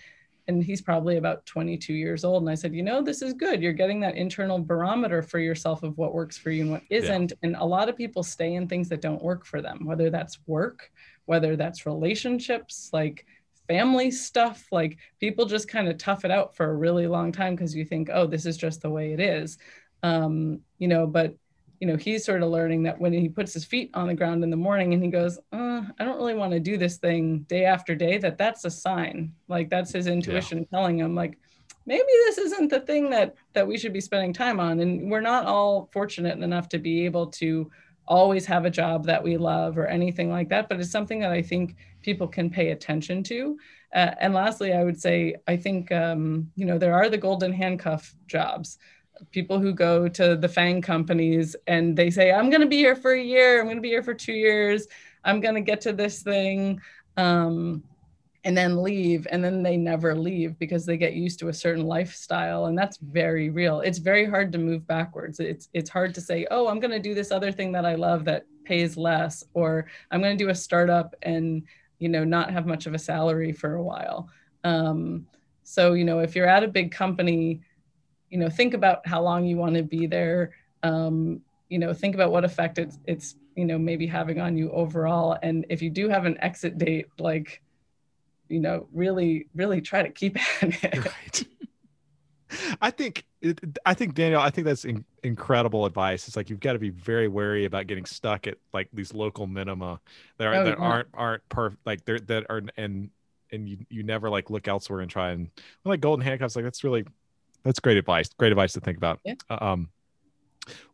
and 0.47 0.63
he's 0.63 0.81
probably 0.81 1.17
about 1.17 1.45
22 1.45 1.93
years 1.93 2.23
old. 2.23 2.43
And 2.43 2.49
I 2.49 2.55
said, 2.55 2.73
you 2.73 2.83
know, 2.83 3.01
this 3.01 3.21
is 3.21 3.33
good. 3.33 3.61
You're 3.61 3.73
getting 3.73 3.99
that 3.99 4.15
internal 4.15 4.59
barometer 4.59 5.21
for 5.21 5.39
yourself 5.39 5.83
of 5.83 5.97
what 5.97 6.13
works 6.13 6.37
for 6.37 6.51
you 6.51 6.63
and 6.63 6.71
what 6.71 6.83
isn't. 6.89 7.33
And 7.43 7.55
a 7.57 7.65
lot 7.65 7.89
of 7.89 7.97
people 7.97 8.23
stay 8.23 8.53
in 8.53 8.67
things 8.67 8.87
that 8.89 9.01
don't 9.01 9.21
work 9.21 9.45
for 9.45 9.61
them, 9.61 9.85
whether 9.85 10.09
that's 10.09 10.39
work, 10.47 10.91
whether 11.25 11.57
that's 11.57 11.85
relationships, 11.85 12.89
like 12.93 13.25
family 13.67 14.09
stuff. 14.09 14.65
Like 14.71 14.97
people 15.19 15.45
just 15.45 15.67
kind 15.67 15.89
of 15.89 15.97
tough 15.97 16.23
it 16.23 16.31
out 16.31 16.55
for 16.55 16.69
a 16.69 16.75
really 16.75 17.07
long 17.07 17.33
time 17.33 17.55
because 17.55 17.75
you 17.75 17.83
think, 17.83 18.09
oh, 18.11 18.25
this 18.25 18.45
is 18.45 18.55
just 18.55 18.81
the 18.81 18.89
way 18.89 19.11
it 19.11 19.19
is. 19.19 19.57
Um, 20.01 20.61
you 20.77 20.87
know, 20.87 21.07
but 21.07 21.35
you 21.79 21.87
know, 21.87 21.95
he's 21.95 22.25
sort 22.25 22.41
of 22.41 22.49
learning 22.49 22.83
that 22.83 22.99
when 22.99 23.13
he 23.13 23.29
puts 23.29 23.53
his 23.53 23.65
feet 23.65 23.91
on 23.93 24.07
the 24.07 24.13
ground 24.13 24.43
in 24.43 24.49
the 24.49 24.57
morning 24.57 24.93
and 24.93 25.03
he 25.03 25.09
goes, 25.09 25.37
uh, 25.53 25.81
I 25.99 26.03
don't 26.03 26.17
really 26.17 26.33
want 26.33 26.51
to 26.53 26.59
do 26.59 26.77
this 26.77 26.97
thing 26.97 27.39
day 27.47 27.65
after 27.65 27.95
day, 27.95 28.17
that 28.17 28.37
that's 28.37 28.65
a 28.65 28.71
sign. 28.71 29.33
Like 29.47 29.69
that's 29.69 29.91
his 29.91 30.07
intuition 30.07 30.65
telling 30.65 30.99
him, 30.99 31.13
like, 31.13 31.37
maybe 31.85 32.03
this 32.25 32.37
isn't 32.37 32.69
the 32.69 32.81
thing 32.81 33.09
that 33.11 33.35
that 33.53 33.67
we 33.67 33.77
should 33.77 33.93
be 33.93 34.01
spending 34.01 34.33
time 34.33 34.59
on. 34.59 34.79
And 34.79 35.09
we're 35.09 35.21
not 35.21 35.45
all 35.45 35.89
fortunate 35.93 36.39
enough 36.39 36.67
to 36.69 36.79
be 36.79 37.05
able 37.05 37.27
to 37.27 37.69
always 38.07 38.45
have 38.45 38.65
a 38.65 38.69
job 38.69 39.05
that 39.05 39.23
we 39.23 39.37
love 39.37 39.77
or 39.77 39.87
anything 39.87 40.31
like 40.31 40.49
that. 40.49 40.69
But 40.69 40.79
it's 40.79 40.91
something 40.91 41.19
that 41.19 41.31
I 41.31 41.41
think 41.41 41.75
people 42.01 42.27
can 42.27 42.49
pay 42.49 42.71
attention 42.71 43.23
to. 43.23 43.57
Uh, 43.93 44.11
and 44.19 44.33
lastly, 44.33 44.73
I 44.73 44.83
would 44.83 44.99
say 44.99 45.35
I 45.47 45.55
think 45.55 45.91
um, 45.91 46.51
you 46.55 46.65
know 46.65 46.77
there 46.77 46.95
are 46.95 47.09
the 47.09 47.17
golden 47.17 47.53
handcuff 47.53 48.15
jobs 48.27 48.77
people 49.31 49.59
who 49.59 49.73
go 49.73 50.07
to 50.07 50.35
the 50.35 50.47
FANG 50.47 50.81
companies 50.81 51.55
and 51.67 51.95
they 51.95 52.09
say, 52.09 52.31
I'm 52.31 52.49
going 52.49 52.61
to 52.61 52.67
be 52.67 52.77
here 52.77 52.95
for 52.95 53.13
a 53.13 53.21
year, 53.21 53.59
I'm 53.59 53.65
going 53.65 53.77
to 53.77 53.81
be 53.81 53.89
here 53.89 54.03
for 54.03 54.13
two 54.13 54.33
years, 54.33 54.87
I'm 55.23 55.39
going 55.39 55.55
to 55.55 55.61
get 55.61 55.81
to 55.81 55.93
this 55.93 56.21
thing, 56.21 56.81
um, 57.17 57.83
and 58.43 58.55
then 58.55 58.81
leave. 58.81 59.27
And 59.29 59.43
then 59.43 59.61
they 59.61 59.75
never 59.75 60.15
leave 60.15 60.57
because 60.57 60.85
they 60.85 60.95
get 60.95 61.13
used 61.13 61.39
to 61.39 61.49
a 61.49 61.53
certain 61.53 61.85
lifestyle. 61.85 62.67
And 62.67 62.77
that's 62.77 62.97
very 62.97 63.49
real. 63.49 63.81
It's 63.81 63.97
very 63.97 64.25
hard 64.25 64.53
to 64.53 64.57
move 64.57 64.87
backwards. 64.87 65.39
It's, 65.41 65.67
it's 65.73 65.89
hard 65.89 66.15
to 66.15 66.21
say, 66.21 66.47
oh, 66.49 66.67
I'm 66.67 66.79
going 66.79 66.91
to 66.91 66.99
do 66.99 67.13
this 67.13 67.31
other 67.31 67.51
thing 67.51 67.73
that 67.73 67.85
I 67.85 67.95
love 67.95 68.23
that 68.25 68.45
pays 68.63 68.95
less, 68.95 69.43
or 69.53 69.87
I'm 70.11 70.21
going 70.21 70.37
to 70.37 70.43
do 70.43 70.49
a 70.49 70.55
startup 70.55 71.13
and, 71.23 71.63
you 71.99 72.07
know, 72.07 72.23
not 72.23 72.51
have 72.51 72.65
much 72.65 72.85
of 72.85 72.93
a 72.93 72.99
salary 72.99 73.51
for 73.51 73.75
a 73.75 73.83
while. 73.83 74.29
Um, 74.63 75.27
so, 75.63 75.93
you 75.93 76.05
know, 76.05 76.19
if 76.19 76.33
you're 76.33 76.47
at 76.47 76.63
a 76.63 76.67
big 76.69 76.91
company, 76.91 77.61
you 78.29 78.37
know 78.37 78.49
think 78.49 78.73
about 78.73 79.05
how 79.07 79.21
long 79.21 79.45
you 79.45 79.57
want 79.57 79.75
to 79.75 79.83
be 79.83 80.07
there 80.07 80.51
um, 80.83 81.41
you 81.69 81.79
know 81.79 81.93
think 81.93 82.15
about 82.15 82.31
what 82.31 82.43
effect 82.45 82.77
it's 82.77 82.99
it's 83.05 83.35
you 83.55 83.65
know 83.65 83.77
maybe 83.77 84.07
having 84.07 84.39
on 84.39 84.57
you 84.57 84.71
overall 84.71 85.37
and 85.43 85.65
if 85.69 85.81
you 85.81 85.89
do 85.89 86.09
have 86.09 86.25
an 86.25 86.37
exit 86.41 86.77
date 86.77 87.07
like 87.19 87.61
you 88.49 88.59
know 88.59 88.87
really 88.93 89.47
really 89.55 89.81
try 89.81 90.03
to 90.03 90.09
keep 90.09 90.37
at 90.63 90.83
it 90.83 91.05
right. 91.05 91.47
I 92.81 92.91
think 92.91 93.25
it, 93.41 93.59
I 93.85 93.93
think 93.93 94.15
Danielle, 94.15 94.41
I 94.41 94.49
think 94.49 94.65
that's 94.65 94.85
in, 94.85 95.05
incredible 95.23 95.85
advice. 95.85 96.27
It's 96.27 96.37
like 96.37 96.49
you've 96.49 96.59
got 96.61 96.73
to 96.73 96.79
be 96.79 96.89
very 96.89 97.27
wary 97.27 97.65
about 97.65 97.87
getting 97.87 98.05
stuck 98.05 98.47
at 98.47 98.57
like 98.73 98.89
these 98.93 99.13
local 99.13 99.47
minima 99.47 99.99
that 100.37 100.45
Oh, 100.51 100.63
that 100.63 100.77
yeah. 100.79 100.79
aren't 100.79 101.09
aren't 101.13 101.47
perfect 101.49 101.85
like 101.85 102.05
they're 102.05 102.19
that 102.21 102.45
are 102.49 102.61
and 102.77 103.09
and 103.51 103.67
you 103.69 103.77
you 103.89 104.03
never 104.03 104.29
like 104.29 104.49
look 104.49 104.67
elsewhere 104.67 105.01
and 105.01 105.11
try 105.11 105.31
and 105.31 105.49
like 105.83 105.99
golden 106.01 106.25
handcuffs 106.25 106.55
like 106.55 106.65
that's 106.65 106.83
really 106.83 107.05
that's 107.67 107.79
great 107.79 107.97
advice. 107.97 108.29
Great 108.39 108.51
advice 108.51 108.73
to 108.73 108.79
think 108.79 108.97
about. 108.97 109.19
Yeah. 109.23 109.33
Uh, 109.49 109.57
Um 109.61 109.89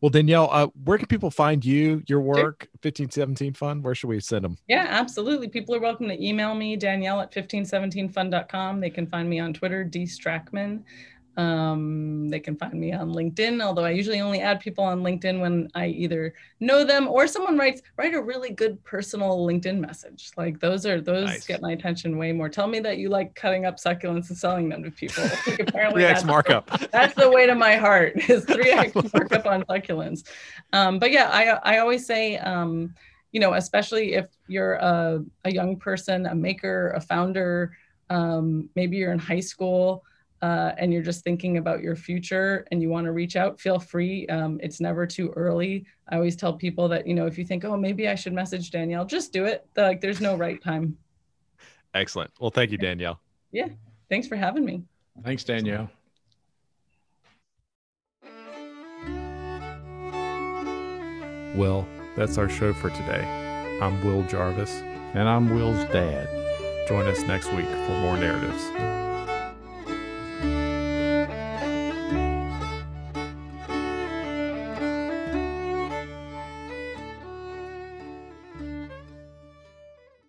well 0.00 0.08
Danielle, 0.08 0.48
uh, 0.52 0.68
where 0.84 0.98
can 0.98 1.08
people 1.08 1.32
find 1.32 1.64
you, 1.64 2.00
your 2.06 2.20
work, 2.20 2.68
1517 2.82 3.54
Fund? 3.54 3.82
Where 3.82 3.94
should 3.94 4.06
we 4.08 4.20
send 4.20 4.44
them? 4.44 4.56
yeah 4.68 4.86
absolutely 4.88 5.48
people 5.48 5.74
are 5.74 5.80
welcome 5.80 6.06
to 6.08 6.24
email 6.24 6.54
me 6.54 6.76
danielle 6.76 7.20
at 7.20 7.32
1517fund.com 7.32 8.78
they 8.80 8.90
can 8.90 9.06
find 9.06 9.28
me 9.28 9.40
on 9.40 9.52
twitter 9.52 9.82
d 9.82 10.04
Strachman 10.04 10.82
um, 11.36 12.28
they 12.28 12.38
can 12.40 12.56
find 12.56 12.74
me 12.74 12.92
on 12.92 13.10
linkedin 13.12 13.62
although 13.62 13.84
i 13.84 13.90
usually 13.90 14.20
only 14.20 14.40
add 14.40 14.60
people 14.60 14.84
on 14.84 15.02
linkedin 15.02 15.40
when 15.40 15.68
i 15.74 15.86
either 15.86 16.32
know 16.60 16.84
them 16.84 17.08
or 17.08 17.26
someone 17.26 17.58
writes 17.58 17.82
write 17.96 18.14
a 18.14 18.22
really 18.22 18.50
good 18.50 18.82
personal 18.84 19.44
linkedin 19.46 19.78
message 19.80 20.30
like 20.36 20.60
those 20.60 20.86
are 20.86 21.00
those 21.00 21.24
Nice. 21.26 21.46
get 21.46 21.60
my 21.60 21.72
attention 21.72 22.16
way 22.18 22.32
more 22.32 22.48
tell 22.48 22.66
me 22.68 22.78
that 22.80 22.98
you 22.98 23.08
like 23.08 23.34
cutting 23.34 23.66
up 23.66 23.76
succulents 23.78 24.28
and 24.28 24.38
selling 24.38 24.68
them 24.68 24.82
to 24.84 24.90
people 24.90 25.24
Like, 25.46 25.60
apparently 25.60 26.02
3x 26.04 26.06
that's- 26.06 26.24
markup. 26.24 26.66
that's 26.92 27.14
the 27.14 27.28
way 27.30 27.46
to 27.46 27.54
my 27.54 27.76
heart 27.76 28.12
is 28.30 28.44
three 28.54 28.72
I 28.72 28.82
X 28.84 28.94
love 28.94 29.12
markup 29.12 29.46
on 29.46 29.62
succulents. 29.64 30.24
Um, 30.72 30.98
but 30.98 31.10
yeah, 31.10 31.28
I 31.32 31.74
I 31.74 31.78
always 31.78 32.06
say, 32.06 32.36
um, 32.38 32.94
you 33.32 33.40
know, 33.40 33.54
especially 33.54 34.14
if 34.14 34.26
you're 34.46 34.74
a, 34.74 35.24
a 35.44 35.50
young 35.50 35.76
person, 35.76 36.26
a 36.26 36.34
maker, 36.34 36.90
a 36.94 37.00
founder, 37.00 37.76
um, 38.10 38.68
maybe 38.76 38.96
you're 38.96 39.12
in 39.12 39.18
high 39.18 39.40
school. 39.40 40.04
Uh, 40.42 40.72
and 40.76 40.92
you're 40.92 41.02
just 41.02 41.24
thinking 41.24 41.56
about 41.56 41.80
your 41.80 41.96
future 41.96 42.66
and 42.70 42.82
you 42.82 42.90
want 42.90 43.06
to 43.06 43.12
reach 43.12 43.34
out, 43.34 43.58
feel 43.58 43.78
free. 43.78 44.26
Um, 44.26 44.60
it's 44.62 44.80
never 44.80 45.06
too 45.06 45.32
early. 45.36 45.86
I 46.10 46.16
always 46.16 46.36
tell 46.36 46.52
people 46.52 46.86
that, 46.88 47.06
you 47.06 47.14
know, 47.14 47.26
if 47.26 47.38
you 47.38 47.44
think, 47.44 47.64
oh, 47.64 47.76
maybe 47.76 48.08
I 48.08 48.14
should 48.14 48.34
message 48.34 48.70
Danielle, 48.70 49.06
just 49.06 49.32
do 49.32 49.46
it. 49.46 49.66
Like, 49.76 50.00
there's 50.00 50.20
no 50.20 50.36
right 50.36 50.62
time. 50.62 50.98
Excellent. 51.94 52.30
Well, 52.40 52.50
thank 52.50 52.72
you, 52.72 52.78
Danielle. 52.78 53.20
Yeah. 53.52 53.68
Thanks 54.10 54.28
for 54.28 54.36
having 54.36 54.64
me. 54.64 54.82
Thanks, 55.22 55.44
Danielle. 55.44 55.88
Well, 61.54 61.86
that's 62.16 62.36
our 62.36 62.48
show 62.48 62.72
for 62.74 62.90
today. 62.90 63.78
I'm 63.80 64.04
Will 64.04 64.24
Jarvis. 64.24 64.82
And 65.14 65.28
I'm 65.28 65.48
Will's 65.54 65.84
dad. 65.92 66.28
Join 66.88 67.06
us 67.06 67.20
next 67.22 67.52
week 67.52 67.66
for 67.66 68.00
more 68.00 68.16
narratives. 68.16 69.03